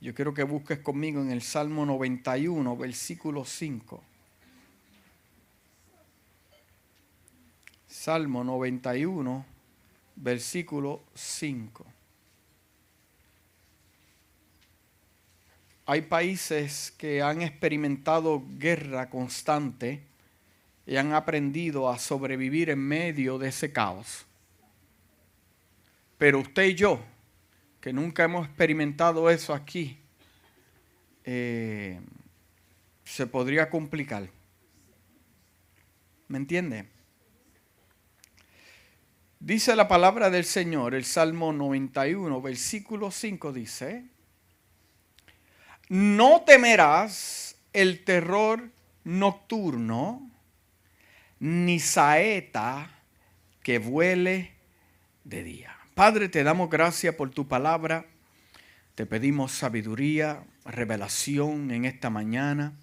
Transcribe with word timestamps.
Yo 0.00 0.14
quiero 0.14 0.32
que 0.32 0.44
busques 0.44 0.78
conmigo 0.78 1.20
en 1.20 1.30
el 1.30 1.42
Salmo 1.42 1.84
91, 1.84 2.74
versículo 2.74 3.44
5. 3.44 4.02
Salmo 7.86 8.42
91, 8.42 9.44
versículo 10.16 11.02
5. 11.14 11.84
Hay 15.84 16.02
países 16.02 16.94
que 16.96 17.20
han 17.20 17.42
experimentado 17.42 18.42
guerra 18.58 19.10
constante 19.10 20.00
y 20.86 20.96
han 20.96 21.12
aprendido 21.12 21.90
a 21.90 21.98
sobrevivir 21.98 22.70
en 22.70 22.78
medio 22.78 23.38
de 23.38 23.48
ese 23.48 23.70
caos. 23.70 24.24
Pero 26.16 26.38
usted 26.38 26.68
y 26.68 26.74
yo, 26.74 27.00
que 27.80 27.92
nunca 27.92 28.24
hemos 28.24 28.46
experimentado 28.46 29.30
eso 29.30 29.54
aquí, 29.54 29.98
eh, 31.24 32.00
se 33.04 33.26
podría 33.26 33.70
complicar. 33.70 34.28
¿Me 36.28 36.38
entiende? 36.38 36.86
Dice 39.40 39.74
la 39.74 39.88
palabra 39.88 40.28
del 40.28 40.44
Señor, 40.44 40.94
el 40.94 41.04
Salmo 41.04 41.52
91, 41.52 42.42
versículo 42.42 43.10
5 43.10 43.52
dice, 43.52 44.04
no 45.88 46.42
temerás 46.42 47.56
el 47.72 48.04
terror 48.04 48.70
nocturno, 49.04 50.30
ni 51.40 51.80
saeta 51.80 52.90
que 53.62 53.78
vuele 53.78 54.52
de 55.24 55.42
día. 55.42 55.79
Padre, 55.94 56.28
te 56.28 56.44
damos 56.44 56.70
gracias 56.70 57.14
por 57.14 57.30
tu 57.30 57.48
palabra. 57.48 58.06
Te 58.94 59.06
pedimos 59.06 59.52
sabiduría, 59.52 60.44
revelación 60.64 61.70
en 61.70 61.84
esta 61.84 62.10
mañana. 62.10 62.74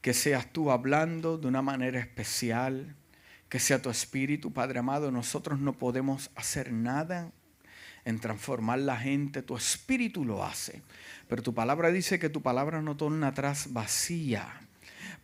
Que 0.00 0.14
seas 0.14 0.52
tú 0.52 0.70
hablando 0.70 1.38
de 1.38 1.46
una 1.46 1.62
manera 1.62 2.00
especial 2.00 2.96
que 3.48 3.58
sea 3.58 3.82
tu 3.82 3.90
espíritu, 3.90 4.52
Padre 4.52 4.78
amado. 4.78 5.10
Nosotros 5.10 5.58
no 5.58 5.72
podemos 5.72 6.30
hacer 6.36 6.72
nada 6.72 7.32
en 8.04 8.18
transformar 8.20 8.78
la 8.78 8.96
gente, 8.96 9.42
tu 9.42 9.56
espíritu 9.56 10.24
lo 10.24 10.44
hace. 10.44 10.82
Pero 11.28 11.42
tu 11.42 11.52
palabra 11.52 11.90
dice 11.90 12.18
que 12.18 12.30
tu 12.30 12.42
palabra 12.42 12.80
no 12.80 12.96
torna 12.96 13.28
atrás 13.28 13.72
vacía. 13.72 14.48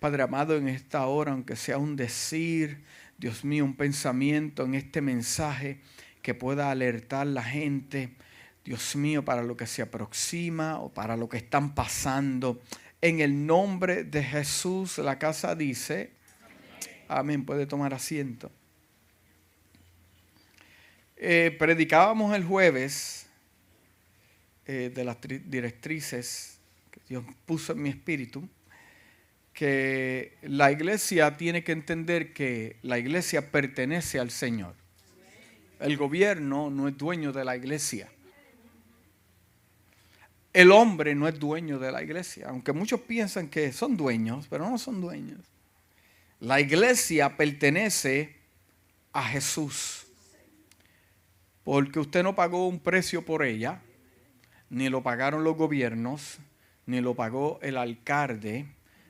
Padre 0.00 0.24
amado, 0.24 0.56
en 0.56 0.68
esta 0.68 1.06
hora, 1.06 1.32
aunque 1.32 1.56
sea 1.56 1.78
un 1.78 1.96
decir, 1.96 2.84
Dios 3.16 3.44
mío, 3.44 3.64
un 3.64 3.76
pensamiento 3.76 4.64
en 4.64 4.74
este 4.74 5.00
mensaje 5.00 5.80
que 6.26 6.34
pueda 6.34 6.72
alertar 6.72 7.24
la 7.24 7.44
gente, 7.44 8.10
Dios 8.64 8.96
mío, 8.96 9.24
para 9.24 9.44
lo 9.44 9.56
que 9.56 9.68
se 9.68 9.80
aproxima 9.80 10.80
o 10.80 10.92
para 10.92 11.16
lo 11.16 11.28
que 11.28 11.36
están 11.36 11.72
pasando. 11.72 12.60
En 13.00 13.20
el 13.20 13.46
nombre 13.46 14.02
de 14.02 14.24
Jesús, 14.24 14.98
la 14.98 15.20
casa 15.20 15.54
dice, 15.54 16.10
Amén, 17.06 17.44
puede 17.44 17.64
tomar 17.64 17.94
asiento. 17.94 18.50
Eh, 21.16 21.54
predicábamos 21.56 22.34
el 22.34 22.42
jueves 22.42 23.28
eh, 24.66 24.90
de 24.92 25.04
las 25.04 25.18
directrices 25.20 26.58
que 26.90 26.98
Dios 27.08 27.24
puso 27.44 27.72
en 27.72 27.82
mi 27.82 27.90
espíritu, 27.90 28.48
que 29.52 30.38
la 30.42 30.72
iglesia 30.72 31.36
tiene 31.36 31.62
que 31.62 31.70
entender 31.70 32.32
que 32.32 32.78
la 32.82 32.98
iglesia 32.98 33.52
pertenece 33.52 34.18
al 34.18 34.32
Señor. 34.32 34.85
El 35.80 35.96
gobierno 35.96 36.70
no 36.70 36.88
es 36.88 36.96
dueño 36.96 37.32
de 37.32 37.44
la 37.44 37.56
iglesia. 37.56 38.08
El 40.52 40.72
hombre 40.72 41.14
no 41.14 41.28
es 41.28 41.38
dueño 41.38 41.78
de 41.78 41.92
la 41.92 42.02
iglesia, 42.02 42.48
aunque 42.48 42.72
muchos 42.72 43.02
piensan 43.02 43.48
que 43.48 43.72
son 43.72 43.94
dueños, 43.94 44.46
pero 44.48 44.68
no 44.68 44.78
son 44.78 45.02
dueños. 45.02 45.40
La 46.40 46.60
iglesia 46.60 47.36
pertenece 47.36 48.36
a 49.12 49.22
Jesús. 49.22 50.06
Porque 51.62 51.98
usted 51.98 52.22
no 52.22 52.34
pagó 52.34 52.68
un 52.68 52.80
precio 52.80 53.22
por 53.22 53.42
ella, 53.42 53.82
ni 54.70 54.88
lo 54.88 55.02
pagaron 55.02 55.44
los 55.44 55.56
gobiernos, 55.56 56.38
ni 56.86 57.02
lo 57.02 57.14
pagó 57.14 57.58
el 57.60 57.76
alcalde, 57.76 58.66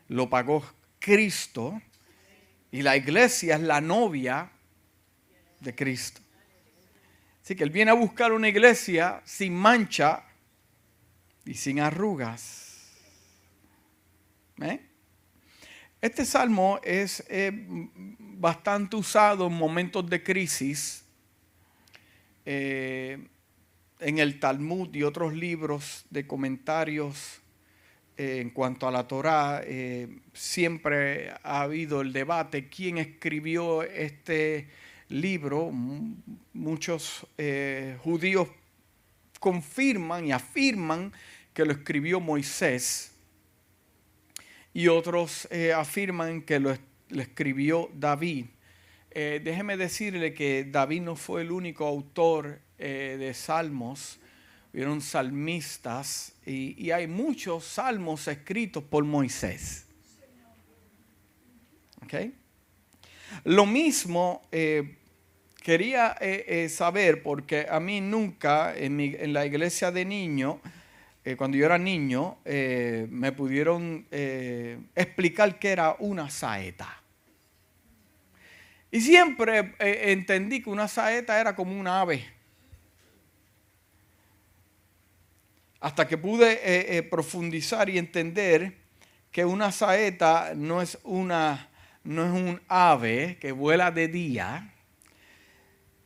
lo 0.09 0.29
pagó 0.29 0.65
Cristo. 0.99 1.81
Y 2.73 2.83
la 2.83 2.97
iglesia 2.97 3.55
es 3.55 3.61
la 3.61 3.81
novia 3.81 4.51
de 5.61 5.75
Cristo. 5.75 6.26
Así 7.47 7.55
que 7.55 7.63
Él 7.63 7.71
viene 7.71 7.93
a 7.93 7.95
buscar 7.95 8.33
una 8.33 8.49
iglesia 8.49 9.23
sin 9.25 9.55
mancha 9.55 10.25
y 11.45 11.55
sin 11.55 11.79
arrugas. 11.79 12.91
¿Eh? 14.61 14.81
Este 16.01 16.25
salmo 16.25 16.81
es 16.83 17.25
eh, 17.29 17.53
bastante 18.19 18.97
usado 18.97 19.47
en 19.47 19.53
momentos 19.53 20.11
de 20.11 20.25
crisis. 20.25 21.05
Eh, 22.45 23.29
en 24.01 24.19
el 24.19 24.41
Talmud 24.41 24.93
y 24.93 25.05
otros 25.05 25.33
libros 25.33 26.05
de 26.11 26.27
comentarios 26.27 27.41
eh, 28.17 28.41
en 28.41 28.51
cuanto 28.51 28.89
a 28.89 28.91
la 28.91 29.07
Torá, 29.07 29.63
siempre 30.33 31.31
ha 31.45 31.61
habido 31.61 32.01
el 32.01 32.13
debate 32.13 32.69
quién 32.69 32.99
escribió 32.99 33.85
este 33.85 34.69
libro. 35.09 35.71
Muchos 36.53 37.27
judíos 38.03 38.49
confirman 39.39 40.27
y 40.27 40.33
afirman 40.33 41.13
que 41.53 41.65
lo 41.65 41.73
escribió 41.73 42.21
Moisés 42.21 43.17
y 44.77 44.89
otros 44.89 45.49
eh, 45.51 45.73
afirman 45.73 46.43
que 46.43 46.61
lo, 46.61 46.77
escribió 47.09 47.91
David. 47.95 48.45
Eh, 49.11 49.41
déjeme 49.43 49.79
decirle 49.79 50.35
que 50.35 50.65
David 50.65 51.01
no 51.01 51.17
fue 51.17 51.41
el 51.41 51.51
único 51.51 51.87
autor 51.87 52.61
eh, 52.77 53.17
de 53.19 53.33
salmos, 53.33 54.19
hubieron 54.75 55.01
salmistas 55.01 56.35
y, 56.45 56.91
hay 56.91 57.07
muchos 57.07 57.65
salmos 57.65 58.29
escritos 58.29 58.85
por 58.85 59.03
Moisés. 59.05 59.87
¿Okay? 62.03 62.35
Lo 63.45 63.67
mismo 63.67 64.43
quería 65.63 66.17
saber, 66.69 67.23
porque 67.23 67.67
a 67.69 67.81
mí 67.81 68.01
nunca 68.01 68.75
en, 68.77 69.33
la 69.33 69.47
iglesia 69.47 69.91
de 69.91 70.05
niño, 70.05 70.61
eh, 71.27 71.35
cuando 71.35 71.57
yo 71.57 71.67
era 71.67 71.77
niño, 71.77 72.39
eh, 72.45 73.09
me 73.11 73.33
pudieron 73.33 74.07
eh, 74.13 74.79
explicar 74.95 75.59
qué 75.59 75.71
era 75.71 75.97
una 75.99 76.31
saeta. 76.31 77.03
Y 78.93 79.01
siempre 79.01 79.75
entendí 79.81 80.63
que 80.63 80.71
una 80.71 80.87
saeta 80.87 81.41
era 81.41 81.57
como 81.57 81.77
un 81.77 81.89
ave. 81.89 82.25
Hasta 85.81 86.07
que 86.07 86.17
pude 86.17 87.03
profundizar 87.11 87.91
y 87.91 87.99
entender 87.99 88.77
que 89.33 89.45
una 89.45 89.73
saeta 89.73 90.53
no 90.55 90.81
es, 90.81 90.97
una, 91.03 91.69
no 92.07 92.25
es 92.25 92.33
un 92.33 92.61
ave 92.69 93.37
que 93.41 93.53
vuela 93.53 93.91
de 93.91 94.09
día. 94.09 94.73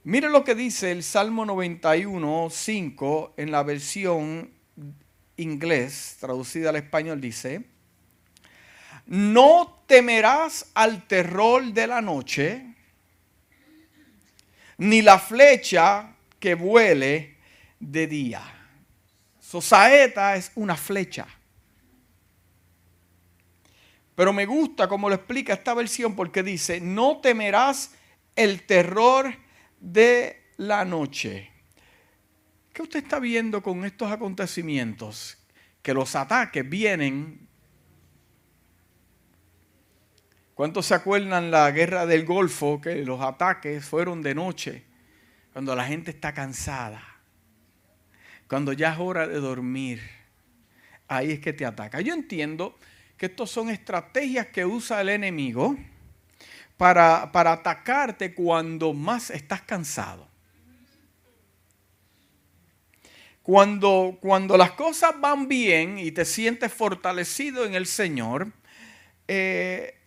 Mire 0.02 0.30
lo 0.30 0.44
que 0.44 0.54
dice 0.54 0.92
el 0.92 1.02
Salmo 1.02 1.44
91, 1.44 2.48
5 2.50 3.34
en 3.36 3.50
la 3.50 3.62
versión 3.62 4.50
inglés, 5.36 6.16
traducida 6.18 6.70
al 6.70 6.76
español, 6.76 7.20
dice, 7.20 7.64
no 9.06 9.82
temerás 9.86 10.70
al 10.74 11.06
terror 11.06 11.64
de 11.64 11.86
la 11.86 12.00
noche, 12.00 12.64
ni 14.78 15.02
la 15.02 15.18
flecha 15.18 16.14
que 16.38 16.54
vuele 16.54 17.36
de 17.78 18.06
día. 18.06 18.42
Su 19.38 19.60
saeta 19.60 20.36
es 20.36 20.52
una 20.54 20.76
flecha. 20.76 21.26
Pero 24.20 24.34
me 24.34 24.44
gusta 24.44 24.86
como 24.86 25.08
lo 25.08 25.14
explica 25.14 25.54
esta 25.54 25.72
versión 25.72 26.14
porque 26.14 26.42
dice, 26.42 26.78
no 26.78 27.22
temerás 27.22 27.94
el 28.36 28.66
terror 28.66 29.34
de 29.80 30.42
la 30.58 30.84
noche. 30.84 31.50
¿Qué 32.70 32.82
usted 32.82 33.02
está 33.02 33.18
viendo 33.18 33.62
con 33.62 33.82
estos 33.86 34.12
acontecimientos? 34.12 35.38
Que 35.80 35.94
los 35.94 36.14
ataques 36.16 36.68
vienen. 36.68 37.48
¿Cuántos 40.52 40.84
se 40.84 40.96
acuerdan 40.96 41.50
la 41.50 41.70
guerra 41.70 42.04
del 42.04 42.26
Golfo? 42.26 42.78
Que 42.78 42.96
los 42.96 43.22
ataques 43.22 43.86
fueron 43.86 44.20
de 44.20 44.34
noche, 44.34 44.84
cuando 45.54 45.74
la 45.74 45.86
gente 45.86 46.10
está 46.10 46.34
cansada, 46.34 47.02
cuando 48.46 48.74
ya 48.74 48.92
es 48.92 48.98
hora 48.98 49.26
de 49.26 49.40
dormir. 49.40 50.02
Ahí 51.08 51.32
es 51.32 51.40
que 51.40 51.54
te 51.54 51.64
ataca. 51.64 52.02
Yo 52.02 52.12
entiendo 52.12 52.76
que 53.20 53.26
estas 53.26 53.50
son 53.50 53.68
estrategias 53.68 54.46
que 54.46 54.64
usa 54.64 55.02
el 55.02 55.10
enemigo 55.10 55.76
para, 56.78 57.30
para 57.32 57.52
atacarte 57.52 58.32
cuando 58.32 58.94
más 58.94 59.28
estás 59.28 59.60
cansado 59.60 60.26
Cuando, 63.42 64.16
cuando 64.22 64.56
las 64.56 64.70
cosas 64.72 65.20
van 65.20 65.48
bien 65.48 65.98
y 65.98 66.12
te 66.12 66.24
sientes 66.24 66.72
fortalecido 66.72 67.66
en 67.66 67.74
el 67.74 67.86
Señor, 67.86 68.52
eh, 69.28 69.98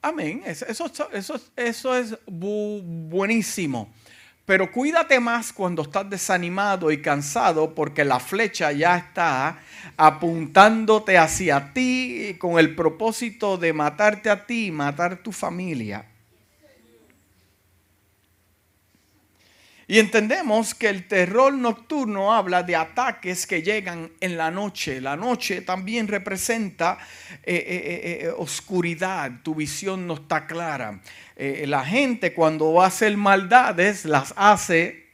amén, 0.00 0.42
eso, 0.46 0.86
eso, 1.12 1.40
eso 1.56 1.96
es 1.96 2.16
buenísimo. 2.26 3.92
Pero 4.50 4.72
cuídate 4.72 5.20
más 5.20 5.52
cuando 5.52 5.82
estás 5.82 6.10
desanimado 6.10 6.90
y 6.90 7.00
cansado 7.00 7.72
porque 7.72 8.04
la 8.04 8.18
flecha 8.18 8.72
ya 8.72 8.96
está 8.96 9.60
apuntándote 9.96 11.16
hacia 11.18 11.72
ti 11.72 12.34
con 12.36 12.58
el 12.58 12.74
propósito 12.74 13.58
de 13.58 13.72
matarte 13.72 14.28
a 14.28 14.46
ti 14.46 14.66
y 14.66 14.70
matar 14.72 15.18
tu 15.18 15.30
familia. 15.30 16.04
Y 19.90 19.98
entendemos 19.98 20.72
que 20.72 20.88
el 20.88 21.08
terror 21.08 21.52
nocturno 21.52 22.32
habla 22.32 22.62
de 22.62 22.76
ataques 22.76 23.44
que 23.44 23.60
llegan 23.60 24.12
en 24.20 24.36
la 24.36 24.48
noche. 24.48 25.00
La 25.00 25.16
noche 25.16 25.62
también 25.62 26.06
representa 26.06 26.96
eh, 27.42 27.56
eh, 27.56 28.20
eh, 28.22 28.32
oscuridad, 28.38 29.40
tu 29.42 29.56
visión 29.56 30.06
no 30.06 30.14
está 30.14 30.46
clara. 30.46 31.00
la 31.36 31.84
gente 31.84 32.32
cuando 32.34 32.72
va 32.72 32.84
a 32.84 32.86
hacer 32.86 33.16
maldades 33.16 34.04
las 34.04 34.32
hace... 34.36 35.08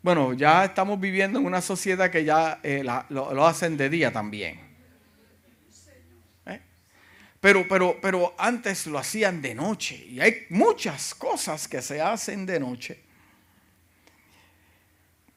Bueno, 0.00 0.32
ya 0.32 0.64
estamos 0.64 1.00
viviendo 1.00 1.40
en 1.40 1.46
una 1.46 1.60
sociedad 1.60 2.08
que 2.08 2.22
ya 2.22 2.60
lo, 3.08 3.44
hacen 3.44 3.76
de 3.76 3.88
día 3.88 4.12
también. 4.12 4.60
Pero, 7.42 7.66
pero, 7.66 7.98
pero 8.00 8.36
antes 8.38 8.86
lo 8.86 9.00
hacían 9.00 9.42
de 9.42 9.52
noche. 9.52 9.96
Y 10.08 10.20
hay 10.20 10.46
muchas 10.50 11.12
cosas 11.12 11.66
que 11.66 11.82
se 11.82 12.00
hacen 12.00 12.46
de 12.46 12.60
noche. 12.60 13.00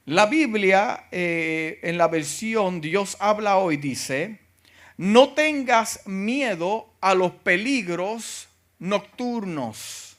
La 0.05 0.27
Biblia, 0.27 1.07
eh, 1.11 1.79
en 1.81 1.97
la 1.97 2.07
versión 2.07 2.79
Dios 2.79 3.17
habla 3.19 3.57
hoy, 3.57 3.77
dice, 3.77 4.39
no 4.97 5.33
tengas 5.33 6.05
miedo 6.05 6.93
a 7.01 7.15
los 7.15 7.31
peligros 7.31 8.49
nocturnos. 8.77 10.17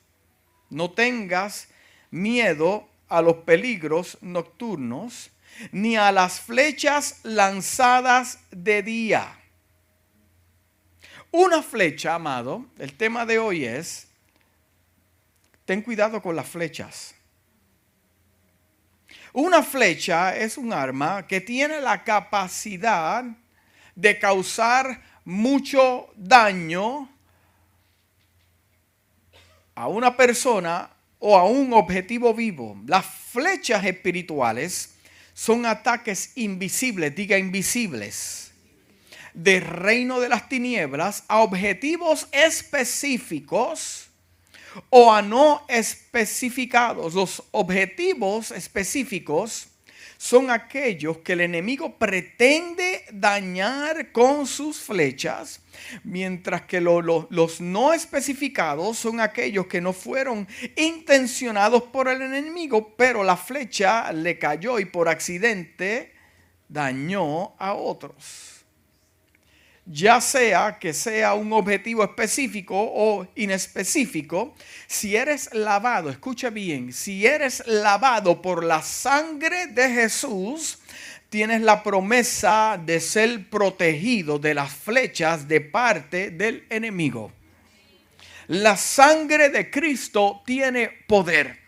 No 0.70 0.90
tengas 0.90 1.68
miedo 2.10 2.88
a 3.08 3.22
los 3.22 3.36
peligros 3.36 4.18
nocturnos, 4.22 5.30
ni 5.70 5.94
a 5.94 6.10
las 6.10 6.40
flechas 6.40 7.20
lanzadas 7.22 8.40
de 8.50 8.82
día 8.82 9.38
una 11.30 11.62
flecha, 11.62 12.14
amado, 12.14 12.66
el 12.78 12.94
tema 12.94 13.26
de 13.26 13.38
hoy 13.38 13.64
es, 13.64 14.08
ten 15.64 15.82
cuidado 15.82 16.22
con 16.22 16.36
las 16.36 16.48
flechas. 16.48 17.14
Una 19.32 19.62
flecha 19.62 20.34
es 20.36 20.56
un 20.56 20.72
arma 20.72 21.26
que 21.26 21.40
tiene 21.40 21.80
la 21.80 22.04
capacidad 22.04 23.24
de 23.94 24.18
causar 24.18 25.02
mucho 25.24 26.08
daño 26.16 27.08
a 29.74 29.88
una 29.88 30.16
persona 30.16 30.90
o 31.18 31.36
a 31.36 31.44
un 31.44 31.72
objetivo 31.74 32.32
vivo. 32.32 32.80
Las 32.86 33.04
flechas 33.04 33.84
espirituales 33.84 34.94
son 35.34 35.66
ataques 35.66 36.32
invisibles, 36.36 37.14
diga 37.14 37.36
invisibles 37.36 38.45
de 39.36 39.60
reino 39.60 40.18
de 40.18 40.30
las 40.30 40.48
tinieblas 40.48 41.24
a 41.28 41.40
objetivos 41.40 42.26
específicos 42.32 44.08
o 44.88 45.12
a 45.12 45.20
no 45.20 45.62
especificados. 45.68 47.12
Los 47.14 47.42
objetivos 47.50 48.50
específicos 48.50 49.68
son 50.16 50.50
aquellos 50.50 51.18
que 51.18 51.34
el 51.34 51.42
enemigo 51.42 51.98
pretende 51.98 53.04
dañar 53.12 54.10
con 54.10 54.46
sus 54.46 54.78
flechas, 54.78 55.60
mientras 56.02 56.62
que 56.62 56.80
los 56.80 57.60
no 57.60 57.92
especificados 57.92 58.96
son 58.96 59.20
aquellos 59.20 59.66
que 59.66 59.82
no 59.82 59.92
fueron 59.92 60.48
intencionados 60.76 61.82
por 61.82 62.08
el 62.08 62.22
enemigo, 62.22 62.94
pero 62.96 63.22
la 63.22 63.36
flecha 63.36 64.10
le 64.12 64.38
cayó 64.38 64.78
y 64.78 64.86
por 64.86 65.10
accidente 65.10 66.14
dañó 66.70 67.54
a 67.58 67.74
otros 67.74 68.55
ya 69.86 70.20
sea 70.20 70.78
que 70.80 70.92
sea 70.92 71.34
un 71.34 71.52
objetivo 71.52 72.02
específico 72.02 72.74
o 72.76 73.26
inespecífico, 73.36 74.54
si 74.86 75.14
eres 75.14 75.48
lavado, 75.54 76.10
escucha 76.10 76.50
bien, 76.50 76.92
si 76.92 77.24
eres 77.24 77.62
lavado 77.66 78.42
por 78.42 78.64
la 78.64 78.82
sangre 78.82 79.68
de 79.68 79.88
Jesús, 79.88 80.78
tienes 81.28 81.60
la 81.60 81.82
promesa 81.82 82.80
de 82.84 83.00
ser 83.00 83.48
protegido 83.48 84.38
de 84.38 84.54
las 84.54 84.72
flechas 84.72 85.46
de 85.46 85.60
parte 85.60 86.30
del 86.30 86.64
enemigo. 86.68 87.32
La 88.48 88.76
sangre 88.76 89.50
de 89.50 89.70
Cristo 89.70 90.42
tiene 90.44 90.90
poder. 91.06 91.58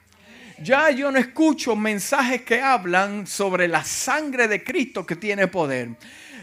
Ya 0.61 0.91
yo 0.91 1.13
no 1.13 1.19
escucho 1.19 1.77
mensajes 1.77 2.43
que 2.43 2.61
hablan 2.61 3.29
sobre 3.29 3.69
la 3.69 3.85
sangre 3.85 4.49
de 4.49 4.65
Cristo 4.65 5.07
que 5.07 5.15
tiene 5.15 5.47
poder. 5.47 5.91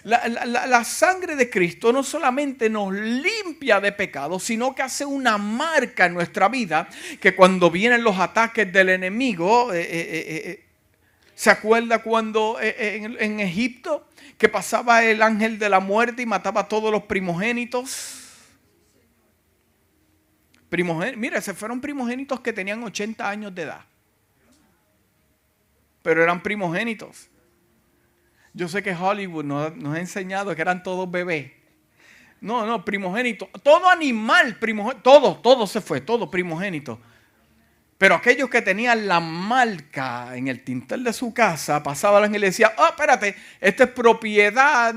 La, 0.06 0.84
sangre 0.84 1.36
de 1.36 1.50
Cristo 1.50 1.92
no 1.92 2.04
solamente 2.04 2.70
nos 2.70 2.94
limpia 2.94 3.82
de 3.82 3.92
pecado, 3.92 4.40
sino 4.40 4.76
que 4.76 4.84
hace 4.84 5.04
una 5.04 5.40
marca 5.40 6.06
en 6.06 6.14
nuestra 6.14 6.48
vida 6.48 6.88
que 7.20 7.36
cuando 7.36 7.72
vienen 7.72 8.04
los 8.04 8.20
ataques 8.20 8.72
del 8.72 8.90
enemigo, 8.90 9.74
eh, 9.74 9.82
eh, 9.82 10.42
eh, 10.46 10.66
¿se 11.34 11.50
acuerda 11.50 12.04
cuando 12.04 12.58
en, 12.62 13.18
en 13.20 13.40
Egipto 13.40 14.08
que 14.38 14.48
pasaba 14.48 15.04
el 15.04 15.24
ángel 15.24 15.58
de 15.58 15.70
la 15.70 15.80
muerte 15.80 16.22
y 16.22 16.28
mataba 16.28 16.62
a 16.62 16.68
todos 16.68 16.92
los 16.92 17.06
primogénitos? 17.06 18.22
Primogénitos, 20.70 21.20
mira, 21.20 21.42
se 21.42 21.56
fueron 21.56 21.82
primogénitos 21.82 22.42
que 22.42 22.54
tenían 22.54 22.84
80 22.84 23.28
años 23.28 23.56
de 23.56 23.64
edad. 23.64 23.82
Pero 26.04 26.22
eran 26.22 26.44
primogénitos. 26.44 27.28
Yo 28.56 28.70
sé 28.70 28.82
que 28.82 28.96
Hollywood 28.96 29.44
nos, 29.44 29.74
ha 29.94 30.00
enseñado 30.00 30.56
que 30.56 30.62
eran 30.62 30.82
todos 30.82 31.12
bebés. 31.12 31.52
No, 32.40 32.66
no, 32.66 32.86
primogénito. 32.86 33.50
Todo 33.62 33.90
animal, 33.90 34.56
primogénito. 34.56 35.02
Todo, 35.02 35.36
todo 35.36 35.68
se 35.68 35.82
fue, 35.82 36.00
todo 36.00 36.32
primogénito. 36.32 36.98
Pero 37.98 38.16
aquellos 38.16 38.50
que 38.50 38.62
tenían 38.62 39.10
la 39.10 39.20
marca 39.20 40.38
en 40.38 40.48
el 40.48 40.64
tintel 40.64 41.04
de 41.04 41.12
su 41.12 41.34
casa, 41.34 41.84
pasaban 41.84 42.34
y 42.34 42.38
le 42.38 42.48
decía, 42.48 42.74
oh, 42.78 42.88
espérate, 42.88 43.36
esta 43.60 43.84
es 43.84 43.90
propiedad. 43.90 44.96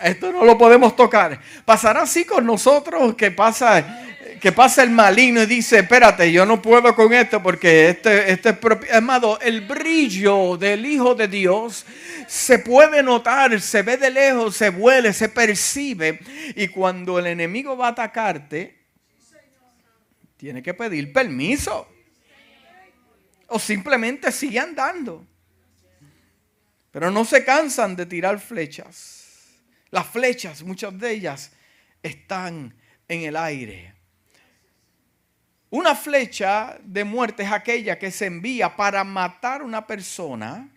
Esto 0.00 0.32
no 0.32 0.44
lo 0.44 0.58
podemos 0.58 0.96
tocar. 0.96 1.40
Pasará 1.64 2.02
así 2.02 2.24
con 2.24 2.44
nosotros 2.44 3.14
que 3.14 3.30
pasa 3.30 4.03
que 4.44 4.52
pasa 4.52 4.82
el 4.82 4.90
maligno 4.90 5.42
y 5.42 5.46
dice, 5.46 5.78
espérate, 5.78 6.30
yo 6.30 6.44
no 6.44 6.60
puedo 6.60 6.94
con 6.94 7.14
esto 7.14 7.42
porque 7.42 7.88
este, 7.88 8.30
este 8.30 8.50
es 8.50 8.58
propio. 8.58 8.90
El 9.40 9.62
brillo 9.62 10.58
del 10.58 10.84
Hijo 10.84 11.14
de 11.14 11.28
Dios 11.28 11.86
se 12.28 12.58
puede 12.58 13.02
notar, 13.02 13.58
se 13.58 13.80
ve 13.80 13.96
de 13.96 14.10
lejos, 14.10 14.54
se 14.54 14.68
huele, 14.68 15.14
se 15.14 15.30
percibe. 15.30 16.20
Y 16.56 16.68
cuando 16.68 17.18
el 17.18 17.28
enemigo 17.28 17.74
va 17.74 17.86
a 17.86 17.90
atacarte, 17.92 18.84
tiene 20.36 20.62
que 20.62 20.74
pedir 20.74 21.10
permiso. 21.10 21.88
O 23.46 23.58
simplemente 23.58 24.30
sigue 24.30 24.58
andando. 24.58 25.26
Pero 26.90 27.10
no 27.10 27.24
se 27.24 27.46
cansan 27.46 27.96
de 27.96 28.04
tirar 28.04 28.38
flechas. 28.38 29.24
Las 29.88 30.06
flechas, 30.06 30.62
muchas 30.62 30.98
de 30.98 31.12
ellas, 31.12 31.50
están 32.02 32.74
en 33.08 33.22
el 33.22 33.36
aire. 33.38 33.94
Una 35.74 35.96
flecha 35.96 36.78
de 36.84 37.02
muerte 37.02 37.42
es 37.42 37.50
aquella 37.50 37.98
que 37.98 38.12
se 38.12 38.26
envía 38.26 38.76
para 38.76 39.02
matar 39.02 39.60
a 39.60 39.64
una 39.64 39.84
persona. 39.84 40.68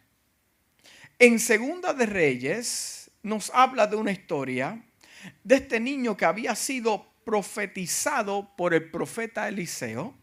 En 1.20 1.40
Segunda 1.40 1.94
de 1.94 2.08
Reyes 2.08 3.12
nos 3.22 3.52
habla 3.54 3.86
de 3.86 3.96
una 3.96 4.12
historia 4.12 4.84
de 5.44 5.56
este 5.56 5.80
niño 5.80 6.18
que 6.18 6.26
había 6.26 6.56
sido 6.56 7.14
profetizado 7.24 8.56
por 8.58 8.74
el 8.74 8.90
profeta 8.90 9.48
Eliseo 9.48 10.16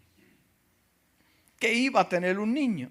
que 1.60 1.72
iba 1.72 2.00
a 2.00 2.08
tener 2.08 2.40
un 2.40 2.52
niño. 2.52 2.90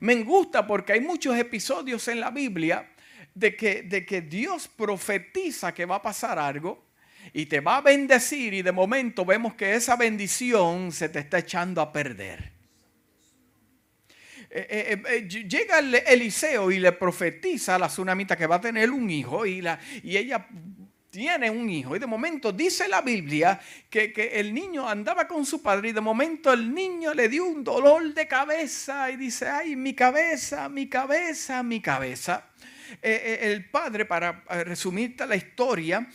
Me 0.00 0.24
gusta 0.24 0.66
porque 0.66 0.94
hay 0.94 1.00
muchos 1.00 1.38
episodios 1.38 2.08
en 2.08 2.18
la 2.18 2.32
Biblia 2.32 2.90
de 3.32 3.54
que, 3.54 3.84
de 3.84 4.04
que 4.04 4.22
Dios 4.22 4.66
profetiza 4.66 5.72
que 5.72 5.86
va 5.86 5.94
a 5.94 6.02
pasar 6.02 6.36
algo 6.36 6.90
y 7.32 7.46
te 7.46 7.60
va 7.60 7.78
a 7.78 7.80
bendecir 7.80 8.54
y 8.54 8.62
de 8.62 8.72
momento 8.72 9.24
vemos 9.24 9.54
que 9.54 9.74
esa 9.74 9.96
bendición 9.96 10.92
se 10.92 11.08
te 11.08 11.20
está 11.20 11.38
echando 11.38 11.80
a 11.80 11.92
perder. 11.92 12.52
Eh, 14.54 14.66
eh, 14.68 15.02
eh, 15.08 15.28
llega 15.28 15.78
Eliseo 15.78 16.70
y 16.70 16.78
le 16.78 16.92
profetiza 16.92 17.76
a 17.76 17.78
la 17.78 17.86
tsunamita 17.86 18.36
que 18.36 18.46
va 18.46 18.56
a 18.56 18.60
tener 18.60 18.90
un 18.90 19.08
hijo 19.08 19.46
y, 19.46 19.62
la, 19.62 19.80
y 20.02 20.14
ella 20.14 20.46
tiene 21.08 21.48
un 21.48 21.70
hijo 21.70 21.96
y 21.96 21.98
de 21.98 22.06
momento 22.06 22.52
dice 22.52 22.86
la 22.86 23.00
Biblia 23.00 23.58
que, 23.88 24.12
que, 24.12 24.40
el 24.40 24.52
niño 24.52 24.86
andaba 24.86 25.26
con 25.26 25.46
su 25.46 25.62
padre 25.62 25.88
y 25.88 25.92
de 25.92 26.02
momento 26.02 26.52
el 26.52 26.74
niño 26.74 27.14
le 27.14 27.30
dio 27.30 27.46
un 27.46 27.64
dolor 27.64 28.12
de 28.12 28.28
cabeza 28.28 29.10
y 29.10 29.16
dice, 29.16 29.48
ay, 29.48 29.74
mi 29.74 29.94
cabeza, 29.94 30.68
mi 30.68 30.86
cabeza, 30.86 31.62
mi 31.62 31.80
cabeza. 31.80 32.51
Eh, 33.00 33.38
eh, 33.42 33.52
el 33.52 33.64
padre, 33.70 34.04
para 34.04 34.44
eh, 34.50 34.64
resumirte 34.64 35.26
la 35.26 35.36
historia, 35.36 36.06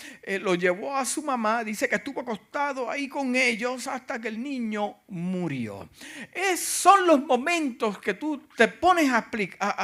lo 0.41 0.55
llevó 0.55 0.95
a 0.95 1.05
su 1.05 1.23
mamá, 1.23 1.63
dice 1.63 1.87
que 1.87 1.95
estuvo 1.95 2.21
acostado 2.21 2.89
ahí 2.89 3.07
con 3.07 3.35
ellos 3.35 3.87
hasta 3.87 4.19
que 4.19 4.27
el 4.27 4.41
niño 4.41 4.97
murió. 5.07 5.89
Es, 6.33 6.59
son 6.59 7.07
los 7.07 7.23
momentos 7.23 7.97
que 7.99 8.13
tú 8.13 8.47
te 8.55 8.67
pones 8.67 9.11
a, 9.11 9.29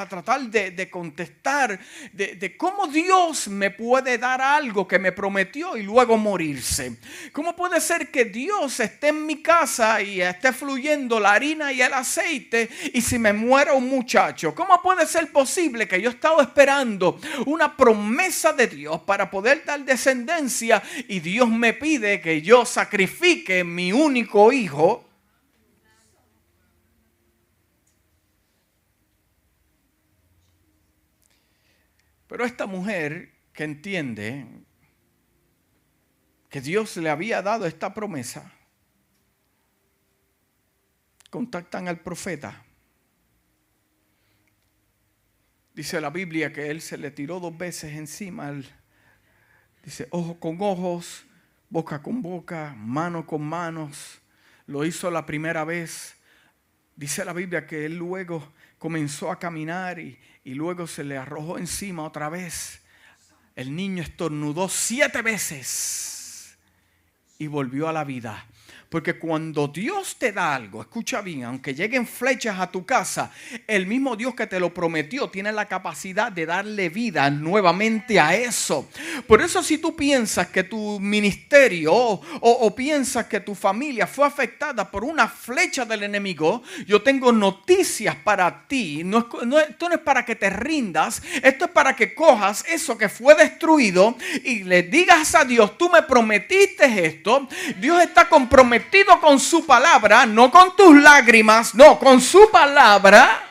tratar 0.07 0.41
de, 0.41 0.89
contestar 0.89 1.79
de, 2.12 2.35
de, 2.35 2.57
cómo 2.57 2.88
Dios 2.88 3.47
me 3.47 3.71
puede 3.71 4.17
dar 4.17 4.41
algo 4.41 4.88
que 4.88 5.00
me 5.00 5.12
prometió 5.12 5.77
y 5.77 5.83
luego 5.83 6.17
morirse. 6.17 6.97
¿Cómo 7.31 7.55
puede 7.55 7.79
ser 7.79 8.12
que 8.12 8.25
Dios 8.25 8.79
esté 8.79 9.09
en 9.09 9.25
mi 9.25 9.41
casa 9.41 10.01
y 10.01 10.21
esté 10.21 10.51
fluyendo 10.51 11.19
la 11.19 11.33
harina 11.33 11.71
y 11.71 11.81
el 11.81 11.93
aceite 11.93 12.69
y 12.93 13.01
si 13.01 13.17
me 13.17 13.33
muera 13.33 13.73
un 13.73 13.88
muchacho? 13.88 14.53
¿Cómo 14.53 14.81
puede 14.81 15.05
ser 15.07 15.31
posible 15.31 15.88
que 15.88 16.01
yo 16.01 16.09
he 16.09 16.13
estado 16.13 16.41
esperando 16.41 16.82
una 17.45 17.75
promesa 17.75 18.53
de 18.53 18.67
Dios 18.67 19.01
para 19.01 19.29
poder 19.29 19.63
dar 19.65 19.83
descendencia 19.83 20.81
y 21.07 21.19
Dios 21.19 21.49
me 21.49 21.73
pide 21.73 22.21
que 22.21 22.41
yo 22.41 22.65
sacrifique 22.65 23.63
mi 23.63 23.91
único 23.91 24.51
hijo. 24.51 25.07
Pero 32.27 32.45
esta 32.45 32.65
mujer 32.65 33.31
que 33.53 33.63
entiende 33.63 34.45
que 36.49 36.61
Dios 36.61 36.97
le 36.97 37.09
había 37.09 37.41
dado 37.41 37.65
esta 37.65 37.93
promesa, 37.93 38.51
contactan 41.29 41.87
al 41.87 41.99
profeta 41.99 42.63
Dice 45.74 46.00
la 46.00 46.12
Biblia 46.12 46.53
que 46.53 46.70
él 46.70 46.82
se 46.82 46.98
le 46.98 47.10
tiró 47.10 47.39
dos 47.39 47.58
veces 47.58 47.94
encima. 47.94 48.53
dice, 49.84 50.08
ojo 50.12 50.39
con 50.39 50.58
ojos, 50.60 51.25
boca 51.70 52.01
con 52.01 52.22
boca, 52.22 52.75
mano 52.77 53.25
con 53.25 53.42
manos. 53.42 54.22
Lo 54.68 54.86
hizo 54.86 55.10
la 55.10 55.25
primera 55.25 55.63
vez. 55.63 56.15
Dice 56.96 57.25
la 57.25 57.34
Biblia 57.34 57.65
que 57.65 57.86
él 57.86 57.98
luego 57.98 58.53
comenzó 58.77 59.32
a 59.32 59.39
caminar 59.39 59.98
y, 59.98 60.20
y 60.44 60.53
luego 60.53 60.86
se 60.86 61.03
le 61.03 61.18
arrojó 61.18 61.58
encima 61.58 62.03
otra 62.03 62.30
vez. 62.30 62.82
El 63.56 63.75
niño 63.75 64.03
estornudó 64.03 64.70
siete 64.70 65.24
veces 65.24 66.58
y 67.39 67.48
volvió 67.48 67.88
a 67.88 67.94
la 67.94 68.03
vida. 68.03 68.46
Porque 68.93 69.15
cuando 69.15 69.69
Dios 69.69 70.17
te 70.19 70.31
da 70.31 70.53
algo, 70.53 70.79
escucha 70.79 71.21
bien, 71.21 71.45
aunque 71.45 71.73
lleguen 71.73 72.05
flechas 72.05 72.59
a 72.59 72.69
tu 72.69 72.85
casa, 72.85 73.31
el 73.65 73.88
mismo 73.88 74.15
Dios 74.15 74.35
que 74.35 74.45
te 74.45 74.59
lo 74.59 74.71
prometió 74.71 75.31
tiene 75.31 75.51
la 75.51 75.67
capacidad 75.67 76.31
de 76.31 76.45
darle 76.45 76.89
vida 76.89 77.27
nuevamente 77.31 78.19
a 78.19 78.35
eso. 78.35 78.88
Por 79.25 79.41
eso 79.41 79.63
si 79.63 79.79
tú 79.79 79.95
piensas 79.95 80.50
que 80.50 80.63
tu 80.63 81.00
ministerio 81.00 81.91
o, 81.91 82.75
piensas 82.75 83.25
que 83.25 83.39
tu 83.39 83.55
familia 83.55 84.05
fue 84.05 84.27
afectada 84.27 84.91
por 84.91 85.03
una 85.03 85.27
flecha 85.27 85.85
del 85.85 86.03
enemigo, 86.03 86.62
yo 86.85 87.01
tengo 87.01 87.31
noticias 87.31 88.15
para 88.17 88.67
ti. 88.67 89.01
Esto 89.01 89.43
no 89.43 89.57
es 89.95 90.01
para 90.01 90.23
que 90.23 90.35
te 90.35 90.51
rindas, 90.51 91.19
esto 91.41 91.65
es 91.65 91.71
para 91.71 91.95
que 91.95 92.13
cojas 92.13 92.63
eso 92.67 92.95
que 92.95 93.09
fue 93.09 93.33
destruido 93.33 94.15
y 94.43 94.65
le 94.65 94.83
digas 94.83 95.33
a 95.33 95.45
Dios, 95.45 95.79
tú 95.79 95.89
me 95.89 96.03
prometiste 96.03 97.07
esto, 97.07 97.47
Dios 97.79 98.00
está 98.00 98.29
comprometido 98.29 98.82
con 99.19 99.39
su 99.39 99.65
palabra, 99.65 100.25
no 100.25 100.51
con 100.51 100.75
tus 100.75 100.95
lágrimas, 101.01 101.73
no, 101.75 101.97
con 101.99 102.21
su 102.21 102.49
palabra. 102.51 103.49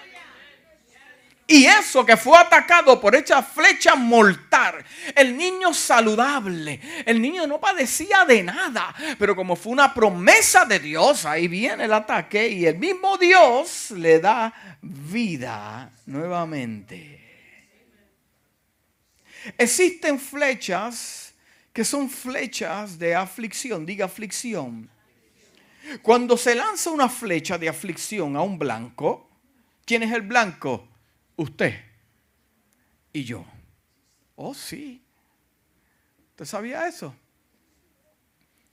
Y 1.47 1.67
eso 1.67 2.07
que 2.07 2.17
fue 2.17 2.39
atacado 2.39 3.01
por 3.01 3.15
esa 3.15 3.43
flecha 3.43 3.95
mortal, 3.95 4.85
el 5.15 5.37
niño 5.37 5.75
saludable, 5.75 6.81
el 7.05 7.21
niño 7.21 7.47
no 7.47 7.61
padecía 7.61 8.25
de 8.25 8.43
nada, 8.43 8.95
pero 9.19 9.37
como 9.37 9.57
fue 9.57 9.73
una 9.73 9.93
promesa 9.93 10.65
de 10.65 10.79
Dios, 10.79 11.27
ahí 11.27 11.49
viene 11.49 11.85
el 11.85 11.93
ataque 11.93 12.49
y 12.49 12.65
el 12.65 12.79
mismo 12.79 13.19
Dios 13.19 13.91
le 13.91 14.21
da 14.21 14.79
vida 14.81 15.91
nuevamente. 16.07 17.21
Existen 19.59 20.19
flechas 20.19 21.35
que 21.73 21.85
son 21.85 22.09
flechas 22.09 22.99
de 22.99 23.15
aflicción, 23.15 23.85
diga 23.85 24.05
aflicción. 24.05 24.92
Cuando 26.03 26.37
se 26.37 26.55
lanza 26.55 26.91
una 26.91 27.09
flecha 27.09 27.59
de 27.59 27.69
aflicción 27.69 28.37
a 28.37 28.43
un 28.43 28.59
blanco, 28.59 29.31
¿quién 29.85 30.03
es 30.03 30.13
el 30.13 30.23
blanco? 30.23 30.89
Usted 31.37 31.75
y 33.13 33.25
yo. 33.25 33.45
Oh, 34.37 34.55
sí. 34.55 35.03
¿Usted 36.31 36.45
sabía 36.45 36.89
eso? 36.89 37.15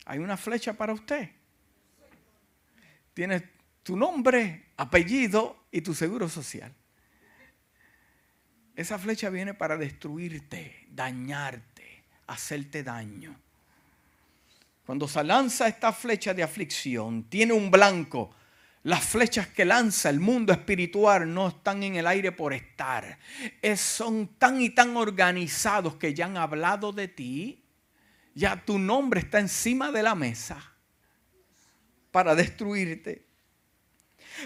Hay 0.05 0.19
una 0.19 0.37
flecha 0.37 0.73
para 0.73 0.93
usted. 0.93 1.29
Tienes 3.13 3.43
tu 3.83 3.97
nombre, 3.97 4.67
apellido 4.77 5.65
y 5.71 5.81
tu 5.81 5.93
seguro 5.93 6.29
social. 6.29 6.73
Esa 8.75 8.97
flecha 8.97 9.29
viene 9.29 9.53
para 9.53 9.77
destruirte, 9.77 10.87
dañarte, 10.89 12.05
hacerte 12.27 12.81
daño. 12.81 13.37
Cuando 14.89 15.07
se 15.07 15.23
lanza 15.23 15.67
esta 15.67 15.93
flecha 15.93 16.33
de 16.33 16.41
aflicción, 16.41 17.25
tiene 17.29 17.53
un 17.53 17.69
blanco. 17.69 18.33
Las 18.81 19.05
flechas 19.05 19.47
que 19.49 19.63
lanza 19.63 20.09
el 20.09 20.19
mundo 20.19 20.51
espiritual 20.51 21.31
no 21.31 21.49
están 21.49 21.83
en 21.83 21.97
el 21.97 22.07
aire 22.07 22.31
por 22.31 22.55
estar. 22.55 23.19
son 23.75 24.29
tan 24.39 24.59
y 24.59 24.71
tan 24.71 24.97
organizados 24.97 25.93
que 25.97 26.15
ya 26.15 26.25
han 26.25 26.37
hablado 26.37 26.91
de 26.91 27.07
ti. 27.07 27.63
Ya 28.33 28.65
tu 28.65 28.79
nombre 28.79 29.19
está 29.19 29.37
encima 29.37 29.91
de 29.91 30.01
la 30.01 30.15
mesa 30.15 30.59
para 32.09 32.33
destruirte. 32.33 33.27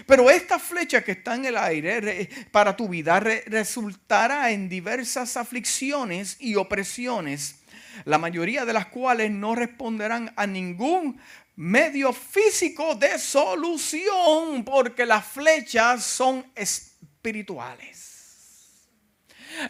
Pero 0.06 0.28
esta 0.28 0.58
flecha 0.58 1.02
que 1.02 1.12
está 1.12 1.36
en 1.36 1.46
el 1.46 1.56
aire 1.56 2.28
para 2.52 2.76
tu 2.76 2.86
vida 2.86 3.18
resultará 3.18 4.50
en 4.50 4.68
diversas 4.68 5.38
aflicciones 5.38 6.36
y 6.38 6.56
opresiones 6.56 7.63
la 8.04 8.18
mayoría 8.18 8.64
de 8.64 8.72
las 8.72 8.86
cuales 8.86 9.30
no 9.30 9.54
responderán 9.54 10.32
a 10.36 10.46
ningún 10.46 11.20
medio 11.56 12.12
físico 12.12 12.94
de 12.94 13.18
solución, 13.18 14.64
porque 14.64 15.06
las 15.06 15.26
flechas 15.26 16.04
son 16.04 16.44
espirituales. 16.54 18.14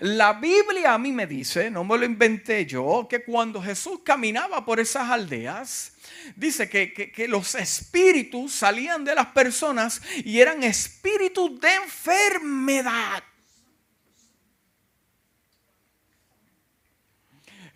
La 0.00 0.32
Biblia 0.32 0.94
a 0.94 0.98
mí 0.98 1.12
me 1.12 1.26
dice, 1.26 1.70
no 1.70 1.84
me 1.84 1.98
lo 1.98 2.04
inventé 2.04 2.64
yo, 2.64 3.06
que 3.08 3.22
cuando 3.22 3.62
Jesús 3.62 4.00
caminaba 4.02 4.64
por 4.64 4.80
esas 4.80 5.10
aldeas, 5.10 5.92
dice 6.36 6.68
que, 6.68 6.92
que, 6.92 7.28
los 7.28 7.54
espíritus 7.54 8.54
salían 8.54 9.04
de 9.04 9.14
las 9.14 9.26
personas 9.26 10.00
y 10.24 10.40
eran 10.40 10.62
espíritus 10.62 11.60
de 11.60 11.74
enfermedad. 11.74 13.22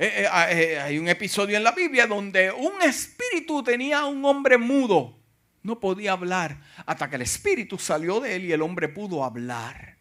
Eh, 0.00 0.23
eh, 0.23 0.28
ah, 0.31 0.52
eh, 0.52 0.78
hay 0.78 0.97
un 0.97 1.09
episodio 1.09 1.57
en 1.57 1.64
la 1.64 1.73
Biblia 1.73 2.07
donde 2.07 2.52
un 2.52 2.81
espíritu 2.83 3.64
tenía 3.64 3.99
a 4.00 4.07
un 4.07 4.25
hombre 4.25 4.57
mudo. 4.57 5.19
No 5.64 5.81
podía 5.81 6.12
hablar 6.12 6.61
hasta 6.87 7.11
que 7.11 7.17
el 7.17 7.23
espíritu 7.23 7.78
salió 7.78 8.21
de 8.21 8.37
él 8.37 8.45
y 8.45 8.52
el 8.52 8.62
hombre 8.62 8.88
pudo 8.88 9.25
hablar. 9.25 9.98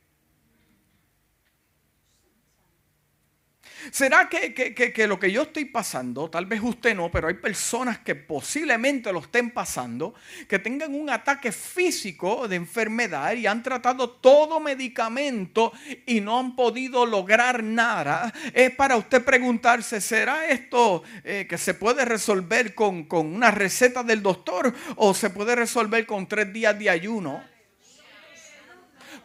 ¿Será 3.91 4.29
que, 4.29 5.07
lo 5.07 5.19
que 5.19 5.31
yo 5.31 5.43
estoy 5.43 5.65
pasando, 5.65 6.29
tal 6.29 6.45
vez 6.45 6.61
usted 6.61 6.95
no, 6.95 7.09
pero 7.11 7.27
hay 7.27 7.35
personas 7.35 7.99
que 7.99 8.15
posiblemente 8.15 9.11
lo 9.11 9.19
estén 9.19 9.51
pasando, 9.51 10.13
que 10.47 10.59
tengan 10.59 10.93
un 10.93 11.09
ataque 11.09 11.51
físico 11.51 12.47
de 12.47 12.55
enfermedad 12.55 13.33
y 13.33 13.47
han 13.47 13.63
tratado 13.63 14.09
todo 14.09 14.59
medicamento 14.59 15.71
y 16.05 16.21
no 16.21 16.39
han 16.39 16.55
podido 16.55 17.05
lograr 17.05 17.63
nada? 17.63 18.33
Es 18.53 18.71
para 18.71 18.97
usted 18.97 19.23
preguntarse, 19.23 20.01
¿será 20.01 20.47
esto 20.47 21.03
eh, 21.23 21.45
que 21.49 21.57
se 21.57 21.73
puede 21.73 22.05
resolver 22.05 22.75
con, 22.75 23.05
con 23.05 23.27
una 23.27 23.51
receta 23.51 24.03
del 24.03 24.21
doctor 24.21 24.73
o 24.95 25.13
se 25.13 25.29
puede 25.29 25.55
resolver 25.55 26.05
con 26.05 26.27
tres 26.27 26.51
días 26.51 26.77
de 26.77 26.89
ayuno? 26.89 27.56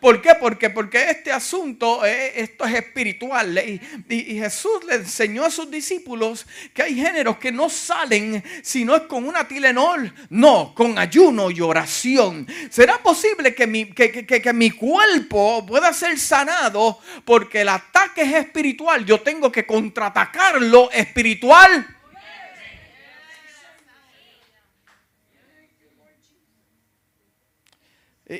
¿Por 0.02 0.20
qué? 0.20 0.34
Porque, 0.34 0.68
porque 0.68 1.10
este 1.10 1.30
asunto, 1.30 2.04
eh, 2.04 2.32
esto 2.34 2.64
es 2.64 2.74
espiritual. 2.74 3.56
Y, 3.56 3.80
y, 4.12 4.36
Jesús 4.36 4.82
le 4.88 4.96
enseñó 4.96 5.44
a 5.44 5.50
sus 5.50 5.70
discípulos 5.70 6.44
que 6.74 6.82
hay 6.82 6.96
géneros 6.96 7.38
que 7.38 7.52
no 7.52 7.70
salen 7.70 8.42
si 8.64 8.84
no 8.84 8.96
es 8.96 9.02
con 9.02 9.28
una 9.28 9.46
Tilenol, 9.46 10.12
no, 10.30 10.74
con 10.74 10.98
ayuno 10.98 11.52
y 11.52 11.60
oración. 11.60 12.48
¿Será 12.68 13.00
posible 13.00 13.54
que 13.54 13.68
mi, 13.68 13.92
que, 13.92 14.10
que, 14.10 14.42
que 14.42 14.52
mi 14.52 14.72
cuerpo 14.72 15.64
pueda 15.64 15.92
ser 15.92 16.18
sanado 16.18 16.98
porque 17.24 17.60
el 17.60 17.68
ataque 17.68 18.22
es 18.22 18.34
espiritual? 18.34 19.06
Yo 19.06 19.20
tengo 19.20 19.52
que 19.52 19.64
contraatacarlo 19.64 20.90
espiritual. 20.90 22.01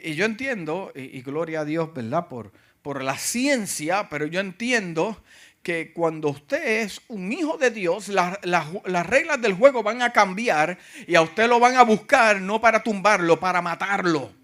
Y, 0.03 0.15
yo 0.15 0.25
entiendo, 0.25 0.93
y, 0.95 1.21
gloria 1.23 1.61
a 1.61 1.65
Dios, 1.65 1.93
¿verdad? 1.93 2.29
Por, 2.29 2.53
por 2.83 3.03
la 3.03 3.19
ciencia, 3.19 4.09
pero 4.09 4.27
yo 4.27 4.41
entiendo 4.41 5.23
que 5.63 5.93
cuando 5.93 6.29
usted 6.31 6.83
es 6.83 7.01
un 7.09 7.33
hijo 7.33 7.57
de 7.57 7.71
Dios, 7.71 8.09
las 8.09 9.07
reglas 9.07 9.41
del 9.41 9.55
juego 9.55 9.83
van 9.83 10.03
a 10.03 10.13
cambiar 10.13 10.79
y 11.07 11.15
a 11.15 11.23
usted 11.23 11.49
lo 11.49 11.61
van 11.61 11.77
a 11.77 11.83
buscar 11.83 12.41
no 12.41 12.61
para 12.61 12.83
tumbarlo, 12.83 13.39
para 13.39 13.63
matarlo. 13.63 14.42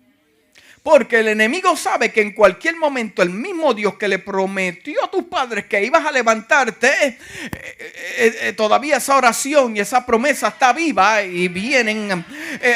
Porque 0.91 1.21
el 1.21 1.29
enemigo 1.29 1.77
sabe 1.77 2.11
que 2.11 2.23
en 2.23 2.33
cualquier 2.33 2.77
momento 2.77 3.21
el 3.21 3.29
mismo 3.29 3.75
Dios 3.75 3.97
que 3.97 4.09
le 4.09 4.19
prometió 4.19 5.05
a 5.05 5.11
tus 5.11 5.25
padres 5.25 5.67
que 5.67 5.85
ibas 5.85 6.07
a 6.07 6.11
levantarte, 6.11 6.89
eh, 6.89 7.19
eh, 7.53 8.39
eh, 8.41 8.53
todavía 8.55 8.97
esa 8.97 9.17
oración 9.17 9.77
y 9.77 9.81
esa 9.81 10.07
promesa 10.07 10.49
está 10.49 10.73
viva 10.73 11.23
y 11.23 11.49
vienen. 11.49 12.25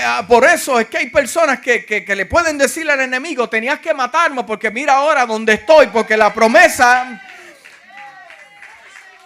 Ah, 0.04 0.26
por 0.28 0.44
eso 0.44 0.78
es 0.78 0.88
que 0.88 0.98
hay 0.98 1.08
personas 1.08 1.60
que, 1.60 1.86
que 1.86 2.14
le 2.14 2.26
pueden 2.26 2.58
decir 2.58 2.90
al 2.90 3.00
enemigo, 3.00 3.48
tenías 3.48 3.80
que 3.80 3.94
matarme 3.94 4.44
porque 4.44 4.70
mira 4.70 4.92
ahora 4.92 5.24
donde 5.24 5.54
estoy, 5.54 5.86
porque 5.86 6.14
la 6.14 6.34
promesa... 6.34 7.18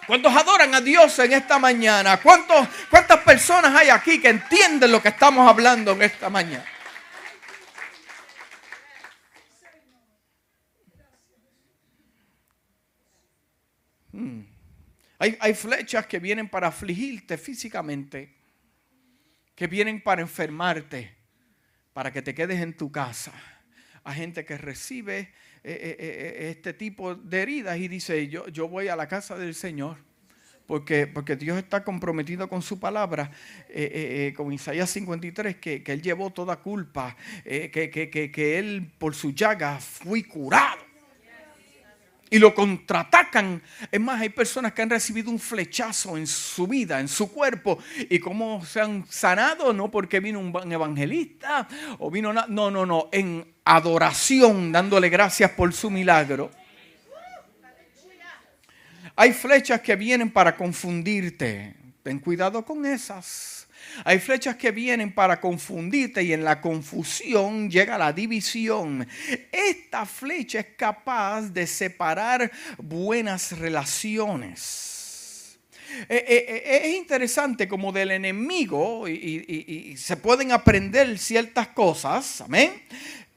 ¿Cuántos 0.05 0.33
adoran 0.33 0.73
a 0.73 0.79
Dios 0.79 1.19
en 1.19 1.33
esta 1.33 1.59
mañana? 1.59 2.21
¿Cuántos, 2.21 2.65
¿Cuántas 2.89 3.19
personas 3.19 3.75
hay 3.75 3.89
aquí 3.89 4.21
que 4.21 4.29
entienden 4.29 4.93
lo 4.93 5.01
que 5.01 5.09
estamos 5.09 5.45
hablando 5.45 5.91
en 5.91 6.03
esta 6.03 6.29
mañana? 6.29 6.63
Mm. 14.17 14.41
Hay, 15.19 15.53
flechas 15.55 16.05
que 16.05 16.19
vienen 16.19 16.47
para 16.47 16.67
afligirte 16.67 17.37
físicamente, 17.37 18.35
que 19.55 19.65
vienen 19.65 20.01
para 20.01 20.21
enfermarte, 20.21 21.11
para 21.93 22.13
que 22.13 22.21
te 22.21 22.35
quedes 22.35 22.61
en 22.61 22.77
tu 22.77 22.91
casa. 22.91 23.33
Hay 24.03 24.15
gente 24.15 24.45
que 24.45 24.57
recibe 24.57 25.19
eh, 25.19 25.29
eh, 25.63 25.95
eh, 25.99 26.49
este 26.51 26.73
tipo 26.73 27.15
de 27.15 27.41
heridas 27.41 27.77
y 27.77 27.87
dice, 27.87 28.27
yo, 28.27 28.47
yo 28.49 28.67
voy 28.67 28.89
a 28.89 28.95
la 28.95 29.07
casa 29.07 29.37
del 29.37 29.55
Señor. 29.55 29.97
Porque, 30.67 31.07
porque, 31.07 31.37
Dios 31.37 31.57
está 31.57 31.83
comprometido 31.85 32.49
con 32.49 32.61
su 32.61 32.77
palabra, 32.77 33.31
con 34.35 34.51
Isaías 34.51 34.89
53, 34.89 35.55
que, 35.55 35.81
Él 35.85 36.01
llevó 36.01 36.29
toda 36.29 36.57
culpa, 36.57 37.15
que, 37.45 37.69
que, 37.71 38.09
que, 38.09 38.59
Él 38.59 38.91
por 38.97 39.15
su 39.15 39.31
llaga 39.31 39.79
fui 39.79 40.23
curado 40.23 40.86
y 42.29 42.39
lo 42.39 42.53
contraatacan. 42.53 43.61
Es 43.91 43.99
más, 43.99 44.21
hay 44.21 44.29
personas 44.29 44.73
que 44.73 44.81
han 44.81 44.89
recibido 44.89 45.29
un 45.29 45.39
flechazo 45.39 46.17
en 46.17 46.27
su 46.27 46.67
vida, 46.67 46.99
en 46.99 47.07
su 47.07 47.31
cuerpo, 47.31 47.79
y 48.09 48.19
cómo 48.19 48.65
se 48.65 48.81
han 48.81 49.05
sanado, 49.09 49.73
no 49.73 49.89
porque 49.89 50.19
vino 50.19 50.39
un 50.39 50.71
evangelista 50.71 51.67
o 51.99 52.11
vino, 52.11 52.33
no, 52.33 52.71
no, 52.71 52.85
no, 52.85 53.09
en 53.11 53.53
adoración, 53.63 54.71
dándole 54.71 55.09
gracias 55.09 55.51
por 55.51 55.73
su 55.73 55.89
milagro. 55.89 56.51
Hay 59.15 59.33
flechas 59.33 59.81
que 59.81 59.95
vienen 59.95 60.29
para 60.29 60.55
confundirte. 60.55 61.75
Ten 62.03 62.19
cuidado 62.19 62.63
con 62.63 62.85
esas. 62.85 63.66
Hay 64.03 64.19
flechas 64.19 64.55
que 64.55 64.71
vienen 64.71 65.13
para 65.13 65.39
confundirte 65.39 66.23
y 66.23 66.33
en 66.33 66.43
la 66.43 66.61
confusión 66.61 67.69
llega 67.69 67.97
la 67.97 68.13
división. 68.13 69.07
Esta 69.51 70.05
flecha 70.05 70.59
es 70.59 70.67
capaz 70.77 71.49
de 71.49 71.67
separar 71.67 72.51
buenas 72.77 73.57
relaciones. 73.57 74.97
Eh, 76.09 76.25
eh, 76.27 76.45
eh, 76.65 76.81
es 76.83 76.95
interesante 76.97 77.67
como 77.67 77.91
del 77.91 78.11
enemigo 78.11 79.07
y, 79.07 79.95
se 79.97 80.17
pueden 80.17 80.51
aprender 80.51 81.17
ciertas 81.17 81.69
cosas, 81.69 82.41
amén. 82.41 82.83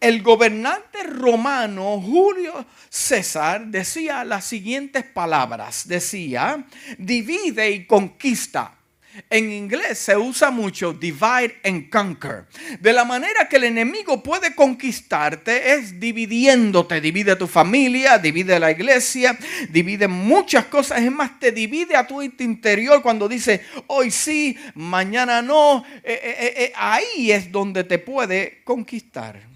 El 0.00 0.22
gobernante 0.22 1.02
romano 1.04 2.00
Julio 2.00 2.64
César 2.88 3.66
decía 3.66 4.24
las 4.24 4.46
siguientes 4.46 5.04
palabras, 5.04 5.86
decía, 5.86 6.64
divide 6.98 7.70
y 7.70 7.86
conquista 7.86 8.79
en 9.28 9.50
inglés 9.50 9.98
se 9.98 10.16
usa 10.16 10.50
mucho 10.50 10.92
divide 10.92 11.60
and 11.64 11.90
conquer. 11.90 12.46
De 12.80 12.92
la 12.92 13.04
manera 13.04 13.48
que 13.48 13.56
el 13.56 13.64
enemigo 13.64 14.22
puede 14.22 14.54
conquistarte 14.54 15.74
es 15.74 15.98
dividiéndote. 15.98 17.00
Divide 17.00 17.36
tu 17.36 17.46
familia, 17.46 18.18
divide 18.18 18.58
la 18.58 18.70
iglesia, 18.70 19.36
divide 19.68 20.08
muchas 20.08 20.66
cosas. 20.66 21.02
Es 21.02 21.10
más, 21.10 21.38
te 21.40 21.52
divide 21.52 21.96
a 21.96 22.06
tu 22.06 22.22
interior 22.22 23.02
cuando 23.02 23.28
dice 23.28 23.62
hoy 23.88 24.10
sí, 24.10 24.56
mañana 24.74 25.42
no. 25.42 25.84
Eh, 26.02 26.20
eh, 26.22 26.54
eh, 26.56 26.72
ahí 26.76 27.32
es 27.32 27.50
donde 27.50 27.84
te 27.84 27.98
puede 27.98 28.62
conquistar. 28.64 29.50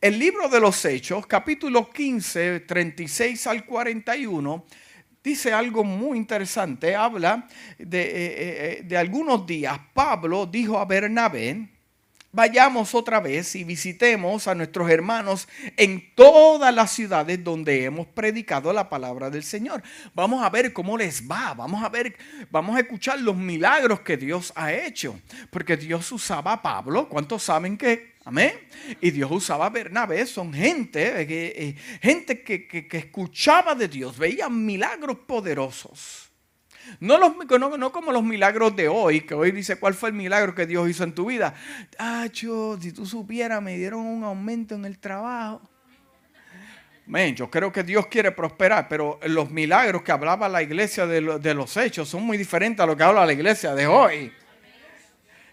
El 0.00 0.18
libro 0.18 0.48
de 0.48 0.58
los 0.58 0.84
Hechos, 0.84 1.28
capítulo 1.28 1.88
15, 1.88 2.60
36 2.60 3.46
al 3.46 3.64
41 3.64 4.66
dice 5.22 5.52
algo 5.52 5.84
muy 5.84 6.18
interesante. 6.18 6.94
Habla 6.94 7.46
de, 7.78 8.02
eh, 8.02 8.10
eh, 8.10 8.82
de, 8.84 8.96
algunos 8.96 9.46
días. 9.46 9.78
Pablo 9.94 10.46
dijo 10.46 10.78
a 10.78 10.84
Bernabé, 10.84 11.68
vayamos 12.32 12.94
otra 12.94 13.20
vez 13.20 13.54
y 13.54 13.62
visitemos 13.62 14.48
a 14.48 14.54
nuestros 14.54 14.90
hermanos 14.90 15.48
en 15.76 16.14
todas 16.14 16.74
las 16.74 16.90
ciudades 16.90 17.44
donde 17.44 17.84
hemos 17.84 18.06
predicado 18.06 18.72
la 18.72 18.88
palabra 18.88 19.30
del 19.30 19.44
Señor. 19.44 19.82
Vamos 20.14 20.42
a 20.42 20.50
ver 20.50 20.72
cómo 20.72 20.96
les 20.96 21.28
va, 21.30 21.54
vamos 21.54 21.84
a 21.84 21.88
ver, 21.88 22.16
vamos 22.50 22.76
a 22.76 22.80
escuchar 22.80 23.20
los 23.20 23.36
milagros 23.36 24.00
que 24.00 24.16
Dios 24.16 24.52
ha 24.56 24.72
hecho, 24.72 25.20
porque 25.50 25.76
Dios 25.76 26.10
usaba 26.10 26.54
a 26.54 26.62
Pablo. 26.62 27.08
¿Cuántos 27.08 27.42
saben 27.42 27.76
que 27.76 28.11
Amén. 28.24 28.52
Y 29.00 29.10
Dios 29.10 29.30
usaba 29.30 29.66
a 29.66 29.70
Bernabé, 29.70 30.24
son 30.26 30.52
gente, 30.52 31.22
eh, 31.22 31.26
eh, 31.28 31.76
gente 32.00 32.42
que, 32.42 32.68
que, 32.68 32.96
escuchaba 32.96 33.74
de 33.74 33.88
Dios, 33.88 34.16
veían 34.16 34.64
milagros 34.64 35.18
poderosos. 35.26 36.30
No, 37.00 37.18
los, 37.18 37.32
no, 37.78 37.92
como 37.92 38.12
los 38.12 38.22
milagros 38.22 38.74
de 38.76 38.88
hoy, 38.88 39.22
que 39.22 39.34
hoy 39.34 39.50
dice 39.50 39.76
cuál 39.76 39.94
fue 39.94 40.10
el 40.10 40.14
milagro 40.14 40.54
que 40.54 40.66
Dios 40.66 40.88
hizo 40.88 41.04
en 41.04 41.14
tu 41.14 41.26
vida. 41.26 41.54
Ah, 41.98 42.26
yo, 42.32 42.78
si 42.80 42.92
tú 42.92 43.06
supieras, 43.06 43.62
me 43.62 43.76
dieron 43.76 44.00
un 44.00 44.24
aumento 44.24 44.74
en 44.74 44.84
el 44.84 44.98
trabajo. 44.98 45.62
Amén. 47.06 47.34
Yo 47.34 47.50
creo 47.50 47.72
que 47.72 47.82
Dios 47.82 48.06
quiere 48.06 48.30
prosperar, 48.30 48.88
pero 48.88 49.18
los 49.24 49.50
milagros 49.50 50.02
que 50.02 50.12
hablaba 50.12 50.48
la 50.48 50.62
iglesia 50.62 51.06
de, 51.06 51.38
de 51.40 51.54
los 51.54 51.76
hechos 51.76 52.08
son 52.08 52.22
muy 52.22 52.38
diferentes 52.38 52.80
a 52.80 52.86
lo 52.86 52.96
que 52.96 53.02
habla 53.02 53.26
la 53.26 53.32
iglesia 53.32 53.74
de 53.74 53.86
hoy. 53.86 54.32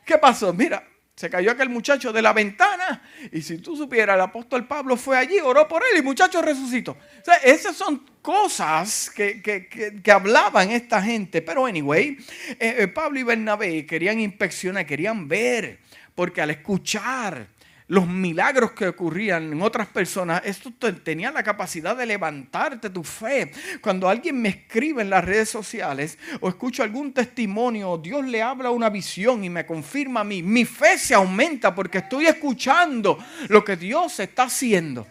¿Qué 0.06 0.18
pasó? 0.18 0.54
Mira, 0.54 0.84
se 1.20 1.30
cayó 1.30 1.52
aquel 1.52 1.68
muchacho 1.68 2.14
de 2.14 2.22
la 2.22 2.32
ventana 2.32 3.02
y 3.34 3.42
si 3.42 3.58
tú 3.58 3.76
supieras, 3.76 4.16
el 4.16 4.22
apóstol 4.22 4.66
Pablo 4.66 4.96
fue 4.96 5.18
allí, 5.18 5.38
oró 5.44 5.68
por 5.68 5.84
él 5.84 5.90
y 5.96 5.98
el 5.98 6.04
muchacho 6.06 6.42
resucitó. 6.42 6.96
Esas 7.44 7.76
son 7.76 8.06
cosas 8.22 9.10
que, 9.14 9.42
que, 9.42 10.12
hablaban 10.14 10.72
esta 10.72 11.02
gente. 11.02 11.42
Pero 11.42 11.66
anyway, 11.66 12.16
eh, 12.52 12.76
eh, 12.78 12.88
Pablo 12.88 13.20
y 13.20 13.24
Bernabé 13.24 13.86
querían 13.86 14.22
inspeccionar, 14.22 14.86
querían 14.86 15.28
ver, 15.28 15.80
porque 16.16 16.42
al 16.42 16.52
escuchar 16.52 17.50
los 17.90 18.08
milagros 18.08 18.72
que 18.74 18.88
ocurrían 18.88 19.52
en 19.52 19.62
otras 19.64 19.88
personas, 19.88 20.44
esto 20.46 20.72
tenía 21.04 21.32
la 21.32 21.42
capacidad 21.42 21.98
de 21.98 22.06
levantarte 22.06 22.92
tu 22.92 23.04
fe. 23.04 23.52
Cuando 23.82 24.08
alguien 24.08 24.40
me 24.40 24.50
escribe 24.50 25.02
en 25.02 25.10
las 25.10 25.26
redes 25.26 25.50
sociales 25.50 26.20
o 26.40 26.50
escucho 26.50 26.84
algún 26.84 27.14
testimonio, 27.14 27.98
Dios 27.98 28.26
le 28.26 28.44
habla 28.44 28.70
una 28.70 28.92
visión 28.92 29.44
y 29.44 29.50
me 29.50 29.66
confirma 29.66 30.22
a 30.22 30.24
mí, 30.24 30.44
mi 30.44 30.66
fe 30.66 31.00
se 31.00 31.16
aumenta 31.16 31.74
porque 31.74 31.98
estoy 31.98 32.28
escuchando 32.28 33.18
lo 33.48 33.66
que 33.66 33.76
Dios 33.76 34.20
está 34.20 34.44
haciendo. 34.44 35.08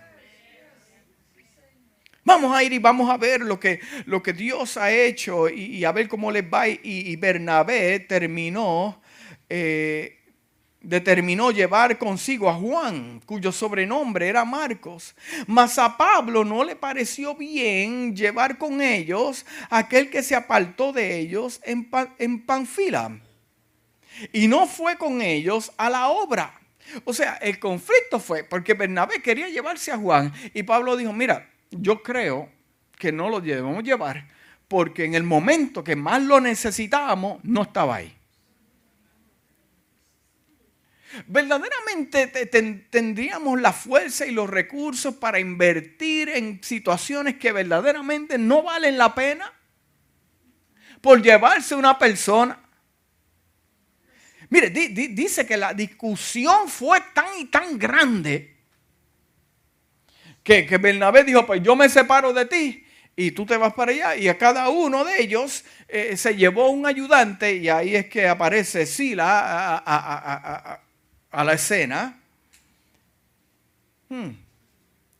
Vamos 2.22 2.54
a 2.54 2.62
ir 2.62 2.72
y 2.72 2.78
vamos 2.78 3.10
a 3.10 3.16
ver 3.16 3.40
lo 3.40 3.58
que, 3.58 3.80
lo 4.04 4.22
que 4.22 4.32
Dios 4.32 4.76
ha 4.76 4.92
hecho 4.92 5.48
y, 5.48 5.84
a 5.84 5.90
ver 5.90 6.06
cómo 6.06 6.30
les 6.30 6.44
va. 6.44 6.68
Y, 6.68 7.16
Bernabé 7.16 8.00
terminó 8.00 9.00
eh, 9.48 10.17
determinó 10.80 11.50
llevar 11.50 11.98
consigo 11.98 12.48
a 12.48 12.54
Juan, 12.54 13.20
cuyo 13.26 13.52
sobrenombre 13.52 14.28
era 14.28 14.44
Marcos. 14.44 15.14
Mas 15.46 15.78
a 15.78 15.96
Pablo 15.96 16.44
no 16.44 16.64
le 16.64 16.76
pareció 16.76 17.34
bien 17.34 18.14
llevar 18.14 18.58
con 18.58 18.80
ellos 18.80 19.44
aquel 19.70 20.10
que 20.10 20.22
se 20.22 20.34
apartó 20.34 20.92
de 20.92 21.18
ellos 21.18 21.60
en, 21.64 21.90
en 22.18 22.44
Panfila. 22.44 23.20
Y 24.32 24.48
no 24.48 24.66
fue 24.66 24.96
con 24.96 25.22
ellos 25.22 25.72
a 25.76 25.88
la 25.90 26.08
obra 26.08 26.60
O 27.04 27.12
sea, 27.12 27.34
el 27.34 27.60
conflicto 27.60 28.18
fue 28.18 28.42
porque 28.42 28.74
Bernabé 28.74 29.22
quería 29.22 29.48
llevarse 29.48 29.92
a 29.92 29.98
Juan 29.98 30.32
y 30.54 30.64
Pablo 30.64 30.96
dijo, 30.96 31.12
mira, 31.12 31.50
yo 31.70 32.02
creo 32.02 32.48
que 32.98 33.12
no 33.12 33.28
lo 33.28 33.40
debemos 33.40 33.84
llevar 33.84 34.26
porque 34.66 35.04
en 35.04 35.14
el 35.14 35.22
momento 35.22 35.84
que 35.84 35.96
más 35.96 36.22
lo 36.22 36.40
necesitábamos 36.40 37.38
no 37.42 37.62
estaba 37.62 37.96
ahí. 37.96 38.17
Verdaderamente 41.26 42.26
tendríamos 42.90 43.60
la 43.60 43.72
fuerza 43.72 44.26
y 44.26 44.30
los 44.30 44.48
recursos 44.48 45.14
para 45.14 45.38
invertir 45.38 46.28
en 46.28 46.62
situaciones 46.62 47.36
que 47.36 47.52
verdaderamente 47.52 48.38
no 48.38 48.62
valen 48.62 48.98
la 48.98 49.14
pena 49.14 49.52
por 51.00 51.22
llevarse 51.22 51.74
una 51.74 51.98
persona. 51.98 52.58
Mire, 54.50 54.70
dice 54.70 55.46
que 55.46 55.56
la 55.56 55.74
discusión 55.74 56.68
fue 56.68 57.00
tan 57.12 57.38
y 57.38 57.46
tan 57.46 57.78
grande 57.78 58.56
que, 60.42 60.66
que 60.66 60.78
Bernabé 60.78 61.24
dijo, 61.24 61.44
pues 61.44 61.62
yo 61.62 61.76
me 61.76 61.88
separo 61.88 62.32
de 62.32 62.46
ti 62.46 62.84
y 63.14 63.32
tú 63.32 63.44
te 63.44 63.56
vas 63.56 63.74
para 63.74 63.92
allá 63.92 64.16
y 64.16 64.28
a 64.28 64.38
cada 64.38 64.68
uno 64.68 65.04
de 65.04 65.20
ellos 65.20 65.64
eh, 65.88 66.16
se 66.16 66.36
llevó 66.36 66.70
un 66.70 66.86
ayudante 66.86 67.56
y 67.56 67.68
ahí 67.68 67.96
es 67.96 68.06
que 68.06 68.28
aparece 68.28 68.86
Sila 68.86 69.82
la 71.32 71.52
escena. 71.52 72.18
Hmm. 74.08 74.30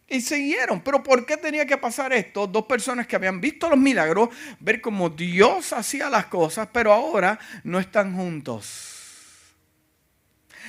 Y 0.09 0.21
siguieron. 0.23 0.81
Pero 0.81 1.03
¿por 1.03 1.27
qué 1.27 1.37
tenía 1.37 1.67
que 1.67 1.77
pasar 1.77 2.13
esto? 2.13 2.47
Dos 2.47 2.65
personas 2.65 3.07
que 3.07 3.17
habían 3.17 3.41
visto 3.41 3.69
los 3.69 3.79
milagros, 3.79 4.31
ver 4.59 4.81
cómo 4.81 5.11
Dios 5.11 5.73
hacía 5.73 6.09
las 6.09 6.27
cosas, 6.27 6.69
pero 6.73 6.93
ahora 6.93 7.39
no 7.63 7.79
están 7.79 8.17
juntos. 8.17 8.95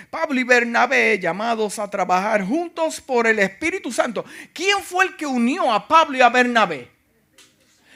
Pablo 0.09 0.39
y 0.39 0.43
Bernabé 0.43 1.19
llamados 1.19 1.79
a 1.79 1.89
trabajar 1.89 2.45
juntos 2.45 3.01
por 3.01 3.27
el 3.27 3.39
Espíritu 3.39 3.91
Santo. 3.91 4.25
¿Quién 4.53 4.81
fue 4.81 5.05
el 5.05 5.15
que 5.15 5.25
unió 5.25 5.71
a 5.71 5.87
Pablo 5.87 6.17
y 6.17 6.21
a 6.21 6.29
Bernabé? 6.29 6.89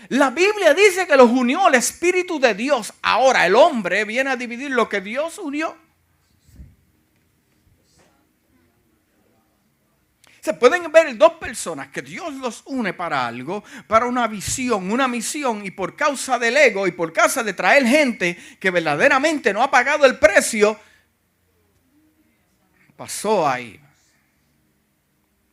La 0.10 0.30
Biblia 0.30 0.74
dice 0.74 1.08
que 1.08 1.16
los 1.16 1.30
unió 1.30 1.68
el 1.68 1.76
Espíritu 1.76 2.40
de 2.40 2.54
Dios. 2.54 2.94
Ahora 3.02 3.46
el 3.46 3.56
hombre 3.56 4.06
viene 4.06 4.30
a 4.30 4.36
dividir 4.36 4.72
lo 4.72 4.90
que 4.90 5.02
Dios 5.02 5.40
unió. 5.40 5.83
Se 10.44 10.54
pueden 10.54 10.92
ver 10.92 11.18
dos 11.18 11.36
personas 11.36 11.88
que 11.88 12.02
Dios 12.02 12.34
los 12.34 12.64
une 12.66 12.94
para 12.94 13.26
algo, 13.26 13.64
para 13.88 14.08
una 14.08 14.28
visión, 14.28 14.92
una 14.92 15.08
misión, 15.08 15.66
y 15.66 15.72
por 15.72 15.96
causa 15.96 16.38
del 16.38 16.58
ego 16.58 16.86
y 16.86 16.92
por 16.92 17.14
causa 17.14 17.44
de 17.44 17.54
traer 17.54 17.88
gente 17.88 18.38
que 18.60 18.70
verdaderamente 18.70 19.54
no 19.54 19.64
ha 19.64 19.72
pagado 19.72 20.06
el 20.06 20.20
precio, 20.20 20.78
pasó 22.98 23.48
ahí. 23.48 23.80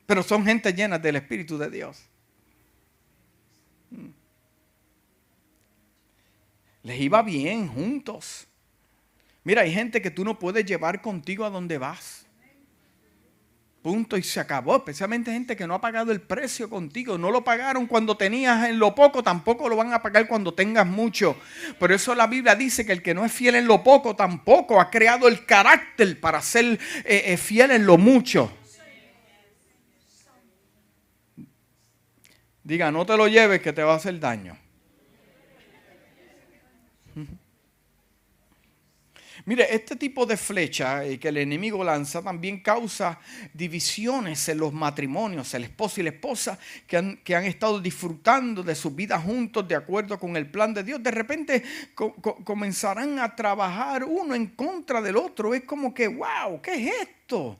Pero 0.06 0.24
son 0.24 0.44
gente 0.44 0.72
llena 0.72 0.98
del 0.98 1.14
Espíritu 1.14 1.56
de 1.56 1.70
Dios. 1.70 2.02
Les 6.82 7.00
iba 7.00 7.22
bien 7.22 7.68
juntos. 7.68 8.48
Mira, 9.44 9.62
hay 9.62 9.72
gente 9.72 10.02
que 10.02 10.10
tú 10.10 10.24
no 10.24 10.36
puedes 10.36 10.64
llevar 10.64 11.00
contigo 11.00 11.44
a 11.44 11.50
donde 11.50 11.78
vas. 11.78 12.19
Punto 13.82 14.18
y 14.18 14.22
se 14.22 14.40
acabó. 14.40 14.76
Especialmente 14.76 15.32
gente 15.32 15.56
que 15.56 15.66
no 15.66 15.74
ha 15.74 15.80
pagado 15.80 16.12
el 16.12 16.20
precio 16.20 16.68
contigo. 16.68 17.16
No 17.16 17.30
lo 17.30 17.42
pagaron 17.42 17.86
cuando 17.86 18.16
tenías 18.16 18.68
en 18.68 18.78
lo 18.78 18.94
poco, 18.94 19.22
tampoco 19.22 19.68
lo 19.68 19.76
van 19.76 19.94
a 19.94 20.02
pagar 20.02 20.28
cuando 20.28 20.52
tengas 20.52 20.86
mucho. 20.86 21.36
Por 21.78 21.90
eso 21.90 22.14
la 22.14 22.26
Biblia 22.26 22.54
dice 22.54 22.84
que 22.84 22.92
el 22.92 23.02
que 23.02 23.14
no 23.14 23.24
es 23.24 23.32
fiel 23.32 23.54
en 23.54 23.66
lo 23.66 23.82
poco, 23.82 24.14
tampoco 24.14 24.80
ha 24.80 24.90
creado 24.90 25.28
el 25.28 25.46
carácter 25.46 26.20
para 26.20 26.42
ser 26.42 26.78
eh, 27.04 27.22
eh, 27.26 27.36
fiel 27.38 27.70
en 27.70 27.86
lo 27.86 27.96
mucho. 27.96 28.52
Diga, 32.62 32.92
no 32.92 33.06
te 33.06 33.16
lo 33.16 33.28
lleves 33.28 33.62
que 33.62 33.72
te 33.72 33.82
va 33.82 33.94
a 33.94 33.96
hacer 33.96 34.20
daño. 34.20 34.56
Mire, 39.46 39.74
este 39.74 39.96
tipo 39.96 40.26
de 40.26 40.36
flecha 40.36 41.04
eh, 41.04 41.18
que 41.18 41.28
el 41.28 41.38
enemigo 41.38 41.82
lanza 41.82 42.22
también 42.22 42.60
causa 42.60 43.18
divisiones 43.54 44.48
en 44.48 44.58
los 44.58 44.72
matrimonios, 44.72 45.54
el 45.54 45.64
esposo 45.64 46.00
y 46.00 46.04
la 46.04 46.10
esposa 46.10 46.58
que 46.86 46.96
han, 46.96 47.16
que 47.18 47.34
han 47.34 47.44
estado 47.44 47.80
disfrutando 47.80 48.62
de 48.62 48.74
su 48.74 48.90
vida 48.90 49.18
juntos 49.18 49.66
de 49.66 49.74
acuerdo 49.74 50.18
con 50.18 50.36
el 50.36 50.50
plan 50.50 50.74
de 50.74 50.84
Dios. 50.84 51.02
De 51.02 51.10
repente 51.10 51.62
comenzarán 52.44 53.18
a 53.18 53.34
trabajar 53.34 54.04
uno 54.04 54.34
en 54.34 54.48
contra 54.48 55.00
del 55.00 55.16
otro. 55.16 55.54
Es 55.54 55.64
como 55.64 55.94
que, 55.94 56.08
wow, 56.08 56.60
¿qué 56.62 56.74
es 56.74 56.94
esto? 57.02 57.58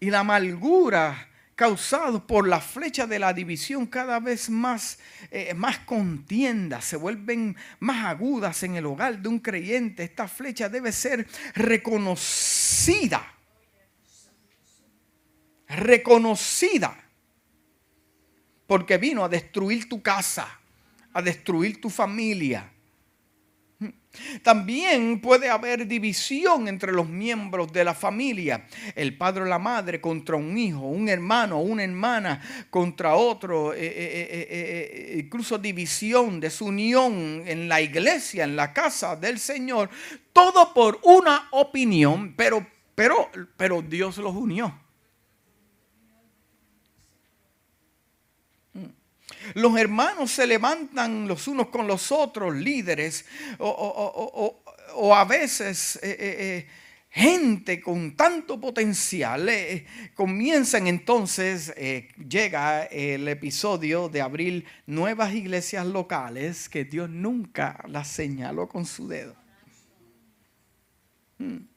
Y 0.00 0.10
la 0.10 0.20
amargura 0.20 1.28
causados 1.58 2.22
por 2.22 2.46
la 2.46 2.60
flecha 2.60 3.08
de 3.08 3.18
la 3.18 3.32
división 3.32 3.86
cada 3.86 4.20
vez 4.20 4.48
más, 4.48 5.00
eh, 5.32 5.54
más 5.54 5.80
contiendas, 5.80 6.84
se 6.84 6.94
vuelven 6.94 7.56
más 7.80 8.06
agudas 8.06 8.62
en 8.62 8.76
el 8.76 8.86
hogar 8.86 9.18
de 9.18 9.28
un 9.28 9.40
creyente. 9.40 10.04
Esta 10.04 10.28
flecha 10.28 10.68
debe 10.68 10.92
ser 10.92 11.26
reconocida. 11.56 13.34
Reconocida. 15.66 16.96
Porque 18.68 18.96
vino 18.96 19.24
a 19.24 19.28
destruir 19.28 19.88
tu 19.88 20.00
casa, 20.00 20.60
a 21.12 21.20
destruir 21.20 21.80
tu 21.80 21.90
familia 21.90 22.70
también 24.42 25.20
puede 25.20 25.48
haber 25.48 25.86
división 25.86 26.68
entre 26.68 26.92
los 26.92 27.08
miembros 27.08 27.72
de 27.72 27.84
la 27.84 27.94
familia. 27.94 28.66
El 28.94 29.16
padre 29.16 29.42
o 29.42 29.46
la 29.46 29.58
madre 29.58 30.00
contra 30.00 30.36
un 30.36 30.56
hijo, 30.56 30.80
un 30.80 31.08
hermano 31.08 31.58
o 31.58 31.62
una 31.62 31.84
hermana 31.84 32.66
contra 32.70 33.14
otro. 33.14 33.72
Eh, 33.74 33.78
eh, 33.80 34.46
eh, 34.50 35.20
incluso 35.24 35.58
división, 35.58 36.40
desunión 36.40 37.42
en 37.46 37.68
la 37.68 37.80
iglesia, 37.80 38.44
en 38.44 38.56
la 38.56 38.72
casa 38.72 39.16
del 39.16 39.38
Señor. 39.38 39.90
Todo 40.32 40.72
por 40.72 41.00
una 41.04 41.48
opinión, 41.52 42.34
pero, 42.36 42.66
pero, 42.94 43.30
pero 43.56 43.82
Dios 43.82 44.18
los 44.18 44.34
unió. 44.34 44.87
Los 49.54 49.78
hermanos 49.78 50.30
se 50.30 50.46
levantan 50.46 51.26
los 51.26 51.48
unos 51.48 51.68
con 51.68 51.86
los 51.86 52.12
otros, 52.12 52.54
líderes, 52.54 53.24
o, 53.58 55.14
a 55.14 55.24
veces 55.24 55.96
eh, 56.02 56.10
eh, 56.10 56.16
eh, 56.18 56.66
gente 57.10 57.80
con 57.80 58.16
tanto 58.16 58.60
potencial. 58.60 59.50
comienzan 60.14 60.86
entonces, 60.86 61.74
llega 62.16 62.84
el 62.84 63.28
episodio 63.28 64.08
de 64.08 64.20
abrir 64.20 64.64
nuevas 64.86 65.34
iglesias 65.34 65.86
locales 65.86 66.68
que 66.68 66.84
Dios 66.84 67.08
nunca 67.08 67.82
las 67.88 68.08
señaló 68.08 68.68
con 68.68 68.84
su 68.84 69.08
dedo. 69.08 69.36
Hmm. 71.38 71.68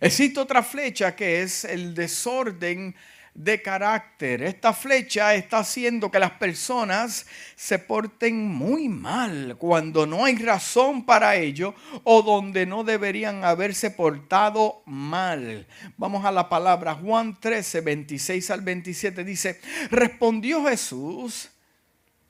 Existe 0.00 0.40
otra 0.40 0.62
flecha 0.62 1.14
que 1.14 1.42
es 1.42 1.64
el 1.64 1.94
desorden 1.94 2.94
de 3.36 3.60
carácter. 3.60 4.42
Esta 4.42 4.72
flecha 4.72 5.34
está 5.34 5.58
haciendo 5.58 6.10
que 6.10 6.18
las 6.18 6.32
personas 6.32 7.26
se 7.54 7.78
porten 7.78 8.48
muy 8.48 8.88
mal 8.88 9.56
cuando 9.58 10.06
no 10.06 10.24
hay 10.24 10.36
razón 10.36 11.04
para 11.04 11.36
ello 11.36 11.74
o 12.02 12.22
donde 12.22 12.64
no 12.64 12.82
deberían 12.82 13.44
haberse 13.44 13.90
portado 13.90 14.82
mal. 14.86 15.66
Vamos 15.98 16.24
a 16.24 16.32
la 16.32 16.48
palabra 16.48 16.94
Juan 16.94 17.38
13, 17.38 17.82
26 17.82 18.50
al 18.50 18.62
27 18.62 19.22
dice, 19.22 19.60
respondió 19.90 20.64
Jesús, 20.64 21.50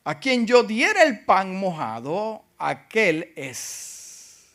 a 0.04 0.18
quien 0.18 0.46
yo 0.46 0.64
diera 0.64 1.02
el 1.04 1.20
pan 1.24 1.56
mojado, 1.56 2.44
aquel 2.58 3.32
es. 3.36 4.46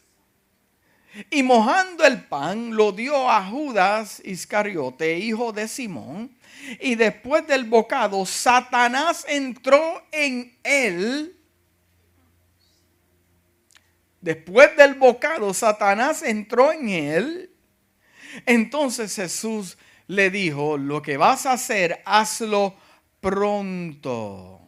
Y 1.29 1.43
mojando 1.43 2.05
el 2.05 2.23
pan 2.23 2.75
lo 2.75 2.93
dio 2.93 3.29
a 3.29 3.45
Judas 3.45 4.21
Iscariote, 4.23 5.17
hijo 5.17 5.51
de 5.51 5.67
Simón 5.67 6.40
y 6.79 6.95
después 6.95 7.45
del 7.47 7.65
bocado, 7.65 8.25
Satanás 8.25 9.25
entró 9.27 10.03
en 10.11 10.57
él. 10.63 11.37
Después 14.21 14.75
del 14.77 14.95
bocado, 14.95 15.53
Satanás 15.53 16.21
entró 16.21 16.71
en 16.71 16.89
él. 16.89 17.55
Entonces 18.45 19.15
Jesús 19.15 19.77
le 20.07 20.29
dijo, 20.29 20.77
lo 20.77 21.01
que 21.01 21.17
vas 21.17 21.45
a 21.45 21.53
hacer, 21.53 22.01
hazlo 22.05 22.75
pronto. 23.19 24.61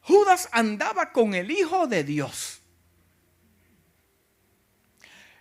Judas 0.00 0.48
andaba 0.52 1.12
con 1.12 1.34
el 1.34 1.50
Hijo 1.50 1.86
de 1.86 2.02
Dios. 2.02 2.62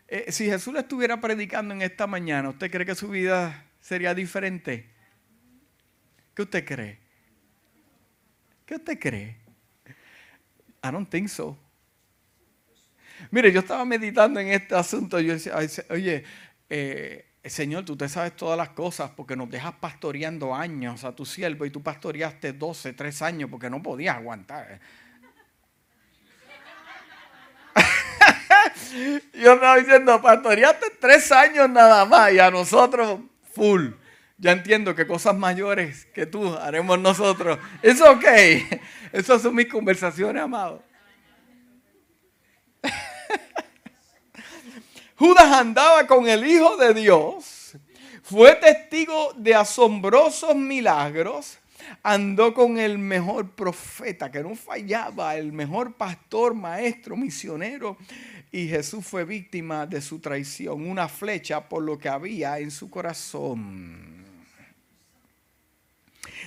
Eh, 0.10 0.32
si 0.32 0.46
Jesús 0.46 0.74
le 0.74 0.82
estuviera 0.82 1.20
predicando 1.20 1.74
en 1.74 1.82
esta 1.82 2.08
mañana, 2.08 2.50
¿usted 2.50 2.72
cree 2.72 2.86
que 2.86 2.96
su 2.96 3.10
vida 3.10 3.67
sería 3.88 4.14
diferente? 4.14 4.90
¿Qué 6.34 6.42
usted 6.42 6.66
cree? 6.66 7.00
¿Qué 8.66 8.76
usted 8.76 9.00
cree? 9.00 9.38
I 10.84 10.92
don't 10.92 11.10
think 11.10 11.30
so. 11.30 11.58
Mire, 13.32 13.50
yo 13.52 13.62
estaba 13.62 13.86
meditando 13.86 14.42
en 14.42 14.50
este 14.50 14.76
asunto. 14.76 15.22
Yo 15.22 15.34
decía, 15.34 15.56
oye, 15.90 16.26
eh, 16.70 17.26
Señor, 17.46 17.86
tú 17.86 17.96
te 17.96 18.10
sabes 18.10 18.36
todas 18.36 18.58
las 18.58 18.70
cosas 18.70 19.10
porque 19.12 19.38
nos 19.38 19.50
dejas 19.50 19.76
pastoreando 19.80 20.54
años 20.54 21.06
a 21.06 21.16
tu 21.16 21.26
siervo 21.26 21.66
y 21.66 21.70
tú 21.72 21.82
pastoreaste 21.82 22.52
12, 22.52 22.92
3 22.92 23.22
años 23.22 23.50
porque 23.50 23.70
no 23.70 23.82
podías 23.82 24.18
aguantar. 24.18 24.82
yo 29.34 29.54
estaba 29.54 29.78
diciendo, 29.78 30.22
pastoreaste 30.22 30.88
3 31.00 31.32
años 31.32 31.70
nada 31.70 32.04
más 32.04 32.34
y 32.34 32.40
a 32.40 32.52
nosotros 32.52 33.22
full. 33.58 33.90
Ya 34.38 34.52
entiendo 34.52 34.94
que 34.94 35.08
cosas 35.08 35.36
mayores 35.36 36.06
que 36.14 36.28
tú 36.28 36.54
haremos 36.54 37.00
nosotros. 37.00 37.58
Es 37.82 38.00
ok. 38.00 38.24
Esas 39.12 39.42
son 39.42 39.56
mis 39.56 39.68
conversaciones, 39.68 40.44
amado. 40.44 40.84
Judas 45.18 45.52
andaba 45.52 46.06
con 46.06 46.30
el 46.30 46.46
Hijo 46.46 46.78
de 46.78 46.94
Dios, 46.94 47.76
fue 48.22 48.54
testigo 48.56 49.34
de 49.36 49.56
asombrosos 49.56 50.56
milagros, 50.56 51.58
andó 52.04 52.54
con 52.54 52.78
el 52.78 53.00
mejor 53.00 53.50
profeta 53.50 54.30
que 54.30 54.44
no 54.44 54.56
fallaba, 54.56 55.36
el 55.36 55.52
mejor 55.52 55.96
pastor, 55.96 56.54
maestro, 56.54 57.16
misionero, 57.16 57.98
y 58.52 58.68
Jesús 58.68 59.06
fue 59.06 59.26
víctima 59.26 59.86
de 59.86 60.02
su 60.02 60.20
traición, 60.20 60.88
una 60.88 61.08
flecha 61.08 61.68
por 61.68 61.84
lo 61.84 61.98
que 61.98 62.10
había 62.10 62.60
en 62.60 62.72
su 62.72 62.90
corazón. 62.90 64.26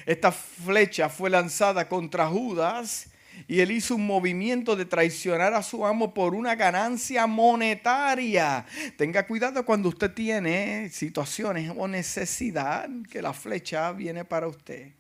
Esta 0.07 0.33
flecha 0.33 1.09
fue 1.09 1.31
lanzada 1.31 1.89
contra 1.89 2.27
Judas 2.27 3.11
y 3.47 3.61
él 3.61 3.71
hizo 3.71 3.95
un 3.95 4.07
movimiento 4.07 4.77
de 4.77 4.85
traicionar 4.85 5.55
a 5.55 5.63
su 5.63 5.85
amo 5.87 6.15
por 6.15 6.35
una 6.35 6.55
ganancia 6.55 7.27
monetaria. 7.27 8.65
Tenga 8.97 9.27
cuidado 9.27 9.65
cuando 9.65 9.89
usted 9.89 10.13
tiene 10.13 10.89
situaciones 10.91 11.73
o 11.77 11.87
necesidad 11.87 12.89
que 13.11 13.23
la 13.23 13.33
flecha 13.33 13.93
viene 13.93 14.25
para 14.25 14.49
usted. 14.49 14.93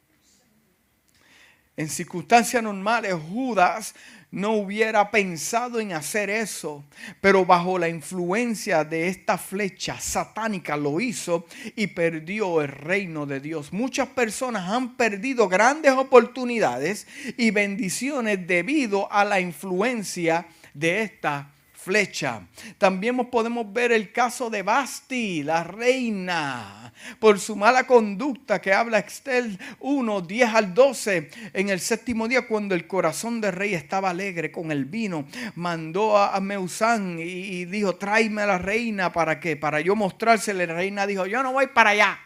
En 1.81 1.89
circunstancias 1.89 2.63
normales, 2.63 3.15
Judas 3.31 3.95
no 4.31 4.53
hubiera 4.53 5.11
pensado 5.11 5.81
en 5.81 5.95
hacer 5.95 6.29
eso, 6.29 6.85
pero 7.23 7.47
bajo 7.47 7.79
la 7.79 7.89
influencia 7.89 8.85
de 8.85 9.09
esta 9.09 9.39
flecha 9.39 9.99
satánica 9.99 10.77
lo 10.77 11.01
hizo 11.01 11.47
y 11.77 11.87
perdió 11.87 12.61
el 12.61 12.69
reino 12.69 13.25
de 13.25 13.41
Dios. 13.41 13.73
Muchas 13.73 14.09
personas 14.09 14.69
han 14.69 14.95
perdido 14.99 15.49
grandes 15.49 15.93
oportunidades 15.93 17.07
y 17.39 17.51
bendiciones 17.51 18.47
debido 18.47 19.11
a 19.11 19.25
la 19.25 19.41
influencia 19.41 20.49
de 20.75 21.01
esta 21.01 21.51
flecha. 21.81 22.47
También 22.79 23.17
podemos 23.31 23.73
ver 23.73 23.93
el 23.93 24.13
caso 24.13 24.51
de 24.51 24.63
Basti, 24.63 25.43
la 25.43 25.65
reina, 25.65 26.93
por 27.19 27.41
su 27.41 27.57
mala 27.57 27.85
conducta 27.87 28.61
que 28.61 28.73
habla 28.73 28.99
Excel 28.99 29.59
1, 29.81 30.21
10 30.21 30.55
al 30.55 30.75
12. 30.75 31.31
En 31.55 31.71
el 31.71 31.81
séptimo 31.81 32.29
día, 32.29 32.47
cuando 32.47 32.75
el 32.75 32.87
corazón 32.87 33.41
del 33.41 33.53
rey 33.53 33.75
estaba 33.75 34.11
alegre 34.11 34.53
con 34.53 34.71
el 34.71 34.85
vino, 34.85 35.27
mandó 35.55 36.19
a, 36.19 36.39
Meusán 36.41 37.19
y, 37.19 37.65
dijo, 37.65 37.97
tráeme 37.97 38.43
a 38.43 38.47
la 38.47 38.59
reina 38.59 39.13
para 39.13 39.41
que, 39.41 39.57
para 39.57 39.81
yo 39.81 39.97
mostrársele. 39.97 40.67
La 40.67 40.75
reina 40.75 41.07
dijo, 41.07 41.27
yo 41.27 41.43
no 41.43 41.53
voy 41.53 41.69
para 41.69 41.91
allá. 41.91 42.19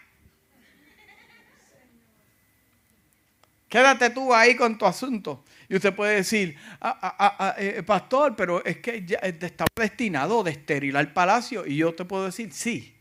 Quédate 3.68 4.10
tú 4.10 4.32
ahí 4.32 4.54
con 4.54 4.78
tu 4.78 4.86
asunto. 4.86 5.44
Y 5.68 5.77
usted 5.77 5.94
puede 5.94 6.16
decir, 6.16 6.57
ah, 6.81 6.98
ah, 7.00 7.37
ah, 7.38 7.55
eh, 7.59 7.83
pastor, 7.83 8.37
pero 8.37 8.64
es 8.64 8.79
que 8.79 9.05
ya 9.05 9.18
estaba 9.18 9.68
destinado 9.77 10.42
de 10.42 10.50
esterilar 10.50 11.07
el 11.07 11.12
palacio. 11.12 11.66
Y 11.66 11.77
yo 11.77 11.94
te 11.94 12.05
puedo 12.05 12.27
decir, 12.27 12.53
sí, 12.53 12.94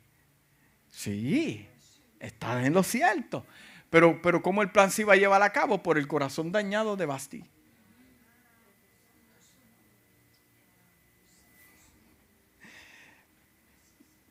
sí, 0.89 1.67
está 2.19 2.65
en 2.65 2.73
lo 2.73 2.83
cierto. 2.83 3.45
Pero, 3.89 4.21
pero 4.21 4.41
¿cómo 4.41 4.61
el 4.61 4.71
plan 4.71 4.91
se 4.91 5.03
iba 5.03 5.13
a 5.13 5.17
llevar 5.17 5.43
a 5.43 5.51
cabo? 5.51 5.83
Por 5.83 5.97
el 5.97 6.07
corazón 6.07 6.51
dañado 6.51 6.95
de 6.95 7.05
Basti. 7.05 7.43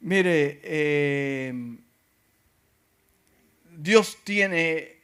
Mire, 0.00 0.60
eh, 0.64 1.76
Dios 3.70 4.18
tiene 4.24 5.01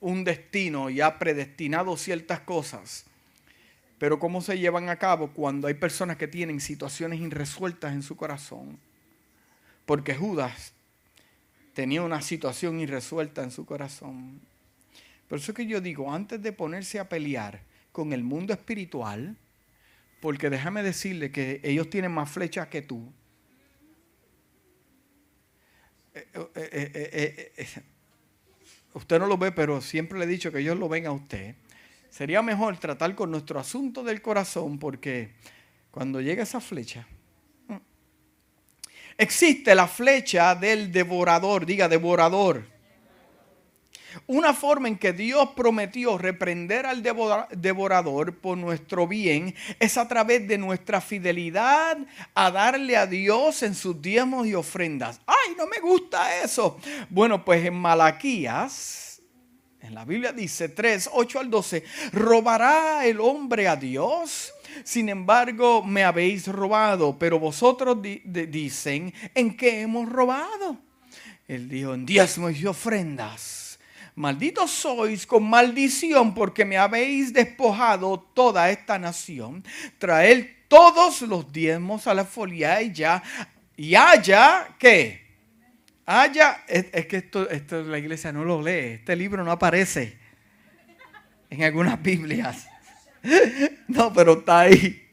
un 0.00 0.24
destino 0.24 0.90
y 0.90 1.00
ha 1.00 1.18
predestinado 1.18 1.96
ciertas 1.96 2.40
cosas. 2.40 3.04
Pero 3.98 4.18
cómo 4.18 4.42
se 4.42 4.58
llevan 4.58 4.88
a 4.88 4.96
cabo 4.96 5.28
cuando 5.32 5.68
hay 5.68 5.74
personas 5.74 6.16
que 6.16 6.28
tienen 6.28 6.60
situaciones 6.60 7.20
irresueltas 7.20 7.92
en 7.92 8.02
su 8.02 8.16
corazón. 8.16 8.78
Porque 9.86 10.14
Judas 10.14 10.72
tenía 11.72 12.02
una 12.02 12.20
situación 12.20 12.80
irresuelta 12.80 13.42
en 13.42 13.50
su 13.50 13.64
corazón. 13.64 14.40
Por 15.28 15.38
eso 15.38 15.54
que 15.54 15.66
yo 15.66 15.80
digo, 15.80 16.12
antes 16.12 16.42
de 16.42 16.52
ponerse 16.52 16.98
a 16.98 17.08
pelear 17.08 17.60
con 17.92 18.12
el 18.12 18.22
mundo 18.22 18.52
espiritual, 18.52 19.36
porque 20.20 20.50
déjame 20.50 20.82
decirle 20.82 21.30
que 21.30 21.60
ellos 21.62 21.88
tienen 21.88 22.12
más 22.12 22.30
flechas 22.30 22.68
que 22.68 22.82
tú. 22.82 23.12
Eh, 26.14 26.26
eh, 26.54 27.52
eh, 27.56 27.82
usted 28.96 29.18
no 29.18 29.26
lo 29.26 29.36
ve, 29.36 29.52
pero 29.52 29.80
siempre 29.80 30.18
le 30.18 30.24
he 30.24 30.28
dicho 30.28 30.50
que 30.50 30.60
ellos 30.60 30.78
lo 30.78 30.88
ven 30.88 31.06
a 31.06 31.12
usted. 31.12 31.54
Sería 32.08 32.40
mejor 32.40 32.78
tratar 32.78 33.14
con 33.14 33.30
nuestro 33.30 33.60
asunto 33.60 34.02
del 34.02 34.22
corazón 34.22 34.78
porque 34.78 35.34
cuando 35.90 36.20
llega 36.20 36.42
esa 36.42 36.60
flecha, 36.60 37.06
mm, 37.68 37.76
existe 39.18 39.74
la 39.74 39.86
flecha 39.86 40.54
del 40.54 40.90
devorador, 40.90 41.66
diga 41.66 41.88
devorador. 41.88 42.64
Una 44.26 44.54
forma 44.54 44.88
en 44.88 44.98
que 44.98 45.12
Dios 45.12 45.50
prometió 45.56 46.18
reprender 46.18 46.86
al 46.86 47.02
devorador 47.02 48.36
por 48.36 48.56
nuestro 48.58 49.06
bien 49.06 49.54
es 49.78 49.96
a 49.96 50.08
través 50.08 50.46
de 50.48 50.58
nuestra 50.58 51.00
fidelidad 51.00 51.98
a 52.34 52.50
darle 52.50 52.96
a 52.96 53.06
Dios 53.06 53.62
en 53.62 53.74
sus 53.74 54.00
diezmos 54.00 54.46
y 54.46 54.54
ofrendas. 54.54 55.20
¡Ay, 55.26 55.54
no 55.56 55.66
me 55.66 55.78
gusta 55.80 56.42
eso! 56.42 56.78
Bueno, 57.10 57.44
pues 57.44 57.64
en 57.64 57.74
Malaquías, 57.74 59.20
en 59.80 59.94
la 59.94 60.04
Biblia 60.04 60.32
dice 60.32 60.68
3, 60.68 61.10
8 61.12 61.40
al 61.40 61.50
12, 61.50 61.84
¿robará 62.12 63.06
el 63.06 63.20
hombre 63.20 63.68
a 63.68 63.76
Dios? 63.76 64.52
Sin 64.84 65.08
embargo, 65.08 65.82
me 65.82 66.04
habéis 66.04 66.48
robado, 66.48 67.18
pero 67.18 67.38
vosotros 67.38 67.98
dicen, 68.02 69.14
¿en 69.34 69.56
qué 69.56 69.82
hemos 69.82 70.08
robado? 70.08 70.78
Él 71.46 71.68
dijo, 71.68 71.94
en 71.94 72.04
diezmos 72.04 72.58
y 72.58 72.66
ofrendas 72.66 73.65
malditos 74.16 74.70
sois 74.70 75.26
con 75.26 75.44
maldición 75.44 76.34
porque 76.34 76.64
me 76.64 76.76
habéis 76.76 77.32
despojado 77.32 78.18
toda 78.34 78.70
esta 78.70 78.98
nación. 78.98 79.62
Traed 79.98 80.56
todos 80.68 81.22
los 81.22 81.52
diezmos 81.52 82.06
a 82.06 82.14
la 82.14 82.24
folia 82.24 82.82
y 82.82 82.92
ya, 82.92 83.22
y 83.76 83.94
haya, 83.94 84.68
¿qué? 84.78 85.24
Haya, 86.06 86.64
es, 86.66 87.06
que 87.06 87.18
esto, 87.18 87.48
esto 87.48 87.82
la 87.82 87.98
iglesia 87.98 88.32
no 88.32 88.44
lo 88.44 88.62
lee, 88.62 88.94
este 88.94 89.14
libro 89.14 89.44
no 89.44 89.52
aparece 89.52 90.18
en 91.50 91.62
algunas 91.62 92.02
Biblias. 92.02 92.66
No, 93.88 94.12
pero 94.12 94.38
está 94.38 94.60
ahí. 94.60 95.08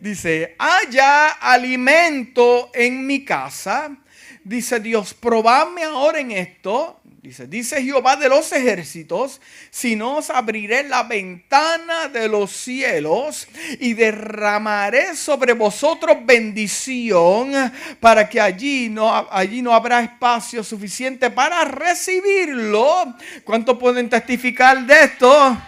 Dice, 0.00 0.56
haya 0.58 1.28
alimento 1.30 2.70
en 2.74 3.06
mi 3.06 3.24
casa. 3.24 3.96
Dice 4.44 4.80
Dios, 4.80 5.14
probadme 5.14 5.84
ahora 5.84 6.20
en 6.20 6.32
esto 6.32 7.00
Dice, 7.26 7.48
dice 7.48 7.82
Jehová 7.82 8.14
de 8.14 8.28
los 8.28 8.52
ejércitos, 8.52 9.40
si 9.70 9.96
no 9.96 10.18
os 10.18 10.30
abriré 10.30 10.84
la 10.84 11.02
ventana 11.02 12.06
de 12.06 12.28
los 12.28 12.52
cielos 12.52 13.48
y 13.80 13.94
derramaré 13.94 15.16
sobre 15.16 15.52
vosotros 15.52 16.18
bendición 16.24 17.72
para 17.98 18.28
que 18.28 18.40
allí 18.40 18.88
no, 18.90 19.12
allí 19.28 19.60
no 19.60 19.74
habrá 19.74 20.02
espacio 20.02 20.62
suficiente 20.62 21.28
para 21.30 21.64
recibirlo. 21.64 23.16
¿Cuántos 23.42 23.76
pueden 23.76 24.08
testificar 24.08 24.86
de 24.86 24.94
esto? 25.00 25.58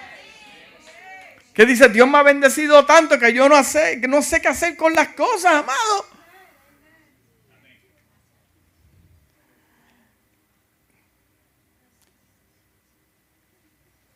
Que 1.52 1.66
dice, 1.66 1.88
Dios 1.88 2.06
me 2.06 2.18
ha 2.18 2.22
bendecido 2.22 2.86
tanto 2.86 3.18
que 3.18 3.32
yo 3.32 3.48
no 3.48 3.64
sé, 3.64 3.96
no 4.08 4.22
sé 4.22 4.40
qué 4.40 4.46
hacer 4.46 4.76
con 4.76 4.94
las 4.94 5.08
cosas, 5.08 5.54
amado. 5.54 6.17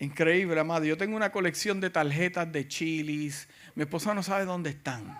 Increíble, 0.02 0.58
amado. 0.58 0.84
Yo 0.84 0.96
tengo 0.96 1.14
una 1.14 1.30
colección 1.30 1.78
de 1.78 1.88
tarjetas 1.88 2.50
de 2.50 2.66
chilis. 2.66 3.48
Mi 3.76 3.84
esposa 3.84 4.12
no 4.12 4.20
sabe 4.24 4.44
dónde 4.44 4.70
están. 4.70 5.16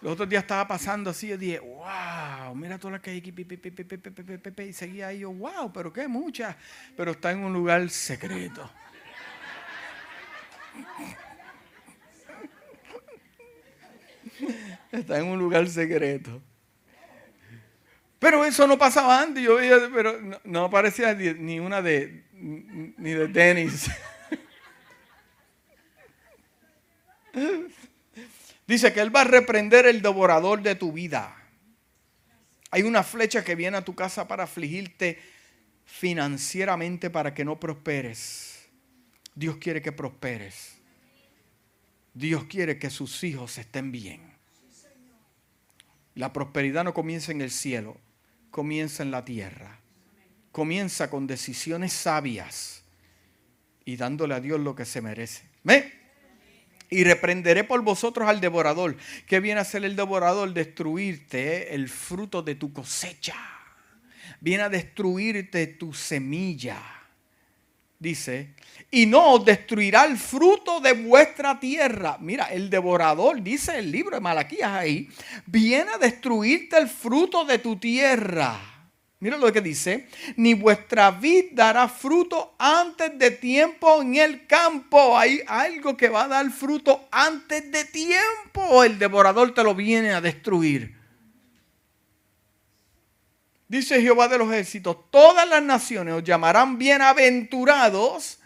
Los 0.00 0.14
otros 0.14 0.28
días 0.28 0.42
estaba 0.42 0.66
pasando 0.66 1.10
así 1.10 1.30
y 1.30 1.36
dije, 1.36 1.60
wow, 1.60 2.56
mira 2.56 2.76
todas 2.76 2.94
las 2.94 3.02
que 3.02 3.10
hay 3.10 3.18
aquí. 3.18 3.32
Y 4.62 4.72
seguía 4.72 5.06
ahí 5.06 5.20
yo, 5.20 5.32
wow, 5.32 5.72
pero 5.72 5.92
qué 5.92 6.08
muchas. 6.08 6.56
Pero 6.96 7.12
está 7.12 7.30
en 7.30 7.38
un 7.38 7.52
lugar 7.52 7.88
secreto. 7.88 8.68
Está 14.90 15.20
en 15.20 15.26
un 15.26 15.38
lugar 15.38 15.68
secreto. 15.68 16.42
Pero 18.22 18.44
eso 18.44 18.68
no 18.68 18.78
pasaba 18.78 19.20
antes. 19.20 19.42
Yo 19.42 19.56
veía, 19.56 19.90
pero 19.92 20.16
no, 20.44 20.66
aparecía 20.66 21.12
ni 21.12 21.58
una 21.58 21.82
de 21.82 22.22
ni 22.32 23.10
de 23.10 23.26
tenis. 23.26 23.90
Dice 28.68 28.92
que 28.92 29.00
Él 29.00 29.12
va 29.14 29.22
a 29.22 29.24
reprender 29.24 29.86
el 29.86 30.02
devorador 30.02 30.62
de 30.62 30.76
tu 30.76 30.92
vida. 30.92 31.36
Hay 32.70 32.84
una 32.84 33.02
flecha 33.02 33.42
que 33.42 33.56
viene 33.56 33.78
a 33.78 33.84
tu 33.84 33.96
casa 33.96 34.28
para 34.28 34.44
afligirte 34.44 35.18
financieramente 35.84 37.10
para 37.10 37.34
que 37.34 37.44
no 37.44 37.58
prosperes. 37.58 38.68
Dios 39.34 39.56
quiere 39.56 39.82
que 39.82 39.90
prosperes. 39.90 40.76
Dios 42.14 42.44
quiere 42.44 42.78
que 42.78 42.88
sus 42.88 43.24
hijos 43.24 43.58
estén 43.58 43.90
bien. 43.90 44.32
La 46.14 46.32
prosperidad 46.32 46.84
no 46.84 46.94
comienza 46.94 47.32
en 47.32 47.40
el 47.40 47.50
cielo, 47.50 47.96
comienza 48.52 49.02
en 49.02 49.10
la 49.10 49.24
tierra. 49.24 49.80
Comienza 50.52 51.10
con 51.10 51.26
decisiones 51.26 51.92
sabias 51.92 52.84
y 53.84 53.96
dándole 53.96 54.34
a 54.34 54.40
Dios 54.40 54.60
lo 54.60 54.76
que 54.76 54.84
se 54.84 55.00
merece. 55.00 55.42
¿Ve? 55.64 55.92
Y 56.90 57.02
reprenderé 57.04 57.64
por 57.64 57.82
vosotros 57.82 58.28
al 58.28 58.40
devorador. 58.40 58.96
¿Qué 59.26 59.40
viene 59.40 59.58
a 59.58 59.62
hacer 59.62 59.84
el 59.84 59.96
devorador? 59.96 60.52
Destruirte 60.52 61.74
el 61.74 61.88
fruto 61.88 62.42
de 62.42 62.54
tu 62.54 62.72
cosecha. 62.72 63.34
Viene 64.40 64.64
a 64.64 64.68
destruirte 64.68 65.66
tu 65.66 65.94
semilla. 65.94 66.80
Dice, 67.98 68.54
y 68.94 69.06
no 69.06 69.38
destruirá 69.38 70.04
el 70.04 70.18
fruto 70.18 70.78
de 70.78 70.92
vuestra 70.92 71.58
tierra. 71.58 72.18
Mira, 72.20 72.52
el 72.52 72.68
devorador, 72.68 73.42
dice 73.42 73.78
el 73.78 73.90
libro 73.90 74.16
de 74.16 74.20
Malaquías 74.20 74.70
ahí, 74.70 75.08
viene 75.46 75.92
a 75.92 75.98
destruirte 75.98 76.76
el 76.76 76.88
fruto 76.88 77.46
de 77.46 77.58
tu 77.58 77.76
tierra. 77.76 78.60
Mira 79.18 79.38
lo 79.38 79.50
que 79.50 79.62
dice, 79.62 80.08
ni 80.36 80.52
vuestra 80.52 81.10
vid 81.10 81.52
dará 81.52 81.88
fruto 81.88 82.54
antes 82.58 83.18
de 83.18 83.30
tiempo 83.30 84.02
en 84.02 84.16
el 84.16 84.46
campo. 84.46 85.16
Hay 85.16 85.40
algo 85.46 85.96
que 85.96 86.10
va 86.10 86.24
a 86.24 86.28
dar 86.28 86.50
fruto 86.50 87.08
antes 87.10 87.72
de 87.72 87.86
tiempo. 87.86 88.84
El 88.84 88.98
devorador 88.98 89.54
te 89.54 89.64
lo 89.64 89.74
viene 89.74 90.12
a 90.12 90.20
destruir. 90.20 90.94
Dice 93.68 94.02
Jehová 94.02 94.28
de 94.28 94.36
los 94.36 94.52
ejércitos, 94.52 95.10
todas 95.10 95.48
las 95.48 95.62
naciones 95.62 96.12
os 96.12 96.24
llamarán 96.24 96.76
bienaventurados 96.76 98.41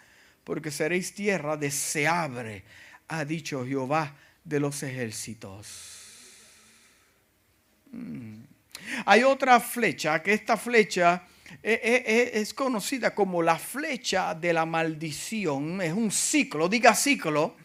porque 0.47 0.71
seréis 0.71 1.13
tierra 1.13 1.57
deseable, 1.57 2.63
ha 3.09 3.25
dicho 3.25 3.67
Jehová 3.67 4.15
de 4.45 4.61
los 4.61 4.81
ejércitos. 4.85 5.67
Mm. 7.91 8.43
Hay 9.07 9.25
otra 9.25 9.59
flecha, 9.59 10.23
que 10.23 10.33
esta 10.33 10.57
flecha 10.57 11.25
eh, 11.65 11.81
eh, 11.83 12.05
eh, 12.07 12.31
es 12.35 12.55
conocida 12.55 13.13
como 13.13 13.43
la 13.43 13.59
flecha 13.59 14.37
de 14.37 14.53
la 14.53 14.65
maldición. 14.65 15.83
Es 15.83 15.93
un 15.93 16.13
ciclo, 16.13 16.69
diga 16.69 16.95
ciclo, 16.95 17.57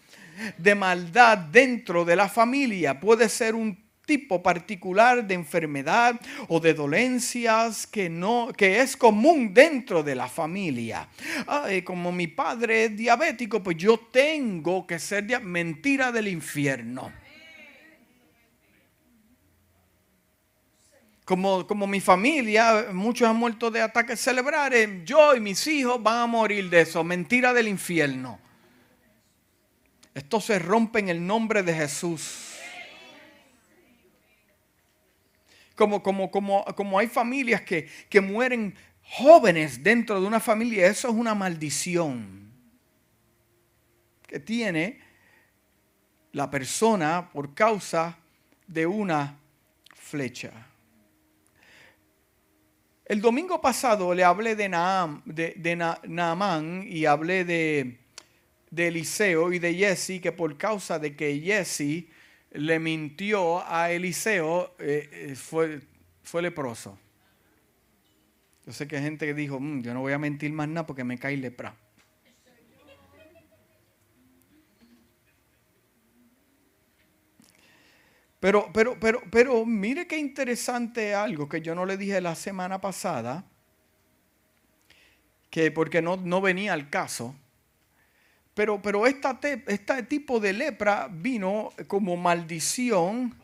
de 0.58 0.74
maldad 0.74 1.38
dentro 1.38 2.04
de 2.04 2.16
la 2.16 2.30
familia. 2.30 3.00
Puede 3.00 3.30
ser 3.30 3.54
un 3.54 3.78
tipo 4.12 4.44
particular 4.44 5.26
de 5.26 5.36
enfermedad 5.36 6.20
o 6.50 6.60
de 6.60 6.74
dolencias 6.74 7.88
que, 7.88 8.10
no, 8.10 8.52
que 8.58 8.82
es 8.82 8.98
común 8.98 9.54
dentro 9.54 10.04
de 10.04 10.16
la 10.16 10.28
familia. 10.28 11.08
como 11.86 12.12
mi 12.12 12.28
padre 12.28 12.84
es 12.84 12.98
diabético, 12.98 13.64
pues 13.64 13.78
yo 13.78 13.98
tengo 13.98 14.86
que 14.86 15.00
ser 15.00 15.40
mentira 15.40 16.12
del 16.12 16.28
infierno. 16.28 17.10
Como, 21.24 21.88
mi 21.88 22.02
familia, 22.02 22.88
muchos 22.92 23.30
han 23.30 23.38
muerto 23.38 23.72
de 23.72 23.82
ataques 23.82 24.20
cerebrales, 24.20 25.06
yo 25.06 25.34
y 25.34 25.40
mis 25.40 25.66
hijos 25.68 26.04
van 26.04 26.18
a 26.24 26.28
morir 26.28 26.70
de 26.70 26.82
eso. 26.82 27.02
Mentira 27.02 27.54
del 27.54 27.70
infierno. 27.70 28.38
Esto 30.14 30.42
se 30.42 30.60
rompe 30.60 31.00
en 31.00 31.08
el 31.08 31.26
nombre 31.26 31.64
de 31.64 31.74
Jesús. 31.74 32.51
Como, 35.82 36.04
como, 36.04 36.30
como, 36.30 36.64
como 36.76 37.00
hay 37.00 37.08
familias 37.08 37.62
que, 37.62 37.90
que 38.08 38.22
mueren 38.22 38.76
jóvenes 39.02 39.82
dentro 39.82 40.22
de 40.22 40.28
una 40.28 40.40
familia, 40.40 40.86
eso 40.86 41.08
es 41.08 41.16
una 41.16 41.34
maldición 41.34 42.52
que 44.28 44.40
tiene 44.40 45.00
la 46.34 46.52
persona 46.52 47.32
por 47.34 47.56
causa 47.56 48.16
de 48.68 48.86
una 48.86 49.40
flecha. 49.96 50.52
El 53.04 53.20
domingo 53.20 53.60
pasado 53.60 54.14
le 54.14 54.24
hablé 54.24 54.56
de, 54.56 54.70
Naam, 54.70 55.24
de, 55.26 55.96
Naamán 56.04 56.86
y 56.88 57.08
hablé 57.08 57.44
de, 57.44 57.98
Eliseo 58.78 59.52
y 59.52 59.58
de 59.58 59.74
Jesse, 59.74 60.22
que 60.22 60.32
por 60.32 60.60
causa 60.60 61.00
de 61.00 61.16
que 61.16 61.40
Jesse 61.40 62.06
le 62.52 62.80
mintió 62.80 63.66
a 63.66 63.92
Eliseo, 63.92 64.76
eh, 64.80 65.10
eh, 65.12 65.36
fue, 65.36 65.82
fue 66.24 66.42
leproso. 66.42 66.98
Yo 68.66 68.74
sé 68.74 68.88
que 68.88 68.98
hay 68.98 69.04
gente 69.04 69.26
que 69.26 69.34
dijo, 69.34 69.60
mm, 69.60 69.82
yo 69.82 69.94
no 69.94 70.02
voy 70.02 70.14
a 70.14 70.20
mentir 70.20 70.52
más 70.52 70.68
nada 70.68 70.86
porque 70.86 71.04
me 71.04 71.18
cae 71.18 71.38
lepra. 71.38 71.76
Pero, 78.40 78.72
pero, 78.74 79.00
pero, 79.00 79.22
pero 79.32 79.66
mire 79.66 80.08
qué 80.08 80.18
interesante 80.18 81.14
algo 81.14 81.48
que 81.48 81.62
yo 81.62 81.76
no 81.76 81.86
le 81.86 81.96
dije 81.96 82.20
la 82.22 82.34
semana 82.34 82.82
pasada, 82.82 83.46
que 85.52 85.70
porque 85.70 86.02
no, 86.02 86.18
no 86.18 86.42
venía 86.42 86.74
al 86.74 86.90
caso. 86.90 87.36
Pero, 88.54 88.82
pero 88.82 89.08
esta 89.08 89.40
este 89.42 90.04
tipo 90.04 90.40
de 90.40 90.54
lepra 90.54 91.08
vino 91.10 91.72
como 91.88 92.18
maldición, 92.18 93.36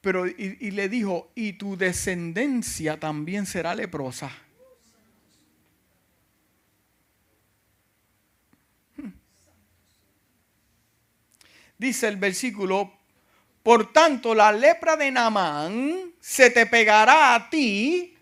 pero 0.00 0.26
y, 0.26 0.58
y 0.60 0.70
le 0.72 0.88
dijo, 0.88 1.30
y 1.34 1.54
tu 1.54 1.76
descendencia 1.76 3.00
también 3.00 3.46
será 3.46 3.74
leprosa. 3.74 4.30
Hmm. 8.96 9.12
Dice 11.78 12.08
el 12.08 12.16
versículo, 12.16 12.92
por 13.62 13.92
tanto, 13.92 14.34
la 14.34 14.52
lepra 14.52 14.96
de 14.96 15.10
Namán 15.10 16.12
se 16.20 16.50
te 16.50 16.66
pegará 16.66 17.34
a 17.34 17.50
ti 17.50 18.14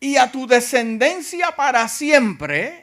y 0.00 0.16
a 0.16 0.32
tu 0.32 0.46
descendencia 0.46 1.54
para 1.54 1.86
siempre. 1.86 2.81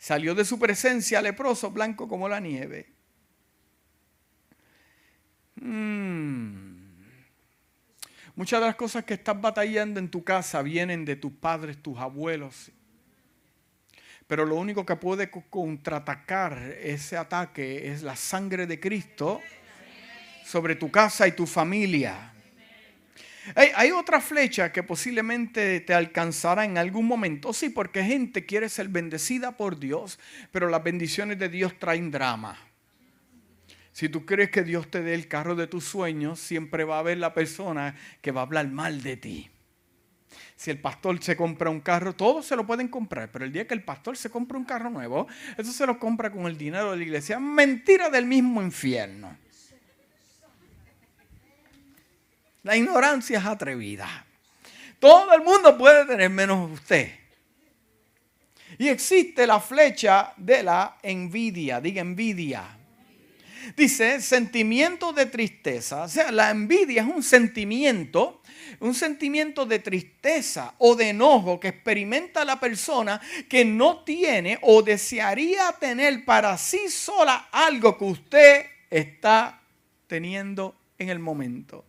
Salió 0.00 0.34
de 0.34 0.46
su 0.46 0.58
presencia 0.58 1.20
leproso, 1.20 1.70
blanco 1.70 2.08
como 2.08 2.26
la 2.26 2.40
nieve. 2.40 2.86
Hmm. 5.56 6.80
Muchas 8.34 8.60
de 8.60 8.66
las 8.66 8.76
cosas 8.76 9.04
que 9.04 9.12
estás 9.12 9.38
batallando 9.38 10.00
en 10.00 10.10
tu 10.10 10.24
casa 10.24 10.62
vienen 10.62 11.04
de 11.04 11.16
tus 11.16 11.32
padres, 11.32 11.82
tus 11.82 11.98
abuelos, 11.98 12.72
pero 14.26 14.46
lo 14.46 14.54
único 14.54 14.86
que 14.86 14.96
puede 14.96 15.30
contraatacar 15.30 16.76
ese 16.80 17.18
ataque 17.18 17.92
es 17.92 18.02
la 18.02 18.16
sangre 18.16 18.66
de 18.66 18.80
Cristo 18.80 19.42
sobre 20.46 20.76
tu 20.76 20.90
casa 20.90 21.28
y 21.28 21.32
tu 21.32 21.46
familia. 21.46 22.32
Hay, 23.54 23.90
otra 23.90 24.20
flecha 24.20 24.72
que 24.72 24.82
posiblemente 24.82 25.80
te 25.80 25.94
alcanzará 25.94 26.64
en 26.64 26.78
algún 26.78 27.06
momento. 27.06 27.52
Sí, 27.52 27.70
porque 27.70 28.04
gente 28.04 28.46
quiere 28.46 28.68
ser 28.68 28.88
bendecida 28.88 29.56
por 29.56 29.78
Dios, 29.78 30.18
pero 30.52 30.68
las 30.68 30.82
bendiciones 30.82 31.38
de 31.38 31.48
Dios 31.48 31.78
traen 31.78 32.10
drama. 32.10 32.58
Si 33.92 34.08
tú 34.08 34.24
crees 34.24 34.50
que 34.50 34.62
Dios 34.62 34.90
te 34.90 35.02
dé 35.02 35.14
el 35.14 35.26
carro 35.26 35.56
de 35.56 35.66
tus 35.66 35.84
sueños, 35.84 36.38
siempre 36.38 36.84
va 36.84 36.96
a 36.96 37.00
haber 37.00 37.18
la 37.18 37.34
persona 37.34 37.96
que 38.20 38.30
va 38.30 38.42
a 38.42 38.44
hablar 38.44 38.68
mal 38.68 39.02
de 39.02 39.16
ti. 39.16 39.50
Si 40.54 40.70
el 40.70 40.78
pastor 40.78 41.22
se 41.22 41.36
compra 41.36 41.70
un 41.70 41.80
carro, 41.80 42.14
todos 42.14 42.46
se 42.46 42.54
lo 42.54 42.66
pueden 42.66 42.88
comprar, 42.88 43.32
pero 43.32 43.44
el 43.44 43.52
día 43.52 43.66
que 43.66 43.74
el 43.74 43.82
pastor 43.82 44.16
se 44.16 44.30
compra 44.30 44.58
un 44.58 44.64
carro 44.64 44.90
nuevo, 44.90 45.26
eso 45.56 45.72
se 45.72 45.86
lo 45.86 45.98
compra 45.98 46.30
con 46.30 46.46
el 46.46 46.56
dinero 46.56 46.92
de 46.92 46.98
la 46.98 47.02
iglesia. 47.02 47.40
Mentira 47.40 48.10
del 48.10 48.26
mismo 48.26 48.62
infierno. 48.62 49.36
La 52.62 52.76
ignorancia 52.76 53.38
es 53.38 53.44
atrevida. 53.44 54.26
Todo 54.98 55.32
el 55.32 55.42
mundo 55.42 55.76
puede 55.78 56.04
tener 56.06 56.28
menos 56.30 56.70
usted. 56.70 57.10
Y 58.78 58.88
existe 58.88 59.46
la 59.46 59.60
flecha 59.60 60.32
de 60.36 60.62
la 60.62 60.98
envidia, 61.02 61.80
diga 61.80 62.00
envidia. 62.00 62.64
Dice 63.76 64.20
sentimiento 64.20 65.12
de 65.12 65.26
tristeza. 65.26 66.02
O 66.02 66.08
sea, 66.08 66.30
la 66.30 66.50
envidia 66.50 67.02
es 67.02 67.08
un 67.08 67.22
sentimiento 67.22 68.40
un 68.80 68.94
sentimiento 68.94 69.66
de 69.66 69.78
tristeza 69.78 70.74
o 70.78 70.96
de 70.96 71.10
enojo 71.10 71.60
que 71.60 71.68
experimenta 71.68 72.44
la 72.44 72.58
persona 72.58 73.20
que 73.48 73.64
no 73.64 74.04
tiene 74.04 74.58
o 74.62 74.82
desearía 74.82 75.72
tener 75.78 76.24
para 76.24 76.56
sí 76.56 76.88
sola 76.88 77.48
algo 77.52 77.96
que 77.98 78.04
usted 78.04 78.66
está 78.88 79.60
teniendo 80.06 80.74
en 80.98 81.10
el 81.10 81.18
momento. 81.18 81.84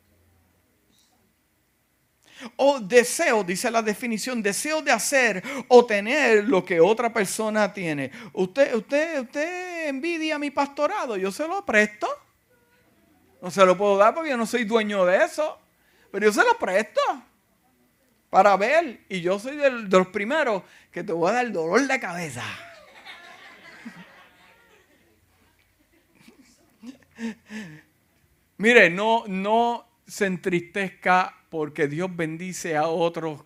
O 2.55 2.79
deseo, 2.79 3.43
dice 3.43 3.69
la 3.69 3.81
definición, 3.81 4.41
deseo 4.41 4.81
de 4.81 4.91
hacer 4.91 5.43
o 5.67 5.85
tener 5.85 6.47
lo 6.47 6.63
que 6.63 6.79
otra 6.79 7.11
persona 7.13 7.73
tiene. 7.73 8.11
Usted, 8.33 8.75
usted, 8.75 9.21
usted 9.21 9.87
envidia 9.87 10.39
mi 10.39 10.51
pastorado, 10.51 11.17
yo 11.17 11.31
se 11.31 11.47
lo 11.47 11.65
presto. 11.65 12.07
No 13.41 13.49
se 13.49 13.65
lo 13.65 13.75
puedo 13.77 13.97
dar 13.97 14.13
porque 14.13 14.29
yo 14.29 14.37
no 14.37 14.45
soy 14.45 14.65
dueño 14.65 15.05
de 15.05 15.23
eso. 15.23 15.57
Pero 16.11 16.25
yo 16.27 16.33
se 16.33 16.43
lo 16.43 16.57
presto 16.57 17.01
para 18.29 18.55
ver. 18.57 19.05
Y 19.09 19.21
yo 19.21 19.39
soy 19.39 19.57
de 19.57 19.71
los 19.71 20.07
primeros 20.07 20.63
que 20.91 21.03
te 21.03 21.13
voy 21.13 21.29
a 21.29 21.33
dar 21.33 21.51
dolor 21.51 21.87
de 21.87 21.99
cabeza. 21.99 22.43
Mire, 28.57 28.89
no, 28.89 29.23
no 29.27 29.87
se 30.05 30.25
entristezca 30.25 31.40
porque 31.51 31.89
Dios 31.89 32.09
bendice 32.15 32.77
a 32.77 32.87
otros. 32.87 33.41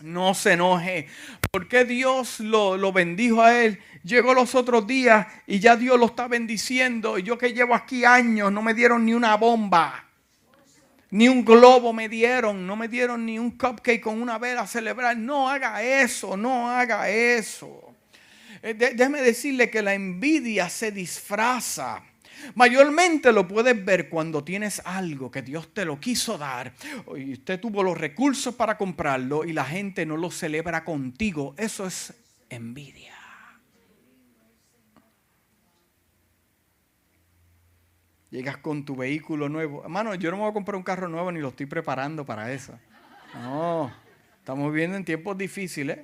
No 0.00 0.34
se 0.34 0.52
enoje. 0.52 1.08
Porque 1.50 1.86
Dios 1.86 2.38
lo, 2.38 2.76
lo, 2.76 2.92
bendijo 2.92 3.40
a 3.40 3.64
él? 3.64 3.80
Llegó 4.04 4.34
los 4.34 4.54
otros 4.54 4.86
días 4.86 5.26
y 5.46 5.58
ya 5.58 5.74
Dios 5.74 5.98
lo 5.98 6.04
está 6.04 6.28
bendiciendo. 6.28 7.16
Y 7.16 7.22
yo 7.22 7.38
que 7.38 7.54
llevo 7.54 7.74
aquí 7.74 8.04
años 8.04 8.52
no 8.52 8.60
me 8.60 8.74
dieron 8.74 9.06
ni 9.06 9.14
una 9.14 9.36
bomba. 9.36 10.04
Ni 11.10 11.28
un 11.28 11.46
globo 11.46 11.94
me 11.94 12.10
dieron, 12.10 12.66
no 12.66 12.76
me 12.76 12.86
dieron 12.86 13.24
ni 13.24 13.38
un 13.38 13.52
cupcake 13.52 14.02
con 14.02 14.20
una 14.20 14.36
vela 14.36 14.62
a 14.62 14.66
celebrar. 14.66 15.16
No 15.16 15.48
haga 15.48 15.82
eso, 15.82 16.36
no 16.36 16.68
haga 16.68 17.08
eso. 17.08 17.94
Eh, 18.62 18.74
déjeme 18.74 19.22
decirle 19.22 19.70
que 19.70 19.80
la 19.80 19.94
envidia 19.94 20.68
se 20.68 20.92
disfraza. 20.92 22.02
Mayormente 22.54 23.32
lo 23.32 23.46
puedes 23.48 23.84
ver 23.84 24.08
cuando 24.08 24.44
tienes 24.44 24.82
algo 24.84 25.30
que 25.30 25.42
Dios 25.42 25.72
te 25.72 25.84
lo 25.84 25.98
quiso 26.00 26.38
dar 26.38 26.72
y 27.16 27.32
usted 27.32 27.60
tuvo 27.60 27.82
los 27.82 27.96
recursos 27.98 28.54
para 28.54 28.76
comprarlo 28.76 29.44
y 29.44 29.52
la 29.52 29.64
gente 29.64 30.06
no 30.06 30.16
lo 30.16 30.30
celebra 30.30 30.84
contigo. 30.84 31.54
Eso 31.56 31.86
es 31.86 32.14
envidia. 32.48 33.14
Llegas 38.30 38.56
con 38.58 38.84
tu 38.84 38.96
vehículo 38.96 39.48
nuevo. 39.48 39.82
Hermano, 39.82 40.14
yo 40.14 40.30
no 40.30 40.36
me 40.36 40.42
voy 40.42 40.50
a 40.50 40.54
comprar 40.54 40.76
un 40.76 40.82
carro 40.82 41.08
nuevo 41.08 41.30
ni 41.30 41.40
lo 41.40 41.48
estoy 41.48 41.66
preparando 41.66 42.26
para 42.26 42.52
eso. 42.52 42.78
No, 43.34 43.92
estamos 44.38 44.72
viviendo 44.72 44.96
en 44.96 45.04
tiempos 45.04 45.38
difíciles. 45.38 46.00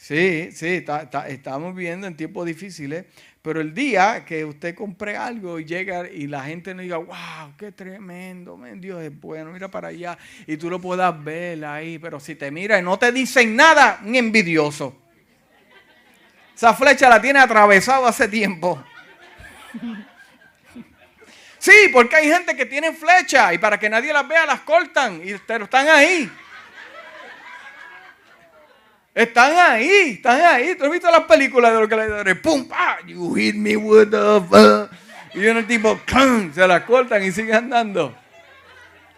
Sí, 0.00 0.50
sí, 0.52 0.82
estamos 1.28 1.74
viviendo 1.74 2.06
en 2.06 2.16
tiempos 2.16 2.46
difíciles. 2.46 3.04
Pero 3.42 3.60
el 3.60 3.74
día 3.74 4.24
que 4.24 4.46
usted 4.46 4.74
compre 4.74 5.14
algo 5.14 5.60
y 5.60 5.66
llega 5.66 6.08
y 6.08 6.26
la 6.26 6.42
gente 6.42 6.74
no 6.74 6.80
diga, 6.80 6.96
wow, 6.96 7.54
qué 7.58 7.70
tremendo, 7.70 8.58
Dios 8.76 9.02
es 9.02 9.20
bueno, 9.20 9.50
mira 9.52 9.68
para 9.68 9.88
allá. 9.88 10.16
Y 10.46 10.56
tú 10.56 10.70
lo 10.70 10.80
puedas 10.80 11.22
ver 11.22 11.62
ahí. 11.66 11.98
Pero 11.98 12.18
si 12.18 12.34
te 12.34 12.50
mira 12.50 12.78
y 12.78 12.82
no 12.82 12.98
te 12.98 13.12
dicen 13.12 13.54
nada, 13.54 14.00
un 14.02 14.16
envidioso. 14.16 14.96
Esa 16.56 16.72
flecha 16.72 17.10
la 17.10 17.20
tiene 17.20 17.38
atravesado 17.38 18.06
hace 18.06 18.26
tiempo. 18.26 18.82
Sí, 21.58 21.90
porque 21.92 22.16
hay 22.16 22.28
gente 22.28 22.56
que 22.56 22.64
tiene 22.64 22.94
flecha 22.94 23.52
y 23.52 23.58
para 23.58 23.78
que 23.78 23.90
nadie 23.90 24.14
las 24.14 24.26
vea 24.26 24.46
las 24.46 24.60
cortan 24.60 25.20
y 25.22 25.34
pero 25.46 25.64
están 25.64 25.88
ahí. 25.88 26.30
Están 29.14 29.52
ahí, 29.56 30.12
están 30.14 30.40
ahí. 30.40 30.74
¿Tú 30.76 30.84
has 30.84 30.90
visto 30.90 31.10
las 31.10 31.24
películas 31.24 31.72
de 31.72 31.86
los 31.86 32.24
le 32.24 32.36
¡Pum! 32.36 32.68
Ah, 32.70 32.98
you 33.06 33.34
hit 33.34 33.56
me 33.56 33.76
with 33.76 34.10
the... 34.10 34.88
Y 35.34 35.46
uno 35.46 35.64
tipo, 35.64 36.00
se 36.54 36.66
las 36.66 36.84
cortan 36.84 37.22
y 37.22 37.30
siguen 37.30 37.54
andando. 37.54 38.16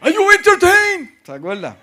Are 0.01 0.13
you 0.13 0.31
entertained? 0.31 1.09
¿Se 1.25 1.33
acuerda? 1.33 1.77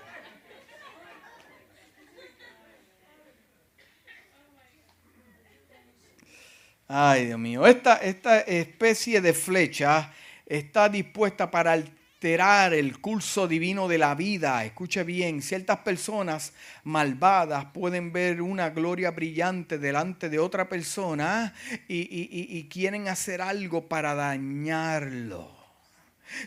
Ay, 6.86 7.26
Dios 7.26 7.38
mío. 7.38 7.66
Esta, 7.66 7.96
esta 7.96 8.40
especie 8.40 9.20
de 9.20 9.32
flecha 9.32 10.12
está 10.44 10.88
dispuesta 10.88 11.50
para 11.50 11.80
el 12.22 13.00
curso 13.00 13.48
divino 13.48 13.88
de 13.88 13.96
la 13.96 14.14
vida. 14.14 14.62
Escuche 14.64 15.04
bien, 15.04 15.40
ciertas 15.40 15.78
personas 15.78 16.52
malvadas 16.84 17.66
pueden 17.72 18.12
ver 18.12 18.42
una 18.42 18.68
gloria 18.70 19.10
brillante 19.10 19.78
delante 19.78 20.28
de 20.28 20.38
otra 20.38 20.68
persona 20.68 21.54
y, 21.88 22.68
quieren 22.68 23.08
hacer 23.08 23.40
algo 23.40 23.88
para 23.88 24.14
dañarlo. 24.14 25.50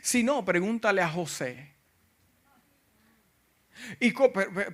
Si 0.02 0.24
no, 0.24 0.46
pregúntale 0.46 1.02
a 1.02 1.10
José. 1.10 1.74
Y, 4.00 4.14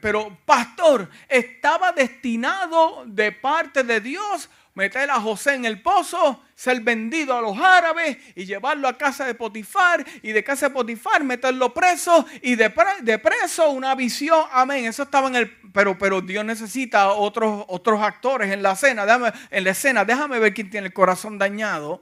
pero, 0.01 0.37
pastor, 0.45 1.09
estaba 1.29 1.93
destinado 1.93 3.05
de 3.07 3.31
parte 3.31 3.83
de 3.83 4.01
Dios 4.01 4.49
meter 4.79 5.11
a 5.11 5.19
José 5.19 5.55
en 5.55 5.65
el 5.65 5.81
pozo, 5.81 6.41
ser 6.55 6.79
vendido 6.79 7.37
a 7.37 7.41
los 7.41 7.57
árabes 7.59 8.17
y 8.33 8.45
llevarlo 8.45 8.87
a 8.87 8.97
casa 8.97 9.25
de 9.25 9.35
Potifar 9.35 10.05
y 10.23 10.31
de 10.31 10.41
casa 10.41 10.69
de 10.69 10.73
Potifar 10.73 11.21
meterlo 11.21 11.73
preso 11.73 12.25
y 12.41 12.55
de, 12.55 12.69
preso 12.69 13.69
una 13.71 13.93
visión. 13.93 14.45
Amén. 14.51 14.85
Eso 14.85 15.03
estaba 15.03 15.27
en 15.27 15.35
el... 15.35 15.57
Pero, 15.73 15.97
pero 15.97 16.21
Dios 16.21 16.45
necesita 16.45 17.09
otros, 17.09 17.65
otros 17.67 18.01
actores 18.01 18.51
en 18.51 18.63
la 18.63 18.71
escena. 18.71 19.05
En 19.51 19.63
la 19.65 19.69
escena. 19.69 20.05
Déjame 20.05 20.39
ver 20.39 20.53
quién 20.53 20.69
tiene 20.69 20.87
el 20.87 20.93
corazón 20.93 21.37
dañado. 21.37 22.01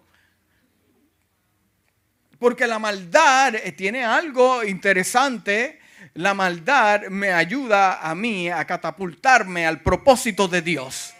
Porque 2.37 2.67
la 2.67 2.77
maldad 2.77 3.55
eh, 3.55 3.71
tiene 3.71 4.05
algo 4.05 4.63
interesante. 4.63 5.79
La 6.13 6.35
maldad 6.35 7.07
me 7.09 7.33
ayuda 7.33 8.07
a 8.07 8.13
mí 8.13 8.49
a 8.49 8.63
catapultarme 8.65 9.65
al 9.65 9.81
propósito 9.81 10.47
de 10.47 10.61
Dios. 10.61 11.16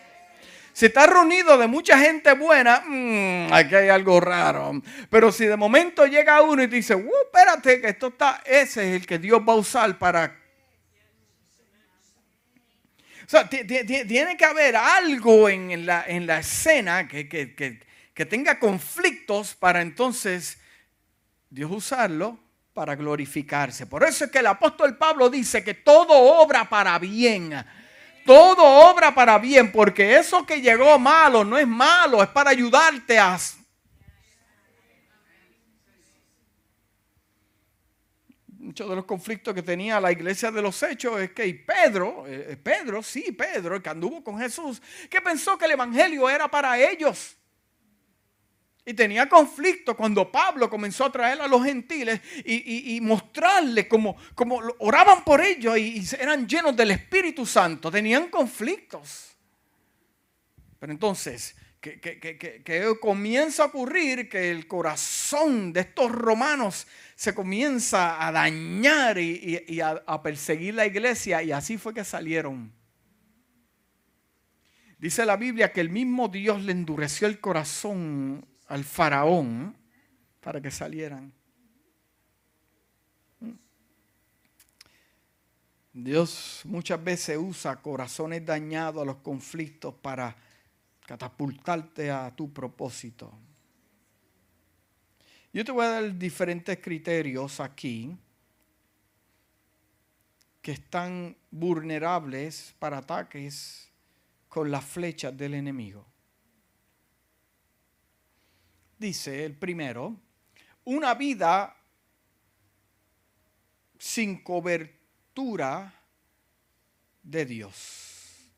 Si 0.78 0.86
está 0.86 1.08
reunido 1.08 1.58
de 1.58 1.66
mucha 1.66 1.98
gente 1.98 2.34
buena, 2.34 2.84
mm, 2.86 3.52
aquí 3.52 3.74
hay 3.74 3.90
algo 3.90 4.20
raro. 4.20 4.80
Pero 5.10 5.32
si 5.32 5.48
de 5.48 5.58
momento 5.58 6.06
llega 6.06 6.44
uno 6.44 6.62
y 6.62 6.68
dice, 6.68 6.94
uh, 6.94 7.12
espérate, 7.26 7.82
que 7.82 7.88
esto 7.88 8.10
está, 8.10 8.44
ese 8.46 8.88
es 8.88 9.02
el 9.02 9.08
que 9.08 9.18
Dios 9.18 9.42
va 9.42 9.54
a 9.54 9.56
usar 9.56 9.98
para... 9.98 10.40
O 13.26 13.28
sea, 13.28 13.50
tiene 13.50 14.38
que 14.38 14.46
haber 14.46 14.76
algo 14.76 15.50
en 15.50 15.84
la, 15.84 16.06
en 16.08 16.28
la 16.28 16.42
escena 16.42 17.08
que 17.08 18.26
tenga 18.30 18.60
conflictos 18.60 19.56
para 19.56 19.82
entonces 19.82 20.60
Dios 21.50 21.72
usarlo 21.72 22.38
para 22.76 22.96
glorificarse. 22.96 23.88
Por 23.88 24.04
eso 24.04 24.26
es 24.26 24.32
que 24.32 24.38
el 24.38 24.46
apóstol 24.46 24.96
Pablo 24.96 25.28
dice 25.32 25.64
que 25.64 25.74
todo 25.74 26.14
obra 26.14 26.70
para 26.70 27.00
bien 27.00 27.52
todo 28.28 28.64
obra 28.64 29.16
para 29.16 29.40
bien, 29.40 29.72
porque 29.72 30.18
eso 30.18 30.46
que 30.46 30.62
llegó 30.62 31.00
malo 31.00 31.46
no 31.46 31.58
es 31.58 31.66
malo, 31.66 32.22
es 32.22 32.30
para 32.30 32.52
ayudarte 32.52 33.18
a... 33.18 33.40
Muchos 38.60 38.90
de 38.90 38.96
los 38.98 39.06
conflictos 39.06 39.54
que 39.56 39.64
tenía 39.64 40.02
la 40.02 40.12
iglesia 40.12 40.52
de 40.52 40.62
los 40.62 40.84
hechos 40.84 41.22
es 41.22 41.32
que 41.32 41.52
Pedro, 41.54 42.26
eh, 42.28 42.58
Pedro, 42.62 43.02
sí, 43.02 43.32
Pedro, 43.32 43.76
el 43.78 43.82
que 43.82 43.90
anduvo 43.90 44.22
con 44.22 44.38
Jesús, 44.38 44.82
que 45.10 45.22
pensó 45.22 45.58
que 45.58 45.66
el 45.66 45.72
evangelio 45.72 46.30
era 46.30 46.50
para 46.50 46.78
ellos. 46.78 47.38
Y 48.88 48.94
tenía 48.94 49.28
conflicto 49.28 49.98
cuando 49.98 50.32
Pablo 50.32 50.70
comenzó 50.70 51.04
a 51.04 51.12
traer 51.12 51.42
a 51.42 51.48
los 51.50 51.62
gentiles 51.62 52.22
y, 52.46 52.96
y, 52.96 53.02
mostrarles 53.02 53.86
cómo, 53.88 54.16
oraban 54.80 55.26
por 55.26 55.42
ellos 55.42 55.78
y, 55.78 56.02
eran 56.18 56.48
llenos 56.48 56.74
del 56.74 56.92
Espíritu 56.92 57.46
Santo. 57.46 57.92
Tenían 57.92 58.30
conflictos. 58.30 59.36
Pero 60.80 60.94
entonces, 60.94 61.58
que, 61.82 62.98
comienza 63.02 63.64
a 63.64 63.66
ocurrir 63.66 64.30
que 64.30 64.52
el 64.52 64.68
corazón 64.68 65.74
de 65.74 65.82
estos 65.82 66.10
romanos 66.10 66.88
se 67.14 67.36
comienza 67.36 68.26
a 68.26 68.32
dañar 68.32 69.18
y, 69.18 69.82
a, 69.82 70.02
a 70.08 70.24
perseguir 70.24 70.76
la 70.76 70.86
iglesia 70.86 71.44
y 71.44 71.52
así 71.52 71.78
fue 71.78 71.94
que 71.94 72.06
salieron. 72.06 72.72
Dice 74.98 75.26
la 75.26 75.36
Biblia 75.36 75.74
que 75.74 75.82
el 75.82 75.90
mismo 75.90 76.30
Dios 76.30 76.64
le 76.64 76.72
endureció 76.72 77.28
el 77.28 77.42
corazón 77.42 78.48
al 78.68 78.84
faraón 78.84 79.76
para 80.42 80.62
que 80.62 80.72
salieran. 80.72 81.34
Dios 85.94 86.62
muchas 86.66 87.04
veces 87.04 87.38
usa 87.42 87.82
corazones 87.82 88.46
dañados 88.46 89.02
a 89.02 89.06
los 89.06 89.18
conflictos 89.18 89.96
para 89.96 90.36
catapultarte 91.08 92.12
a 92.12 92.30
tu 92.36 92.54
propósito. 92.54 93.34
Yo 95.52 95.66
te 95.66 95.72
voy 95.72 95.86
a 95.86 95.90
dar 95.90 96.18
diferentes 96.18 96.78
criterios 96.80 97.60
aquí 97.60 98.16
que 100.62 100.74
están 100.74 101.36
vulnerables 101.50 102.76
para 102.78 103.00
ataques 103.00 103.90
con 104.50 104.70
las 104.70 104.86
flechas 104.86 105.36
del 105.36 105.56
enemigo. 105.56 106.06
Dice 108.98 109.46
el 109.46 109.56
primero, 109.56 110.16
una 110.84 111.14
vida 111.14 111.76
sin 113.98 114.44
cobertura 114.44 115.94
de 117.24 117.46
Dios. 117.46 118.52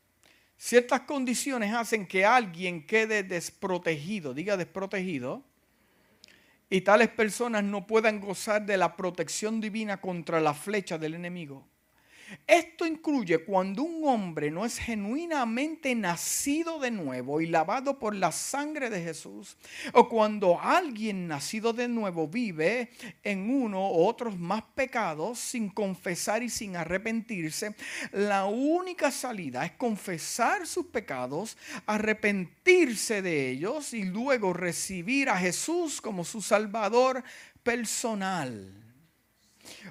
Ciertas 0.56 1.00
condiciones 1.02 1.72
hacen 1.74 2.06
que 2.06 2.24
alguien 2.24 2.86
quede 2.86 3.22
desprotegido, 3.22 4.34
diga 4.34 4.56
desprotegido, 4.56 5.42
y 6.68 6.82
tales 6.82 7.08
personas 7.08 7.64
no 7.64 7.86
puedan 7.86 8.20
gozar 8.20 8.64
de 8.64 8.76
la 8.76 8.96
protección 8.96 9.60
divina 9.60 10.00
contra 10.00 10.40
la 10.40 10.54
flecha 10.54 10.98
del 10.98 11.14
enemigo. 11.14 11.66
Esto 12.46 12.86
incluye 12.86 13.44
cuando 13.44 13.82
un 13.82 14.06
hombre 14.06 14.50
no 14.50 14.64
es 14.64 14.78
genuinamente 14.78 15.94
nacido 15.94 16.78
de 16.78 16.90
nuevo 16.90 17.40
y 17.40 17.46
lavado 17.46 17.98
por 17.98 18.14
la 18.14 18.32
sangre 18.32 18.90
de 18.90 19.02
Jesús, 19.02 19.56
o 19.92 20.08
cuando 20.08 20.60
alguien 20.60 21.28
nacido 21.28 21.72
de 21.72 21.88
nuevo 21.88 22.28
vive 22.28 22.90
en 23.22 23.50
uno 23.50 23.90
u 23.90 24.06
otros 24.06 24.38
más 24.38 24.62
pecados 24.74 25.38
sin 25.38 25.68
confesar 25.68 26.42
y 26.42 26.50
sin 26.50 26.76
arrepentirse, 26.76 27.74
la 28.12 28.46
única 28.46 29.10
salida 29.10 29.64
es 29.64 29.72
confesar 29.72 30.66
sus 30.66 30.86
pecados, 30.86 31.56
arrepentirse 31.86 33.22
de 33.22 33.50
ellos 33.50 33.92
y 33.92 34.04
luego 34.04 34.52
recibir 34.52 35.28
a 35.28 35.36
Jesús 35.36 36.00
como 36.00 36.24
su 36.24 36.42
Salvador 36.42 37.22
personal. 37.62 38.89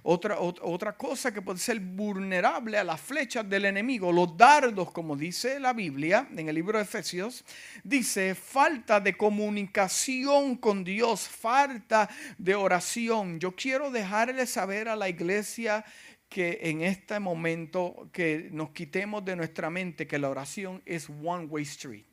Otra, 0.03 0.39
otra, 0.39 0.97
cosa 0.97 1.33
que 1.33 1.41
puede 1.41 1.59
ser 1.59 1.79
vulnerable 1.79 2.77
a 2.77 2.83
las 2.83 2.99
flechas 2.99 3.47
del 3.47 3.65
enemigo, 3.65 4.11
los 4.11 4.35
dardos, 4.35 4.91
como 4.91 5.15
dice 5.15 5.59
la 5.59 5.73
Biblia 5.73 6.27
en 6.35 6.49
el 6.49 6.55
libro 6.55 6.77
de 6.77 6.83
Efesios, 6.83 7.43
dice 7.83 8.35
falta 8.35 8.99
de 8.99 9.15
comunicación 9.15 10.55
con 10.55 10.83
Dios, 10.83 11.27
falta 11.27 12.09
de 12.37 12.55
oración. 12.55 13.39
Yo 13.39 13.55
quiero 13.55 13.91
dejarle 13.91 14.45
saber 14.45 14.89
a 14.89 14.95
la 14.95 15.09
iglesia 15.09 15.85
que 16.29 16.59
en 16.61 16.81
este 16.81 17.19
momento 17.19 18.09
que 18.13 18.49
nos 18.51 18.69
quitemos 18.69 19.25
de 19.25 19.35
nuestra 19.35 19.69
mente 19.69 20.07
que 20.07 20.19
la 20.19 20.29
oración 20.29 20.81
es 20.85 21.09
one 21.09 21.45
way 21.45 21.63
street. 21.63 22.08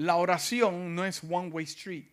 La 0.00 0.16
oración 0.16 0.94
no 0.94 1.04
es 1.04 1.22
one 1.22 1.50
way 1.50 1.64
street. 1.64 2.06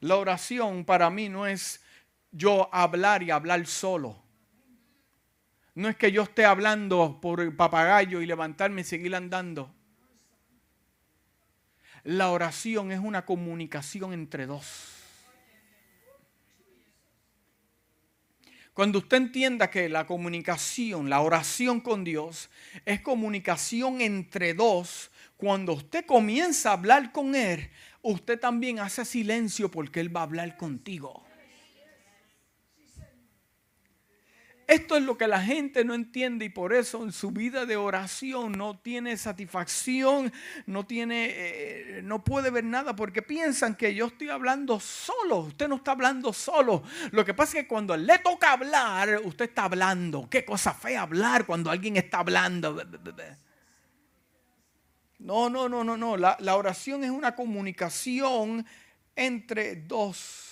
La 0.00 0.16
oración 0.16 0.82
para 0.86 1.10
mí 1.10 1.28
no 1.28 1.46
es 1.46 1.84
yo 2.30 2.74
hablar 2.74 3.22
y 3.22 3.30
hablar 3.30 3.66
solo. 3.66 4.16
No 5.74 5.90
es 5.90 5.96
que 5.96 6.10
yo 6.10 6.22
esté 6.22 6.46
hablando 6.46 7.18
por 7.20 7.42
el 7.42 7.54
papagayo 7.54 8.22
y 8.22 8.26
levantarme 8.26 8.80
y 8.80 8.84
seguir 8.84 9.14
andando. 9.14 9.74
La 12.04 12.30
oración 12.30 12.92
es 12.92 12.98
una 12.98 13.26
comunicación 13.26 14.14
entre 14.14 14.46
dos. 14.46 14.88
Cuando 18.72 19.00
usted 19.00 19.18
entienda 19.18 19.68
que 19.68 19.90
la 19.90 20.06
comunicación, 20.06 21.10
la 21.10 21.20
oración 21.20 21.82
con 21.82 22.04
Dios, 22.04 22.48
es 22.86 23.02
comunicación 23.02 24.00
entre 24.00 24.54
dos, 24.54 25.10
cuando 25.42 25.72
usted 25.72 26.06
comienza 26.06 26.70
a 26.70 26.74
hablar 26.74 27.10
con 27.10 27.34
Él, 27.34 27.68
usted 28.00 28.38
también 28.38 28.78
hace 28.78 29.04
silencio 29.04 29.72
porque 29.72 29.98
Él 29.98 30.16
va 30.16 30.20
a 30.20 30.22
hablar 30.22 30.56
contigo. 30.56 31.24
Esto 34.68 34.96
es 34.96 35.02
lo 35.02 35.18
que 35.18 35.26
la 35.26 35.42
gente 35.42 35.84
no 35.84 35.94
entiende 35.94 36.44
y 36.44 36.48
por 36.48 36.72
eso 36.72 37.02
en 37.02 37.10
su 37.10 37.32
vida 37.32 37.66
de 37.66 37.76
oración 37.76 38.52
no 38.52 38.78
tiene 38.78 39.16
satisfacción, 39.16 40.32
no 40.66 40.86
tiene, 40.86 41.30
eh, 41.32 42.00
no 42.04 42.22
puede 42.22 42.50
ver 42.50 42.62
nada 42.62 42.94
porque 42.94 43.20
piensan 43.20 43.74
que 43.74 43.96
yo 43.96 44.06
estoy 44.06 44.28
hablando 44.28 44.78
solo. 44.78 45.38
Usted 45.38 45.66
no 45.66 45.74
está 45.74 45.90
hablando 45.90 46.32
solo. 46.32 46.84
Lo 47.10 47.24
que 47.24 47.34
pasa 47.34 47.58
es 47.58 47.64
que 47.64 47.68
cuando 47.68 47.96
le 47.96 48.20
toca 48.20 48.52
hablar, 48.52 49.20
usted 49.24 49.46
está 49.46 49.64
hablando. 49.64 50.30
Qué 50.30 50.44
cosa 50.44 50.72
fea 50.72 51.02
hablar 51.02 51.46
cuando 51.46 51.68
alguien 51.68 51.96
está 51.96 52.20
hablando. 52.20 52.80
No, 55.22 55.48
no, 55.48 55.68
no, 55.68 55.84
no, 55.84 55.96
no. 55.96 56.16
La, 56.16 56.36
la 56.40 56.56
oración 56.56 57.04
es 57.04 57.10
una 57.10 57.36
comunicación 57.36 58.66
entre 59.14 59.76
dos. 59.76 60.48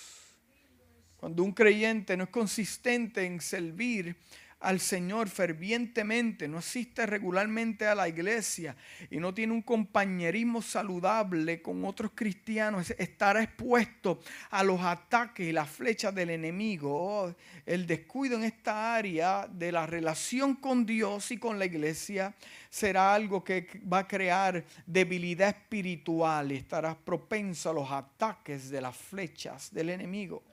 Cuando 1.17 1.43
un 1.43 1.51
creyente 1.51 2.15
no 2.15 2.23
es 2.23 2.29
consistente 2.29 3.25
en 3.25 3.41
servir 3.41 4.15
al 4.61 4.79
Señor 4.79 5.27
fervientemente, 5.27 6.47
no 6.47 6.59
asiste 6.59 7.05
regularmente 7.05 7.87
a 7.87 7.95
la 7.95 8.07
iglesia 8.07 8.75
y 9.09 9.17
no 9.17 9.33
tiene 9.33 9.53
un 9.53 9.63
compañerismo 9.63 10.61
saludable 10.61 11.61
con 11.61 11.83
otros 11.83 12.11
cristianos, 12.13 12.91
estará 12.97 13.41
expuesto 13.41 14.19
a 14.51 14.63
los 14.63 14.79
ataques 14.81 15.47
y 15.47 15.51
las 15.51 15.69
flechas 15.69 16.13
del 16.13 16.29
enemigo. 16.29 16.91
Oh, 16.93 17.35
el 17.65 17.87
descuido 17.87 18.37
en 18.37 18.43
esta 18.43 18.95
área 18.95 19.47
de 19.51 19.71
la 19.71 19.87
relación 19.87 20.55
con 20.55 20.85
Dios 20.85 21.31
y 21.31 21.37
con 21.37 21.57
la 21.57 21.65
iglesia 21.65 22.33
será 22.69 23.15
algo 23.15 23.43
que 23.43 23.81
va 23.91 23.99
a 23.99 24.07
crear 24.07 24.63
debilidad 24.85 25.49
espiritual 25.49 26.51
y 26.51 26.57
estarás 26.57 26.95
propenso 26.95 27.71
a 27.71 27.73
los 27.73 27.91
ataques 27.91 28.69
de 28.69 28.81
las 28.81 28.95
flechas 28.95 29.73
del 29.73 29.89
enemigo. 29.89 30.43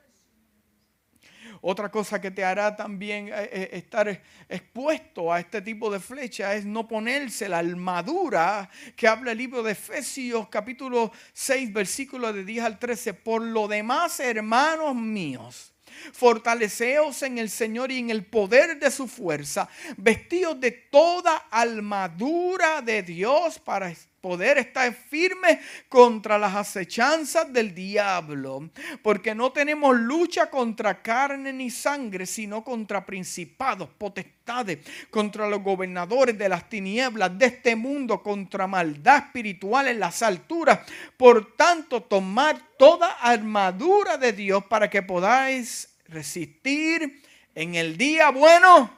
Otra 1.61 1.89
cosa 1.89 2.19
que 2.19 2.31
te 2.31 2.43
hará 2.43 2.75
también 2.75 3.29
eh, 3.29 3.49
eh, 3.51 3.69
estar 3.73 4.21
expuesto 4.47 5.31
a 5.31 5.39
este 5.39 5.61
tipo 5.61 5.91
de 5.91 5.99
flecha 5.99 6.55
es 6.55 6.65
no 6.65 6.87
ponerse 6.87 7.49
la 7.49 7.59
armadura 7.59 8.69
que 8.95 9.07
habla 9.07 9.31
el 9.31 9.37
libro 9.37 9.63
de 9.63 9.73
Efesios 9.73 10.47
capítulo 10.49 11.11
6 11.33 11.73
versículo 11.73 12.33
de 12.33 12.43
10 12.43 12.63
al 12.63 12.79
13. 12.79 13.13
Por 13.13 13.41
lo 13.41 13.67
demás, 13.67 14.19
hermanos 14.19 14.95
míos, 14.95 15.73
Fortaleceos 16.13 17.23
en 17.23 17.37
el 17.37 17.49
Señor 17.49 17.91
y 17.91 17.99
en 17.99 18.09
el 18.09 18.25
poder 18.25 18.79
de 18.79 18.91
su 18.91 19.07
fuerza, 19.07 19.67
vestidos 19.97 20.59
de 20.59 20.71
toda 20.71 21.47
armadura 21.51 22.81
de 22.81 23.03
Dios 23.03 23.59
para 23.59 23.91
poder 24.21 24.57
estar 24.57 24.93
firme 24.93 25.59
contra 25.87 26.37
las 26.37 26.55
acechanzas 26.55 27.51
del 27.51 27.73
diablo, 27.73 28.69
porque 29.01 29.33
no 29.33 29.51
tenemos 29.51 29.97
lucha 29.97 30.49
contra 30.49 31.01
carne 31.01 31.53
ni 31.53 31.69
sangre, 31.69 32.25
sino 32.25 32.63
contra 32.63 33.05
principados, 33.05 33.89
potestades, 33.97 34.79
contra 35.09 35.47
los 35.47 35.61
gobernadores 35.63 36.37
de 36.37 36.49
las 36.49 36.69
tinieblas 36.69 37.37
de 37.37 37.45
este 37.47 37.75
mundo, 37.75 38.21
contra 38.21 38.67
maldad 38.67 39.25
espiritual 39.25 39.87
en 39.87 39.99
las 39.99 40.21
alturas. 40.21 40.79
Por 41.17 41.55
tanto, 41.55 42.03
tomad 42.03 42.57
toda 42.77 43.11
armadura 43.21 44.17
de 44.17 44.33
Dios 44.33 44.63
para 44.65 44.89
que 44.89 45.01
podáis 45.01 45.89
resistir 46.07 47.21
en 47.55 47.75
el 47.75 47.97
día 47.97 48.29
bueno, 48.31 48.91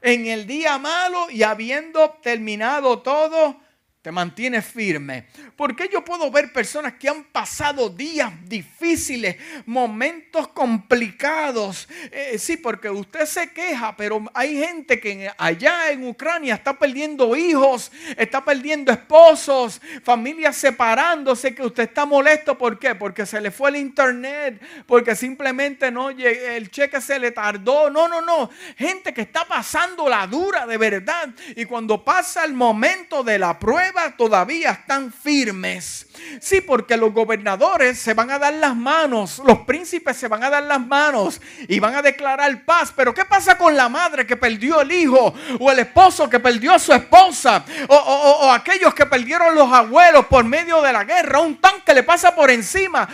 en 0.00 0.26
el 0.26 0.46
día 0.46 0.78
malo 0.78 1.30
y 1.30 1.42
habiendo 1.42 2.10
terminado 2.22 3.00
todo, 3.00 3.60
te 4.08 4.12
mantienes 4.12 4.64
firme. 4.64 5.26
Porque 5.54 5.86
yo 5.92 6.02
puedo 6.02 6.30
ver 6.30 6.50
personas 6.50 6.94
que 6.94 7.10
han 7.10 7.24
pasado 7.24 7.90
días 7.90 8.32
difíciles, 8.48 9.36
momentos 9.66 10.48
complicados. 10.48 11.86
Eh, 12.10 12.38
sí, 12.38 12.56
porque 12.56 12.88
usted 12.88 13.26
se 13.26 13.52
queja, 13.52 13.94
pero 13.98 14.24
hay 14.32 14.56
gente 14.56 14.98
que 14.98 15.30
allá 15.36 15.90
en 15.90 16.08
Ucrania 16.08 16.54
está 16.54 16.78
perdiendo 16.78 17.36
hijos, 17.36 17.92
está 18.16 18.42
perdiendo 18.42 18.92
esposos, 18.92 19.78
familias 20.02 20.56
separándose, 20.56 21.54
que 21.54 21.66
usted 21.66 21.82
está 21.82 22.06
molesto. 22.06 22.56
¿Por 22.56 22.78
qué? 22.78 22.94
Porque 22.94 23.26
se 23.26 23.42
le 23.42 23.50
fue 23.50 23.68
el 23.68 23.76
internet, 23.76 24.58
porque 24.86 25.14
simplemente 25.14 25.90
no 25.90 26.08
el 26.08 26.70
cheque 26.70 27.02
se 27.02 27.18
le 27.18 27.32
tardó. 27.32 27.90
No, 27.90 28.08
no, 28.08 28.22
no. 28.22 28.48
Gente 28.78 29.12
que 29.12 29.20
está 29.20 29.44
pasando 29.44 30.08
la 30.08 30.26
dura 30.26 30.66
de 30.66 30.78
verdad. 30.78 31.28
Y 31.56 31.66
cuando 31.66 32.02
pasa 32.02 32.46
el 32.46 32.54
momento 32.54 33.22
de 33.22 33.38
la 33.38 33.58
prueba, 33.58 33.97
todavía 34.16 34.70
están 34.70 35.12
firmes. 35.12 36.06
Sí, 36.40 36.60
porque 36.60 36.96
los 36.96 37.12
gobernadores 37.12 37.98
se 37.98 38.14
van 38.14 38.30
a 38.30 38.38
dar 38.38 38.54
las 38.54 38.76
manos, 38.76 39.40
los 39.44 39.60
príncipes 39.60 40.16
se 40.16 40.28
van 40.28 40.42
a 40.44 40.50
dar 40.50 40.62
las 40.62 40.80
manos 40.80 41.40
y 41.68 41.78
van 41.80 41.94
a 41.94 42.02
declarar 42.02 42.64
paz. 42.64 42.92
Pero 42.94 43.14
¿qué 43.14 43.24
pasa 43.24 43.56
con 43.56 43.76
la 43.76 43.88
madre 43.88 44.26
que 44.26 44.36
perdió 44.36 44.80
el 44.80 44.92
hijo 44.92 45.34
o 45.58 45.70
el 45.70 45.80
esposo 45.80 46.28
que 46.28 46.40
perdió 46.40 46.74
a 46.74 46.78
su 46.78 46.92
esposa 46.92 47.64
o, 47.88 48.50
aquellos 48.52 48.94
que 48.94 49.06
perdieron 49.06 49.54
los 49.54 49.72
abuelos 49.72 50.26
por 50.26 50.44
medio 50.44 50.82
de 50.82 50.92
la 50.92 51.04
guerra? 51.04 51.40
Un 51.40 51.60
tanque 51.60 51.94
le 51.94 52.02
pasa 52.02 52.34
por 52.34 52.50
encima. 52.50 53.08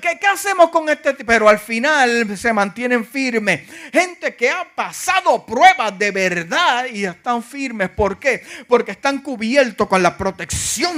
¿Qué, 0.00 0.18
qué 0.20 0.26
hacemos 0.26 0.70
con 0.70 0.88
este? 0.88 1.14
Pero 1.14 1.48
al 1.48 1.58
final 1.58 2.36
se 2.36 2.52
mantienen 2.52 3.04
firmes. 3.04 3.62
Gente 3.92 4.34
que 4.34 4.50
ha 4.50 4.64
pasado 4.74 5.44
pruebas 5.44 5.98
de 5.98 6.10
verdad 6.10 6.86
y 6.86 7.04
están 7.04 7.42
firmes. 7.42 7.90
¿Por 7.90 8.18
qué? 8.18 8.44
Porque 8.68 8.92
están 8.92 9.18
cubiertos 9.18 9.88
con 9.88 10.02
la 10.02 10.16
protección 10.16 10.29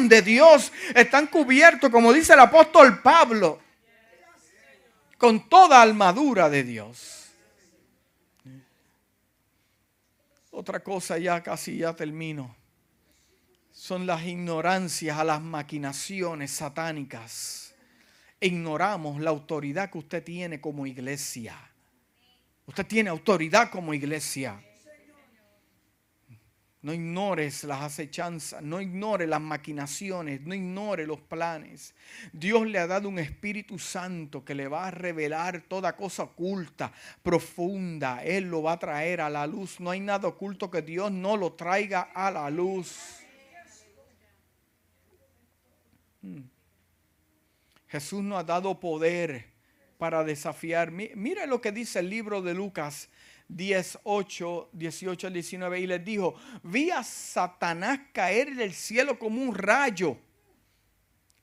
de 0.09 0.23
Dios. 0.23 0.73
Están 0.95 1.27
cubiertos, 1.27 1.91
como 1.91 2.13
dice 2.13 2.33
el 2.35 2.41
apóstol 2.41 3.01
Pablo, 3.03 3.61
con 5.19 5.49
toda 5.49 5.81
armadura 5.83 6.49
de 6.49 6.65
Dios. 6.65 7.31
Otra 10.51 10.81
cosa, 10.81 11.19
ya 11.19 11.43
casi 11.43 11.79
ya 11.79 11.95
termino, 11.95 12.55
son 13.73 14.07
las 14.07 14.23
ignorancias 14.25 15.19
a 15.19 15.25
las 15.25 15.41
maquinaciones 15.41 16.51
satánicas. 16.51 17.75
Ignoramos 18.39 19.21
la 19.21 19.31
autoridad 19.31 19.91
que 19.91 19.99
usted 19.99 20.23
tiene 20.23 20.61
como 20.61 20.87
iglesia. 20.87 21.57
Usted 22.67 22.87
tiene 22.87 23.09
autoridad 23.09 23.71
como 23.71 23.95
iglesia. 23.95 24.63
No 26.83 26.93
ignores 26.93 27.63
las 27.63 27.81
acechanzas, 27.81 28.61
no 28.61 28.81
ignore 28.81 29.29
las 29.29 29.41
maquinaciones, 29.41 30.41
no 30.41 30.53
ignore 30.53 31.07
los 31.07 31.21
planes. 31.21 31.95
Dios 32.33 32.67
le 32.67 32.81
ha 32.81 32.89
dado 32.89 33.09
un 33.09 33.21
Espíritu 33.21 33.79
Santo 33.79 34.45
que 34.45 34.57
le 34.57 34.67
va 34.67 34.89
a 34.89 34.91
revelar 34.91 35.63
toda 35.63 35.95
cosa 35.95 36.25
oculta, 36.25 36.93
profunda. 37.23 38.25
Él 38.25 38.51
lo 38.51 38.65
va 38.65 38.73
a 38.73 38.79
traer 38.81 39.21
a 39.21 39.31
la 39.31 39.47
luz. 39.47 39.79
No 39.79 39.91
hay 39.91 40.01
nada 40.01 40.27
oculto 40.27 40.73
que 40.73 40.83
Dios 40.83 41.13
no 41.13 41.37
lo 41.37 41.53
traiga 41.53 42.11
a 42.13 42.33
la 42.33 42.51
luz. 42.51 42.99
Hmm. 46.21 46.43
Jesús 47.87 48.25
nos 48.25 48.41
ha 48.41 48.45
dado 48.45 48.81
poder 48.81 49.53
para 49.99 50.25
desafiar. 50.25 50.91
Mire 50.91 51.47
lo 51.47 51.61
que 51.61 51.71
dice 51.71 52.01
el 52.01 52.11
libro 52.11 52.43
de 52.43 52.55
Lucas 52.55 53.09
18, 53.49 54.71
18 54.73 55.27
al 55.27 55.33
19, 55.33 55.81
y 55.81 55.87
les 55.87 56.05
dijo, 56.05 56.35
vi 56.63 56.91
a 56.91 57.03
Satanás 57.03 58.01
caer 58.13 58.55
del 58.55 58.73
cielo 58.73 59.19
como 59.19 59.43
un 59.43 59.55
rayo. 59.55 60.17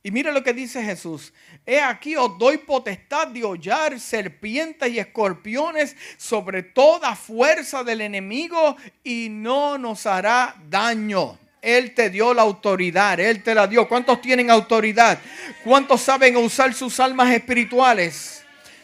Y 0.01 0.11
mira 0.11 0.31
lo 0.31 0.43
que 0.43 0.53
dice 0.53 0.81
Jesús. 0.81 1.33
He 1.65 1.81
aquí 1.81 2.15
os 2.15 2.37
doy 2.37 2.57
potestad 2.57 3.27
de 3.27 3.43
hollar 3.43 3.99
serpientes 3.99 4.89
y 4.89 4.97
escorpiones 4.97 5.95
sobre 6.17 6.63
toda 6.63 7.15
fuerza 7.15 7.83
del 7.83 8.01
enemigo 8.01 8.77
y 9.03 9.27
no 9.29 9.77
nos 9.77 10.05
hará 10.05 10.55
daño. 10.69 11.37
Él 11.61 11.93
te 11.93 12.09
dio 12.09 12.33
la 12.33 12.43
autoridad, 12.43 13.19
Él 13.19 13.43
te 13.43 13.53
la 13.53 13.67
dio. 13.67 13.89
¿Cuántos 13.89 14.21
tienen 14.21 14.49
autoridad? 14.49 15.19
¿Cuántos 15.65 16.01
saben 16.01 16.37
usar 16.37 16.73
sus 16.73 16.97
almas 17.01 17.33
espirituales? 17.33 18.38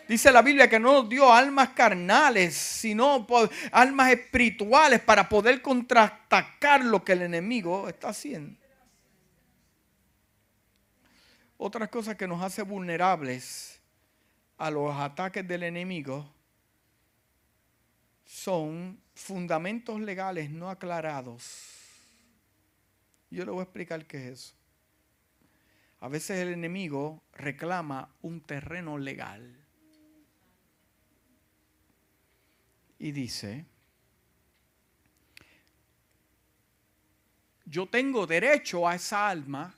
Dice 0.08 0.32
la 0.32 0.42
Biblia 0.42 0.70
que 0.70 0.80
no 0.80 0.94
nos 0.94 1.10
dio 1.10 1.34
almas 1.34 1.70
carnales, 1.70 2.56
sino 2.56 3.26
almas 3.72 4.12
espirituales 4.12 5.02
para 5.02 5.28
poder 5.28 5.62
contraatacar 5.62 6.86
lo 6.86 7.04
que 7.04 7.14
el 7.14 7.24
enemigo 7.24 7.90
está 7.90 8.10
haciendo. 8.10 8.60
Otra 11.58 11.88
cosa 11.88 12.16
que 12.16 12.28
nos 12.28 12.44
hace 12.44 12.62
vulnerables 12.62 13.80
a 14.58 14.70
los 14.70 14.96
ataques 14.96 15.48
del 15.48 15.64
enemigo 15.64 16.30
son 18.26 19.00
fundamentos 19.14 20.00
legales 20.00 20.50
no 20.50 20.70
aclarados. 20.70 21.72
Yo 23.32 23.44
le 23.46 23.52
voy 23.52 23.62
a 23.62 23.64
explicar 23.64 24.06
qué 24.06 24.18
es 24.18 24.34
eso. 24.34 24.54
A 26.02 26.08
veces 26.08 26.40
el 26.40 26.50
enemigo 26.50 27.24
reclama 27.34 28.10
un 28.22 28.42
terreno 28.42 28.98
legal. 28.98 29.65
Y 32.98 33.12
dice, 33.12 33.66
yo 37.66 37.88
tengo 37.88 38.26
derecho 38.26 38.88
a 38.88 38.96
esa 38.96 39.30
alma, 39.30 39.74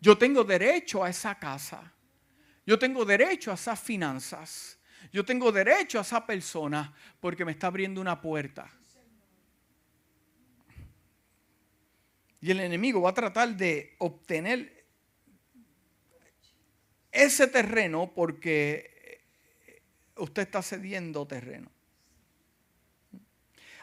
yo 0.00 0.16
tengo 0.16 0.44
derecho 0.44 1.02
a 1.02 1.10
esa 1.10 1.38
casa, 1.38 1.92
yo 2.64 2.78
tengo 2.78 3.04
derecho 3.04 3.50
a 3.50 3.54
esas 3.54 3.80
finanzas, 3.80 4.78
yo 5.12 5.24
tengo 5.24 5.50
derecho 5.50 5.98
a 5.98 6.02
esa 6.02 6.24
persona 6.24 6.94
porque 7.20 7.44
me 7.44 7.52
está 7.52 7.68
abriendo 7.68 8.00
una 8.00 8.20
puerta. 8.20 8.70
Y 12.40 12.52
el 12.52 12.60
enemigo 12.60 13.02
va 13.02 13.10
a 13.10 13.14
tratar 13.14 13.56
de 13.56 13.96
obtener 13.98 14.86
ese 17.10 17.48
terreno 17.48 18.12
porque 18.14 19.24
usted 20.16 20.42
está 20.42 20.62
cediendo 20.62 21.26
terreno. 21.26 21.77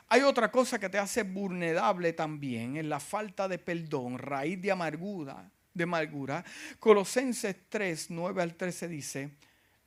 Hay 0.08 0.22
otra 0.22 0.52
cosa 0.52 0.80
que 0.80 0.90
te 0.90 1.00
hace 1.00 1.24
vulnerable 1.24 2.14
también, 2.14 2.78
en 2.78 2.90
la 2.90 3.00
falta 3.00 3.48
de 3.48 3.58
perdón, 3.58 4.18
raíz 4.18 4.62
de 4.62 4.72
amargura, 4.72 5.50
de 5.74 5.84
amargura. 5.84 6.44
Colosenses 6.80 7.56
3, 7.70 8.12
9 8.12 8.42
al 8.42 8.56
13 8.56 8.88
dice, 8.88 9.32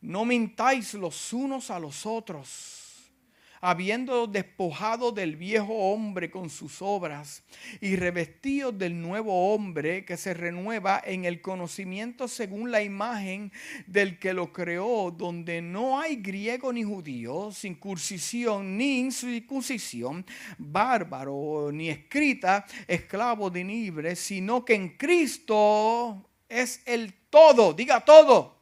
no 0.01 0.25
mintáis 0.25 0.95
los 0.95 1.33
unos 1.33 1.71
a 1.71 1.79
los 1.79 2.07
otros 2.07 2.88
habiendo 3.61 4.27
despojado 4.27 5.13
del 5.13 5.37
viejo 5.37 5.75
hombre 5.75 6.31
con 6.31 6.51
sus 6.51 6.83
obras 6.83 7.43
y 7.81 7.97
revestidos 7.97 8.77
del 8.77 9.01
nuevo 9.01 9.55
hombre 9.55 10.05
que 10.05 10.17
se 10.17 10.35
renueva 10.35 11.03
en 11.05 11.25
el 11.25 11.41
conocimiento 11.41 12.29
según 12.29 12.71
la 12.71 12.83
imagen 12.83 13.53
del 13.87 14.19
que 14.19 14.33
lo 14.33 14.53
creó, 14.53 15.11
donde 15.11 15.63
no 15.63 16.01
hay 16.01 16.17
griego 16.17 16.73
ni 16.73 16.83
judío, 16.83 17.51
circuncisión 17.53 18.77
ni 18.77 19.01
incircuncisión, 19.01 20.25
bárbaro 20.59 21.71
ni 21.73 21.89
escrita, 21.89 22.65
esclavo 22.87 23.51
ni 23.51 23.65
libre, 23.65 24.17
sino 24.17 24.65
que 24.65 24.75
en 24.75 24.97
Cristo 24.97 26.29
es 26.49 26.83
el 26.87 27.15
todo, 27.31 27.73
diga 27.73 28.05
todo 28.05 28.58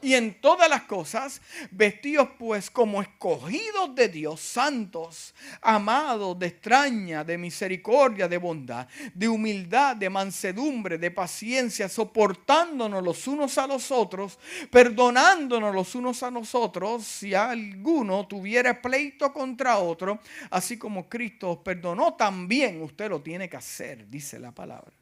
y 0.00 0.14
en 0.14 0.40
todas 0.40 0.68
las 0.68 0.82
cosas, 0.82 1.40
vestidos 1.70 2.28
pues 2.38 2.70
como 2.70 3.02
escogidos 3.02 3.94
de 3.94 4.08
Dios, 4.08 4.40
santos, 4.40 5.34
amados, 5.60 6.38
de 6.38 6.46
extraña, 6.46 7.24
de 7.24 7.36
misericordia, 7.36 8.28
de 8.28 8.38
bondad, 8.38 8.86
de 9.12 9.28
humildad, 9.28 9.96
de 9.96 10.08
mansedumbre, 10.08 10.98
de 10.98 11.10
paciencia, 11.10 11.88
soportándonos 11.88 13.02
los 13.02 13.26
unos 13.26 13.58
a 13.58 13.66
los 13.66 13.90
otros, 13.90 14.38
perdonándonos 14.70 15.74
los 15.74 15.94
unos 15.94 16.22
a 16.22 16.30
nosotros, 16.30 17.04
si 17.04 17.34
alguno 17.34 18.26
tuviera 18.26 18.80
pleito 18.80 19.32
contra 19.32 19.78
otro, 19.78 20.20
así 20.50 20.78
como 20.78 21.08
Cristo 21.08 21.50
os 21.50 21.58
perdonó, 21.58 22.14
también 22.14 22.82
usted 22.82 23.10
lo 23.10 23.20
tiene 23.20 23.48
que 23.48 23.56
hacer, 23.56 24.08
dice 24.08 24.38
la 24.38 24.52
palabra. 24.52 24.92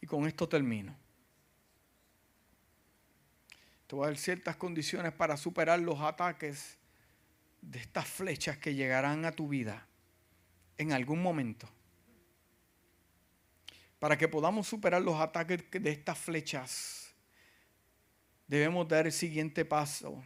Y 0.00 0.06
con 0.06 0.26
esto 0.26 0.48
termino. 0.48 1.07
Te 3.88 3.96
voy 3.96 4.04
a 4.04 4.08
dar 4.08 4.18
ciertas 4.18 4.56
condiciones 4.56 5.12
para 5.14 5.38
superar 5.38 5.80
los 5.80 5.98
ataques 6.00 6.76
de 7.62 7.78
estas 7.78 8.06
flechas 8.06 8.58
que 8.58 8.74
llegarán 8.74 9.24
a 9.24 9.32
tu 9.32 9.48
vida 9.48 9.86
en 10.76 10.92
algún 10.92 11.22
momento. 11.22 11.66
Para 13.98 14.18
que 14.18 14.28
podamos 14.28 14.68
superar 14.68 15.00
los 15.00 15.18
ataques 15.18 15.64
de 15.70 15.90
estas 15.90 16.18
flechas, 16.18 17.14
debemos 18.46 18.86
dar 18.86 19.06
el 19.06 19.12
siguiente 19.12 19.64
paso, 19.64 20.22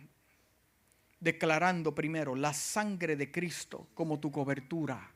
declarando 1.21 1.95
primero 1.95 2.35
la 2.35 2.53
sangre 2.53 3.15
de 3.15 3.31
Cristo 3.31 3.87
como 3.95 4.19
tu 4.19 4.33
cobertura, 4.33 5.09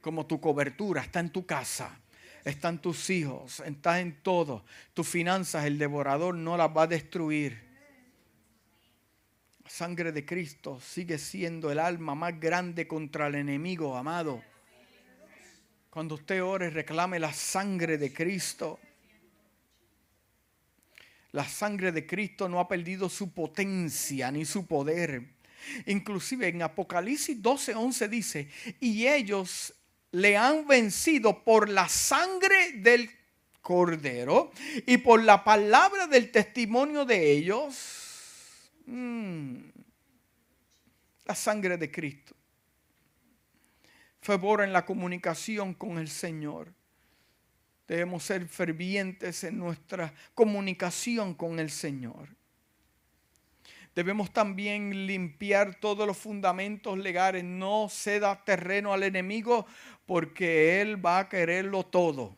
como 0.00 0.24
tu 0.24 0.40
cobertura 0.40 1.02
está 1.02 1.18
en 1.18 1.30
tu 1.30 1.44
casa 1.44 2.00
están 2.48 2.80
tus 2.80 3.10
hijos, 3.10 3.60
estás 3.60 4.00
en 4.00 4.22
todo. 4.22 4.64
Tus 4.94 5.06
finanzas, 5.06 5.64
el 5.66 5.78
devorador 5.78 6.34
no 6.34 6.56
las 6.56 6.68
va 6.68 6.82
a 6.82 6.86
destruir. 6.86 7.68
La 9.62 9.70
sangre 9.70 10.12
de 10.12 10.24
Cristo 10.24 10.80
sigue 10.80 11.18
siendo 11.18 11.70
el 11.70 11.78
alma 11.78 12.14
más 12.14 12.40
grande 12.40 12.88
contra 12.88 13.26
el 13.26 13.34
enemigo, 13.34 13.96
amado. 13.96 14.42
Cuando 15.90 16.14
usted 16.14 16.42
ore, 16.42 16.70
reclame 16.70 17.18
la 17.18 17.32
sangre 17.32 17.98
de 17.98 18.12
Cristo. 18.12 18.78
La 21.32 21.46
sangre 21.46 21.92
de 21.92 22.06
Cristo 22.06 22.48
no 22.48 22.60
ha 22.60 22.68
perdido 22.68 23.08
su 23.08 23.32
potencia 23.32 24.30
ni 24.30 24.44
su 24.44 24.66
poder. 24.66 25.36
Inclusive 25.86 26.48
en 26.48 26.62
Apocalipsis 26.62 27.42
12:11 27.42 28.08
dice, 28.08 28.48
y 28.80 29.06
ellos 29.06 29.74
le 30.12 30.36
han 30.36 30.66
vencido 30.66 31.44
por 31.44 31.68
la 31.68 31.88
sangre 31.88 32.72
del 32.74 33.10
cordero 33.60 34.50
y 34.86 34.98
por 34.98 35.22
la 35.22 35.44
palabra 35.44 36.06
del 36.06 36.30
testimonio 36.30 37.04
de 37.04 37.32
ellos. 37.32 38.70
Mm, 38.86 39.58
la 41.26 41.34
sangre 41.34 41.76
de 41.76 41.90
Cristo. 41.90 42.34
Favor 44.20 44.62
en 44.62 44.72
la 44.72 44.84
comunicación 44.84 45.74
con 45.74 45.98
el 45.98 46.08
Señor. 46.08 46.72
Debemos 47.86 48.24
ser 48.24 48.46
fervientes 48.48 49.44
en 49.44 49.58
nuestra 49.58 50.12
comunicación 50.34 51.34
con 51.34 51.58
el 51.58 51.70
Señor. 51.70 52.37
Debemos 53.98 54.32
también 54.32 55.08
limpiar 55.08 55.74
todos 55.74 56.06
los 56.06 56.16
fundamentos 56.16 56.96
legales. 56.96 57.42
No 57.42 57.88
ceda 57.88 58.44
terreno 58.44 58.92
al 58.92 59.02
enemigo 59.02 59.66
porque 60.06 60.80
Él 60.80 61.04
va 61.04 61.18
a 61.18 61.28
quererlo 61.28 61.82
todo. 61.82 62.36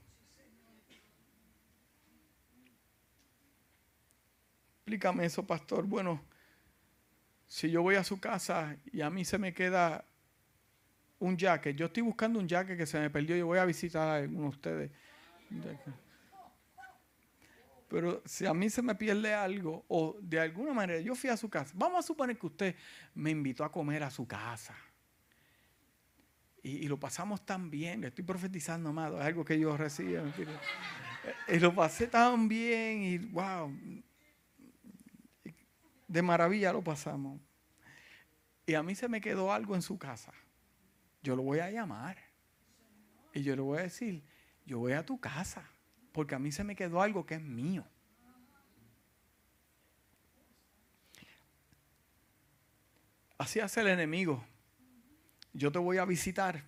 Explícame 4.79 5.27
eso, 5.27 5.47
pastor. 5.47 5.85
Bueno, 5.85 6.23
si 7.47 7.71
yo 7.71 7.83
voy 7.83 7.97
a 7.97 8.05
su 8.05 8.19
casa 8.19 8.75
y 8.91 9.03
a 9.03 9.11
mí 9.11 9.27
se 9.27 9.37
me 9.37 9.53
queda 9.53 10.03
un 11.19 11.37
jacket, 11.37 11.77
yo 11.77 11.85
estoy 11.85 12.05
buscando 12.05 12.39
un 12.39 12.49
jacket 12.49 12.79
que 12.79 12.87
se 12.87 12.99
me 12.99 13.11
perdió, 13.11 13.37
yo 13.37 13.45
voy 13.45 13.59
a 13.59 13.67
visitar 13.67 14.09
a 14.09 14.15
alguno 14.15 14.45
de 14.45 14.49
ustedes. 14.49 14.91
Pero 17.91 18.23
si 18.25 18.47
a 18.47 18.55
mí 18.55 18.71
se 18.71 18.83
me 18.83 18.95
pierde 18.95 19.35
algo, 19.35 19.85
o 19.89 20.17
de 20.23 20.39
alguna 20.39 20.73
manera 20.73 21.01
yo 21.01 21.17
fui 21.17 21.29
a 21.29 21.37
su 21.37 21.51
casa, 21.51 21.75
vamos 21.77 21.99
a 21.99 22.03
suponer 22.07 22.39
que 22.39 22.47
usted 22.47 22.77
me 23.15 23.31
invitó 23.31 23.65
a 23.65 23.73
comer 23.73 24.05
a 24.05 24.11
su 24.11 24.29
casa. 24.29 24.77
Y, 26.63 26.87
lo 26.87 27.01
pasamos 27.01 27.45
tan 27.45 27.69
bien, 27.69 28.05
estoy 28.05 28.23
profetizando, 28.23 28.91
amado, 28.91 29.19
es 29.19 29.25
algo 29.25 29.45
que 29.45 29.59
yo 29.59 29.77
recibí. 29.77 30.15
Y 31.49 31.59
lo 31.59 31.75
pasé 31.75 32.07
tan 32.07 32.47
bien 32.47 33.03
y 33.03 33.19
wow, 33.19 33.75
de 36.07 36.23
maravilla 36.23 36.73
lo 36.73 36.85
pasamos. 36.85 37.41
Y 38.67 38.75
a 38.75 38.85
mí 38.85 38.95
se 38.95 39.09
me 39.09 39.21
quedó 39.21 39.53
algo 39.53 39.75
en 39.75 39.83
su 39.83 39.99
casa. 39.99 40.33
Yo 41.23 41.35
lo 41.35 41.43
voy 41.43 41.59
a 41.59 41.71
llamar. 41.71 42.19
Y 43.35 43.43
yo 43.43 43.57
le 43.57 43.63
voy 43.63 43.79
a 43.79 43.83
decir, 43.83 44.23
yo 44.65 44.79
voy 44.79 44.93
a 44.93 45.05
tu 45.05 45.19
casa 45.19 45.70
porque 46.13 46.35
a 46.35 46.39
mí 46.39 46.53
se 46.53 46.65
me 46.65 46.77
quedó 46.77 47.01
algo 47.01 47.25
que 47.25 47.35
es 47.35 47.43
mío. 47.43 47.85
Así 53.39 53.61
hace 53.61 53.81
el 53.81 53.89
enemigo. 53.89 54.45
Yo 55.53 55.73
te 55.73 55.79
voy 55.79 55.99
a 55.99 56.05
visitar 56.05 56.63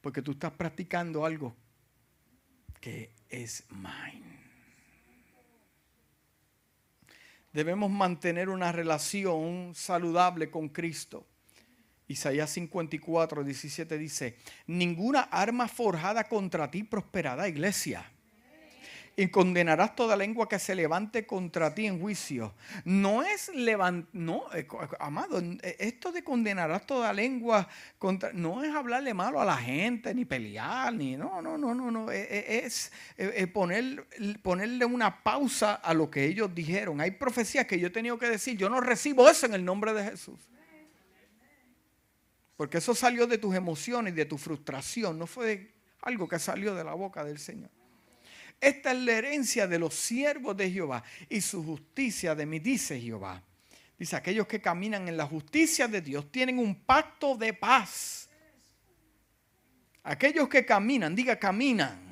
porque 0.00 0.22
tú 0.22 0.32
estás 0.32 0.52
practicando 0.52 1.24
algo 1.24 1.54
que 2.80 3.14
es 3.28 3.64
mine. 3.70 4.40
Debemos 7.52 7.90
mantener 7.90 8.48
una 8.48 8.72
relación 8.72 9.72
saludable 9.74 10.50
con 10.50 10.68
Cristo. 10.68 11.26
Isaías 12.08 12.50
54, 12.50 13.44
17 13.44 13.98
dice, 13.98 14.36
ninguna 14.66 15.22
arma 15.22 15.68
forjada 15.68 16.24
contra 16.28 16.70
ti 16.70 16.82
prosperará, 16.82 17.46
iglesia 17.46 18.10
y 19.16 19.28
condenarás 19.28 19.94
toda 19.96 20.16
lengua 20.16 20.48
que 20.48 20.58
se 20.58 20.74
levante 20.74 21.26
contra 21.26 21.74
ti 21.74 21.86
en 21.86 22.00
juicio. 22.00 22.54
No 22.84 23.22
es 23.22 23.48
levantar, 23.54 24.08
no, 24.12 24.44
eh, 24.54 24.66
amado, 24.98 25.40
eh, 25.40 25.76
esto 25.78 26.12
de 26.12 26.24
condenarás 26.24 26.86
toda 26.86 27.12
lengua 27.12 27.68
contra, 27.98 28.32
no 28.32 28.62
es 28.62 28.74
hablarle 28.74 29.12
malo 29.12 29.40
a 29.40 29.44
la 29.44 29.56
gente, 29.56 30.14
ni 30.14 30.24
pelear, 30.24 30.94
ni, 30.94 31.16
no, 31.16 31.42
no, 31.42 31.58
no, 31.58 31.74
no, 31.74 31.90
no, 31.90 32.10
eh, 32.10 32.62
es, 32.64 32.92
poner, 33.52 34.06
ponerle 34.42 34.84
una 34.84 35.22
pausa 35.22 35.74
a 35.74 35.92
lo 35.92 36.10
que 36.10 36.24
ellos 36.24 36.54
dijeron. 36.54 37.00
Hay 37.00 37.10
profecías 37.10 37.66
que 37.66 37.78
yo 37.78 37.88
he 37.88 37.90
tenido 37.90 38.18
que 38.18 38.28
decir, 38.28 38.56
yo 38.56 38.70
no 38.70 38.80
recibo 38.80 39.28
eso 39.28 39.46
en 39.46 39.54
el 39.54 39.64
nombre 39.64 39.92
de 39.92 40.04
Jesús. 40.04 40.38
Porque 42.56 42.78
eso 42.78 42.94
salió 42.94 43.26
de 43.26 43.38
tus 43.38 43.54
emociones, 43.54 44.14
de 44.14 44.26
tu 44.26 44.36
frustración, 44.36 45.18
no 45.18 45.26
fue 45.26 45.72
algo 46.02 46.28
que 46.28 46.38
salió 46.38 46.74
de 46.74 46.84
la 46.84 46.92
boca 46.94 47.24
del 47.24 47.38
Señor. 47.38 47.70
Esta 48.60 48.92
es 48.92 48.98
la 48.98 49.12
herencia 49.12 49.66
de 49.66 49.78
los 49.78 49.94
siervos 49.94 50.56
de 50.56 50.70
Jehová 50.70 51.02
y 51.28 51.40
su 51.40 51.64
justicia 51.64 52.34
de 52.34 52.44
mí, 52.44 52.58
dice 52.58 53.00
Jehová. 53.00 53.42
Dice, 53.98 54.16
aquellos 54.16 54.46
que 54.46 54.60
caminan 54.60 55.08
en 55.08 55.16
la 55.16 55.26
justicia 55.26 55.88
de 55.88 56.00
Dios 56.00 56.30
tienen 56.30 56.58
un 56.58 56.74
pacto 56.74 57.36
de 57.36 57.52
paz. 57.52 58.28
Aquellos 60.02 60.48
que 60.48 60.64
caminan, 60.64 61.14
diga 61.14 61.38
caminan. 61.38 62.10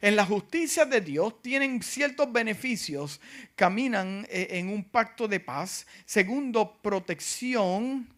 En 0.00 0.16
la 0.16 0.26
justicia 0.26 0.84
de 0.84 1.00
Dios 1.00 1.40
tienen 1.40 1.82
ciertos 1.82 2.30
beneficios, 2.30 3.20
caminan 3.54 4.26
eh, 4.28 4.48
en 4.50 4.68
un 4.68 4.84
pacto 4.84 5.26
de 5.26 5.40
paz. 5.40 5.86
Segundo, 6.04 6.78
protección 6.82 8.08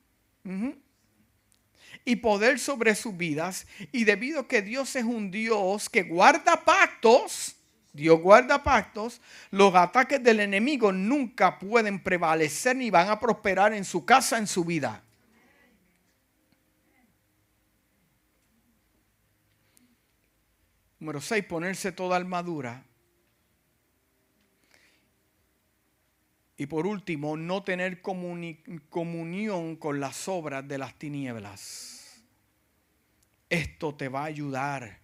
y 2.07 2.17
poder 2.17 2.59
sobre 2.59 2.95
sus 2.95 3.15
vidas. 3.15 3.67
Y 3.93 4.05
debido 4.05 4.41
a 4.41 4.49
que 4.49 4.63
Dios 4.63 4.97
es 4.97 5.05
un 5.05 5.31
Dios 5.31 5.91
que 5.91 6.05
guarda 6.05 6.65
pactos, 6.65 7.57
Dios 7.93 8.21
guarda 8.21 8.63
pactos, 8.63 9.21
los 9.51 9.75
ataques 9.75 10.23
del 10.23 10.41
enemigo 10.41 10.93
nunca 10.93 11.59
pueden 11.59 12.03
prevalecer 12.03 12.77
ni 12.77 12.91
van 12.91 13.11
a 13.11 13.19
prosperar 13.19 13.75
en 13.75 13.85
su 13.85 14.05
casa, 14.05 14.39
en 14.39 14.47
su 14.47 14.65
vida. 14.65 15.03
Número 21.01 21.21
6, 21.21 21.45
ponerse 21.45 21.93
toda 21.93 22.17
armadura. 22.17 22.85
Y 26.57 26.67
por 26.67 26.87
último, 26.87 27.37
no 27.37 27.63
tener 27.63 28.01
comunión 28.01 29.77
con 29.77 30.01
las 30.01 30.27
obras 30.27 30.67
de 30.67 30.79
las 30.79 30.99
tinieblas. 30.99 32.23
Esto 33.51 33.95
te 33.95 34.09
va 34.09 34.23
a 34.23 34.27
ayudar. 34.27 34.99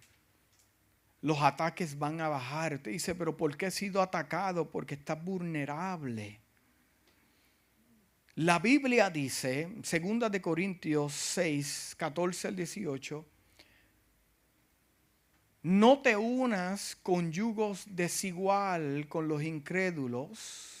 Los 1.21 1.41
ataques 1.41 1.97
van 1.97 2.21
a 2.21 2.29
bajar. 2.29 2.79
Te 2.79 2.89
dice, 2.89 3.13
pero 3.15 3.37
¿por 3.37 3.55
qué 3.55 3.67
he 3.67 3.71
sido 3.71 4.01
atacado? 4.01 4.69
Porque 4.71 4.95
estás 4.95 5.23
vulnerable. 5.23 6.39
La 8.35 8.57
Biblia 8.57 9.11
dice, 9.11 9.69
segunda 9.83 10.27
de 10.27 10.41
Corintios 10.41 11.13
6, 11.13 11.93
14 11.99 12.47
al 12.47 12.55
18, 12.55 13.25
no 15.61 16.01
te 16.01 16.17
unas 16.17 16.95
con 16.95 17.31
yugos 17.31 17.85
desigual 17.87 19.07
con 19.07 19.27
los 19.27 19.43
incrédulos, 19.43 20.72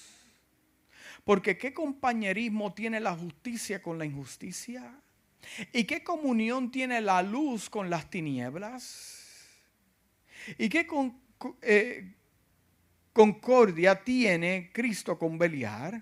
porque 1.23 1.57
¿qué 1.57 1.73
compañerismo 1.73 2.73
tiene 2.73 2.99
la 2.99 3.15
justicia 3.15 3.81
con 3.81 3.97
la 3.97 4.05
injusticia? 4.05 4.99
¿Y 5.71 5.85
qué 5.85 6.03
comunión 6.03 6.71
tiene 6.71 7.01
la 7.01 7.21
luz 7.21 7.69
con 7.69 7.89
las 7.89 8.09
tinieblas? 8.09 9.23
¿Y 10.57 10.69
qué 10.69 10.87
eh, 11.61 12.13
concordia 13.13 14.03
tiene 14.03 14.71
Cristo 14.73 15.17
con 15.17 15.37
Beliar? 15.37 16.01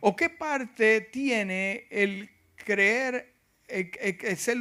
¿O 0.00 0.16
qué 0.16 0.30
parte 0.30 1.02
tiene 1.02 1.86
el 1.90 2.30
creer 2.56 3.34
eh, 3.68 3.90
eh, 4.00 4.36
ser 4.36 4.58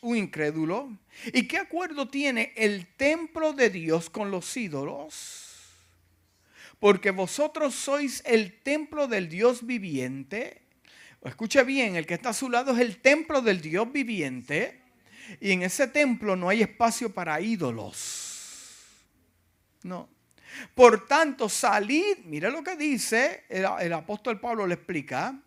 un 0.00 0.16
incrédulo? 0.16 0.98
¿Y 1.32 1.46
qué 1.46 1.58
acuerdo 1.58 2.08
tiene 2.08 2.52
el 2.56 2.88
templo 2.96 3.52
de 3.52 3.70
Dios 3.70 4.10
con 4.10 4.30
los 4.32 4.56
ídolos? 4.56 5.49
Porque 6.80 7.12
vosotros 7.12 7.74
sois 7.74 8.22
el 8.26 8.60
templo 8.62 9.06
del 9.06 9.28
Dios 9.28 9.64
viviente 9.64 10.60
Escuche 11.22 11.62
bien, 11.64 11.96
el 11.96 12.06
que 12.06 12.14
está 12.14 12.30
a 12.30 12.34
su 12.34 12.48
lado 12.48 12.72
es 12.72 12.78
el 12.78 12.98
templo 12.98 13.42
del 13.42 13.60
Dios 13.60 13.92
viviente 13.92 14.80
y 15.38 15.52
en 15.52 15.62
ese 15.62 15.86
templo 15.86 16.34
no 16.34 16.48
hay 16.48 16.62
espacio 16.62 17.12
para 17.12 17.40
ídolos. 17.40 18.86
No. 19.82 20.08
Por 20.74 21.06
tanto, 21.06 21.48
salid, 21.48 22.18
mire 22.24 22.50
lo 22.50 22.64
que 22.64 22.74
dice, 22.74 23.44
el, 23.50 23.66
el 23.80 23.92
apóstol 23.92 24.40
Pablo 24.40 24.66
le 24.66 24.74
explica. 24.74 25.38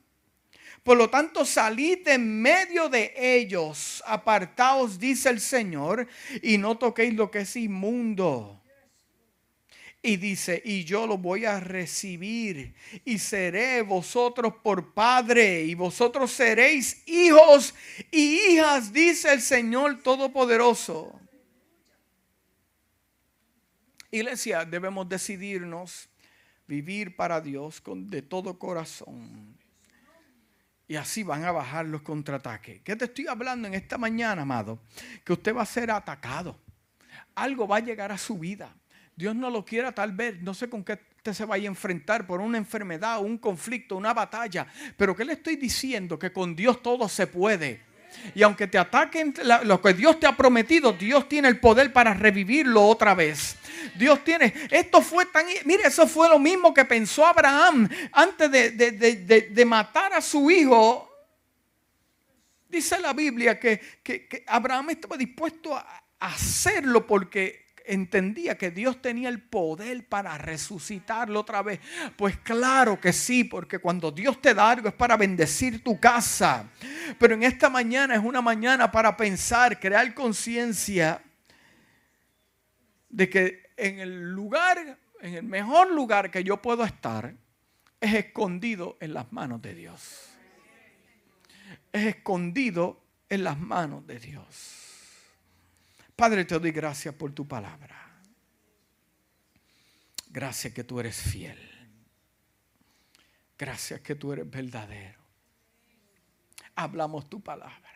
Por 0.84 0.98
lo 0.98 1.10
tanto, 1.10 1.44
salid 1.44 2.08
en 2.08 2.42
medio 2.42 2.88
de 2.88 3.14
ellos, 3.18 4.04
apartaos, 4.06 5.00
dice 5.00 5.30
el 5.30 5.40
Señor, 5.40 6.08
y 6.42 6.60
no 6.60 6.78
toquéis 6.78 7.16
lo 7.16 7.32
que 7.32 7.40
es 7.40 7.56
inmundo 7.56 8.63
y 10.06 10.18
dice, 10.18 10.62
y 10.66 10.84
yo 10.84 11.08
lo 11.08 11.18
voy 11.18 11.46
a 11.46 11.62
recibir 11.62 12.76
y 13.06 13.18
seré 13.18 13.82
vosotros 13.82 14.56
por 14.62 14.94
padre 14.94 15.64
y 15.64 15.76
vosotros 15.76 16.30
seréis 16.30 17.08
hijos 17.08 17.74
y 18.12 18.36
hijas, 18.36 18.92
dice 18.92 19.32
el 19.32 19.42
Señor 19.42 20.04
Todopoderoso. 20.04 21.18
Iglesia, 24.12 24.66
debemos 24.66 25.08
decidirnos 25.08 26.10
vivir 26.68 27.16
para 27.16 27.40
Dios 27.40 27.80
con, 27.80 28.10
de 28.10 28.22
todo 28.22 28.60
corazón. 28.60 29.58
Y 30.86 30.98
así 30.98 31.24
van 31.24 31.46
a 31.46 31.54
bajar 31.54 31.86
los 31.86 32.02
contraataques. 32.02 32.82
¿Qué 32.82 32.98
te 32.98 33.06
estoy 33.06 33.28
hablando 33.28 33.70
en 33.70 33.74
esta 33.74 33.98
mañana, 33.98 34.42
amado? 34.42 34.82
Que 35.24 35.32
usted 35.32 35.56
va 35.56 35.62
a 35.62 35.66
ser 35.66 35.90
atacado. 35.92 36.60
Algo 37.36 37.66
va 37.66 37.78
a 37.78 37.80
llegar 37.80 38.12
a 38.12 38.18
su 38.18 38.38
vida 38.38 38.76
Dios 39.16 39.36
no 39.36 39.50
lo 39.50 39.64
quiera 39.64 39.92
tal 39.92 40.12
vez, 40.12 40.42
no 40.42 40.54
sé 40.54 40.70
con 40.70 40.84
qué 40.84 41.00
usted 41.24 41.34
se 41.34 41.46
vaya 41.46 41.70
a 41.70 41.72
enfrentar 41.72 42.28
por 42.28 42.42
una 42.42 42.58
enfermedad, 42.58 43.22
un 43.22 43.38
conflicto, 43.38 43.96
una 43.96 44.14
batalla, 44.14 44.68
pero 44.98 45.16
¿qué 45.16 45.24
le 45.24 45.32
estoy 45.32 45.56
diciendo? 45.56 46.20
Que 46.20 46.34
con 46.34 46.54
Dios 46.54 46.84
todo 46.84 47.08
se 47.08 47.28
puede. 47.28 47.80
Y 48.36 48.44
aunque 48.44 48.68
te 48.68 48.78
ataquen 48.78 49.34
lo 49.64 49.82
que 49.82 49.94
Dios 49.94 50.20
te 50.20 50.28
ha 50.28 50.36
prometido, 50.36 50.92
Dios 50.92 51.30
tiene 51.30 51.48
el 51.48 51.62
poder 51.62 51.94
para 51.94 52.14
revivirlo 52.14 52.86
otra 52.86 53.16
vez. 53.16 53.56
Dios 53.96 54.22
tiene, 54.26 54.54
esto 54.70 55.02
fue 55.02 55.26
tan, 55.28 55.46
mire, 55.64 55.88
eso 55.88 56.08
fue 56.08 56.28
lo 56.28 56.40
mismo 56.40 56.74
que 56.74 56.84
pensó 56.84 57.26
Abraham 57.26 57.88
antes 58.12 58.52
de, 58.52 59.66
matar 59.66 60.12
a 60.14 60.22
su 60.22 60.52
hijo. 60.52 61.10
Dice 62.68 63.00
la 63.00 63.14
Biblia 63.14 63.58
que, 63.58 64.44
Abraham 64.48 64.90
estaba 64.90 65.16
dispuesto 65.16 65.74
a 65.74 66.04
hacerlo 66.20 67.08
porque 67.08 67.63
entendía 67.86 68.58
que 68.58 68.72
Dios 68.72 69.02
tenía 69.02 69.30
el 69.30 69.42
poder 69.42 70.08
para 70.08 70.38
resucitarlo 70.38 71.40
otra 71.40 71.62
vez. 71.62 71.80
Pues 72.16 72.38
claro 72.38 73.00
que 73.00 73.14
sí, 73.14 73.44
porque 73.44 73.80
cuando 73.80 74.12
Dios 74.12 74.42
te 74.42 74.54
da 74.54 74.70
algo 74.72 74.88
es 74.88 74.94
para 74.94 75.18
bendecir 75.18 75.84
tu 75.84 76.00
casa. 76.00 76.70
Pero 77.20 77.36
en 77.36 77.44
esta 77.44 77.70
mañana 77.70 78.16
es 78.16 78.22
una 78.24 78.42
mañana 78.42 78.92
para 78.92 79.16
pensar, 79.16 79.80
crear 79.80 80.14
conciencia 80.14 81.22
de 83.10 83.30
que 83.30 83.64
en 83.78 84.00
el 84.00 84.32
lugar, 84.32 84.98
en 85.22 85.34
el 85.36 85.44
mejor 85.44 85.92
lugar 85.92 86.32
que 86.32 86.44
yo 86.44 86.62
puedo 86.62 86.84
estar, 86.84 87.36
es 88.00 88.14
escondido 88.14 88.98
en 89.00 89.14
las 89.14 89.32
manos 89.32 89.62
de 89.62 89.76
Dios. 89.76 90.30
Es 91.92 92.08
escondido 92.08 93.02
en 93.30 93.44
las 93.44 93.58
manos 93.58 94.06
de 94.08 94.20
Dios. 94.20 94.83
Padre, 96.16 96.46
te 96.46 96.60
doy 96.60 96.72
gracias 96.72 97.16
por 97.16 97.32
tu 97.34 97.48
palabra. 97.48 98.04
Gracias 100.30 100.74
que 100.74 100.84
tú 100.84 101.00
eres 101.00 101.16
fiel. 101.16 101.60
Gracias 103.58 104.02
que 104.02 104.16
tú 104.16 104.34
eres 104.34 104.50
verdadero. 104.50 105.20
Hablamos 106.76 107.30
tu 107.30 107.42
palabra. 107.42 107.92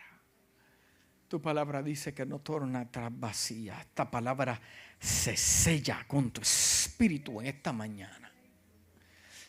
Tu 1.28 1.42
palabra 1.42 1.82
dice 1.82 2.14
que 2.14 2.24
no 2.24 2.38
torna 2.38 2.80
atrás 2.80 3.10
vacía. 3.12 3.80
Esta 3.80 4.10
palabra 4.10 4.60
se 4.98 5.36
sella 5.36 6.04
con 6.06 6.30
tu 6.30 6.40
espíritu 6.40 7.40
en 7.40 7.48
esta 7.48 7.72
mañana. 7.72 8.32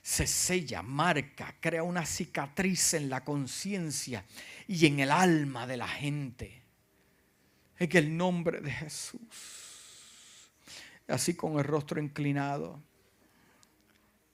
Se 0.01 0.27
sella, 0.27 0.81
marca, 0.81 1.55
crea 1.59 1.83
una 1.83 2.05
cicatriz 2.05 2.95
en 2.95 3.09
la 3.09 3.23
conciencia 3.23 4.25
y 4.67 4.87
en 4.87 4.99
el 4.99 5.11
alma 5.11 5.67
de 5.67 5.77
la 5.77 5.87
gente. 5.87 6.63
En 7.79 7.95
el 7.95 8.17
nombre 8.17 8.59
de 8.59 8.71
Jesús. 8.71 9.21
Así 11.07 11.33
con 11.35 11.57
el 11.57 11.63
rostro 11.63 11.99
inclinado. 11.99 12.81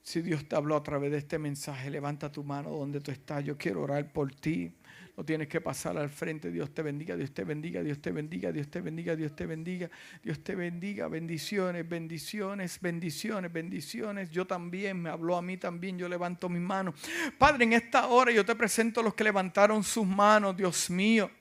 Si 0.01 0.21
Dios 0.21 0.47
te 0.47 0.55
habló 0.55 0.75
a 0.75 0.83
través 0.83 1.11
de 1.11 1.19
este 1.19 1.39
mensaje, 1.39 1.89
levanta 1.89 2.31
tu 2.31 2.43
mano 2.43 2.71
donde 2.71 3.01
tú 3.01 3.11
estás. 3.11 3.43
Yo 3.43 3.57
quiero 3.57 3.81
orar 3.83 4.11
por 4.11 4.33
ti. 4.33 4.71
No 5.17 5.23
tienes 5.23 5.47
que 5.47 5.61
pasar 5.61 5.97
al 5.97 6.09
frente. 6.09 6.51
Dios 6.51 6.73
te 6.73 6.81
bendiga, 6.81 7.15
Dios 7.15 7.31
te 7.31 7.43
bendiga, 7.43 7.81
Dios 7.81 8.01
te 8.01 8.11
bendiga, 8.11 8.51
Dios 8.51 8.69
te 8.69 8.81
bendiga, 8.81 9.15
Dios 9.15 9.35
te 9.35 9.45
bendiga, 9.45 9.89
Dios 10.21 10.43
te 10.43 10.55
bendiga. 10.55 11.07
Bendiciones, 11.07 11.87
bendiciones, 11.87 12.81
bendiciones, 12.81 13.53
bendiciones. 13.53 14.29
Yo 14.29 14.45
también, 14.45 15.01
me 15.01 15.09
habló 15.09 15.37
a 15.37 15.41
mí 15.41 15.57
también, 15.57 15.97
yo 15.97 16.09
levanto 16.09 16.49
mis 16.49 16.61
manos. 16.61 16.95
Padre, 17.37 17.63
en 17.63 17.73
esta 17.73 18.07
hora 18.07 18.31
yo 18.31 18.43
te 18.43 18.55
presento 18.55 18.99
a 18.99 19.03
los 19.03 19.13
que 19.13 19.23
levantaron 19.23 19.83
sus 19.83 20.05
manos, 20.05 20.57
Dios 20.57 20.89
mío, 20.89 21.31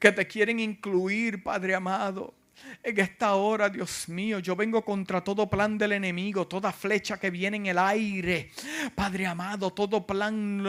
que 0.00 0.10
te 0.10 0.26
quieren 0.26 0.58
incluir, 0.58 1.44
Padre 1.44 1.74
amado. 1.76 2.34
En 2.82 2.98
esta 2.98 3.34
hora, 3.34 3.68
Dios 3.68 4.08
mío, 4.08 4.38
yo 4.38 4.56
vengo 4.56 4.82
contra 4.82 5.22
todo 5.22 5.50
plan 5.50 5.76
del 5.76 5.92
enemigo, 5.92 6.46
toda 6.46 6.72
flecha 6.72 7.18
que 7.18 7.30
viene 7.30 7.58
en 7.58 7.66
el 7.66 7.78
aire. 7.78 8.50
Padre 8.94 9.26
amado, 9.26 9.70
todo 9.70 10.06
plan 10.06 10.62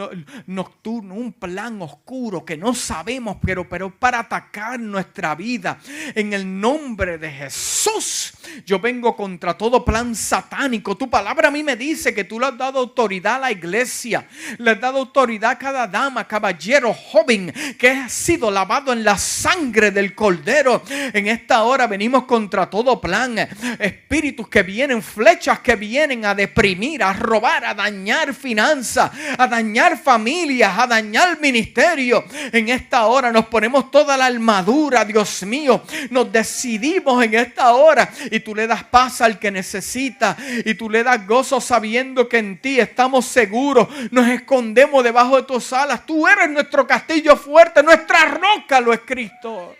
nocturno, 0.46 1.14
un 1.14 1.32
plan 1.32 1.80
oscuro 1.80 2.44
que 2.44 2.56
no 2.56 2.74
sabemos, 2.74 3.38
pero, 3.40 3.66
pero 3.68 3.98
para 3.98 4.20
atacar 4.20 4.78
nuestra 4.78 5.34
vida. 5.34 5.78
En 6.14 6.34
el 6.34 6.60
nombre 6.60 7.16
de 7.16 7.30
Jesús, 7.30 8.34
yo 8.66 8.78
vengo 8.78 9.16
contra 9.16 9.56
todo 9.56 9.84
plan 9.84 10.14
satánico. 10.14 10.96
Tu 10.96 11.08
palabra 11.08 11.48
a 11.48 11.50
mí 11.50 11.62
me 11.62 11.76
dice 11.76 12.12
que 12.12 12.24
tú 12.24 12.38
le 12.38 12.46
has 12.46 12.58
dado 12.58 12.78
autoridad 12.78 13.36
a 13.36 13.40
la 13.40 13.52
iglesia. 13.52 14.26
Le 14.58 14.72
has 14.72 14.80
dado 14.80 14.98
autoridad 14.98 15.52
a 15.52 15.58
cada 15.58 15.86
dama, 15.86 16.28
caballero, 16.28 16.92
joven 16.92 17.52
que 17.78 17.90
ha 17.90 18.08
sido 18.08 18.50
lavado 18.50 18.92
en 18.92 19.02
la 19.02 19.16
sangre 19.16 19.90
del 19.90 20.14
cordero. 20.14 20.82
En 20.90 21.26
esta 21.26 21.62
hora 21.62 21.81
venimos 21.86 22.24
contra 22.24 22.68
todo 22.68 23.00
plan. 23.00 23.38
Espíritus 23.78 24.48
que 24.48 24.62
vienen, 24.62 25.02
flechas 25.02 25.60
que 25.60 25.76
vienen 25.76 26.24
a 26.24 26.34
deprimir, 26.34 27.02
a 27.02 27.12
robar, 27.12 27.64
a 27.64 27.74
dañar 27.74 28.34
finanzas, 28.34 29.10
a 29.38 29.46
dañar 29.46 29.98
familias, 29.98 30.78
a 30.78 30.86
dañar 30.86 31.40
ministerio. 31.40 32.24
En 32.52 32.68
esta 32.68 33.06
hora 33.06 33.32
nos 33.32 33.46
ponemos 33.46 33.90
toda 33.90 34.16
la 34.16 34.26
armadura, 34.26 35.04
Dios 35.04 35.42
mío. 35.44 35.82
Nos 36.10 36.32
decidimos 36.32 37.24
en 37.24 37.34
esta 37.34 37.72
hora 37.72 38.10
y 38.30 38.40
tú 38.40 38.54
le 38.54 38.66
das 38.66 38.84
paz 38.84 39.20
al 39.20 39.38
que 39.38 39.50
necesita 39.50 40.36
y 40.64 40.74
tú 40.74 40.88
le 40.88 41.02
das 41.02 41.26
gozo 41.26 41.60
sabiendo 41.60 42.28
que 42.28 42.38
en 42.38 42.58
ti 42.58 42.80
estamos 42.80 43.26
seguros. 43.26 43.88
Nos 44.10 44.28
escondemos 44.28 45.04
debajo 45.04 45.36
de 45.36 45.42
tus 45.44 45.72
alas. 45.72 46.04
Tú 46.06 46.26
eres 46.26 46.50
nuestro 46.50 46.86
castillo 46.86 47.36
fuerte, 47.36 47.82
nuestra 47.82 48.24
roca 48.26 48.80
lo 48.80 48.92
es 48.92 49.00
Cristo. 49.04 49.76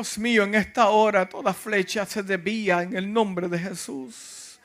Dios 0.00 0.16
mío, 0.16 0.44
en 0.44 0.54
esta 0.54 0.88
hora 0.88 1.28
toda 1.28 1.52
flecha 1.52 2.06
se 2.06 2.22
desvía 2.22 2.80
en 2.82 2.96
el 2.96 3.12
nombre 3.12 3.48
de 3.48 3.58
Jesús. 3.58 4.58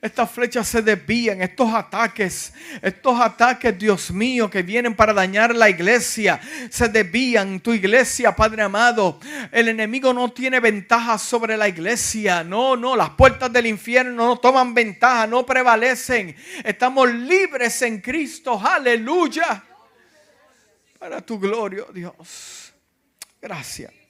Estas 0.00 0.28
flechas 0.28 0.66
se 0.66 0.82
desvían, 0.82 1.40
estos 1.40 1.72
ataques, 1.72 2.52
estos 2.82 3.20
ataques, 3.20 3.78
Dios 3.78 4.10
mío, 4.10 4.50
que 4.50 4.64
vienen 4.64 4.96
para 4.96 5.12
dañar 5.12 5.54
la 5.54 5.70
iglesia, 5.70 6.40
se 6.68 6.88
desvían. 6.88 7.60
Tu 7.60 7.74
iglesia, 7.74 8.34
Padre 8.34 8.62
amado, 8.62 9.20
el 9.52 9.68
enemigo 9.68 10.12
no 10.12 10.32
tiene 10.32 10.58
ventaja 10.58 11.16
sobre 11.16 11.56
la 11.56 11.68
iglesia. 11.68 12.42
No, 12.42 12.76
no, 12.76 12.96
las 12.96 13.10
puertas 13.10 13.52
del 13.52 13.66
infierno 13.66 14.26
no 14.26 14.38
toman 14.40 14.74
ventaja, 14.74 15.28
no 15.28 15.46
prevalecen. 15.46 16.34
Estamos 16.64 17.08
libres 17.08 17.80
en 17.82 18.00
Cristo, 18.00 18.60
aleluya. 18.60 19.62
Para 20.98 21.20
tu 21.20 21.38
gloria, 21.38 21.84
Dios. 21.94 22.72
Gracias. 23.40 24.01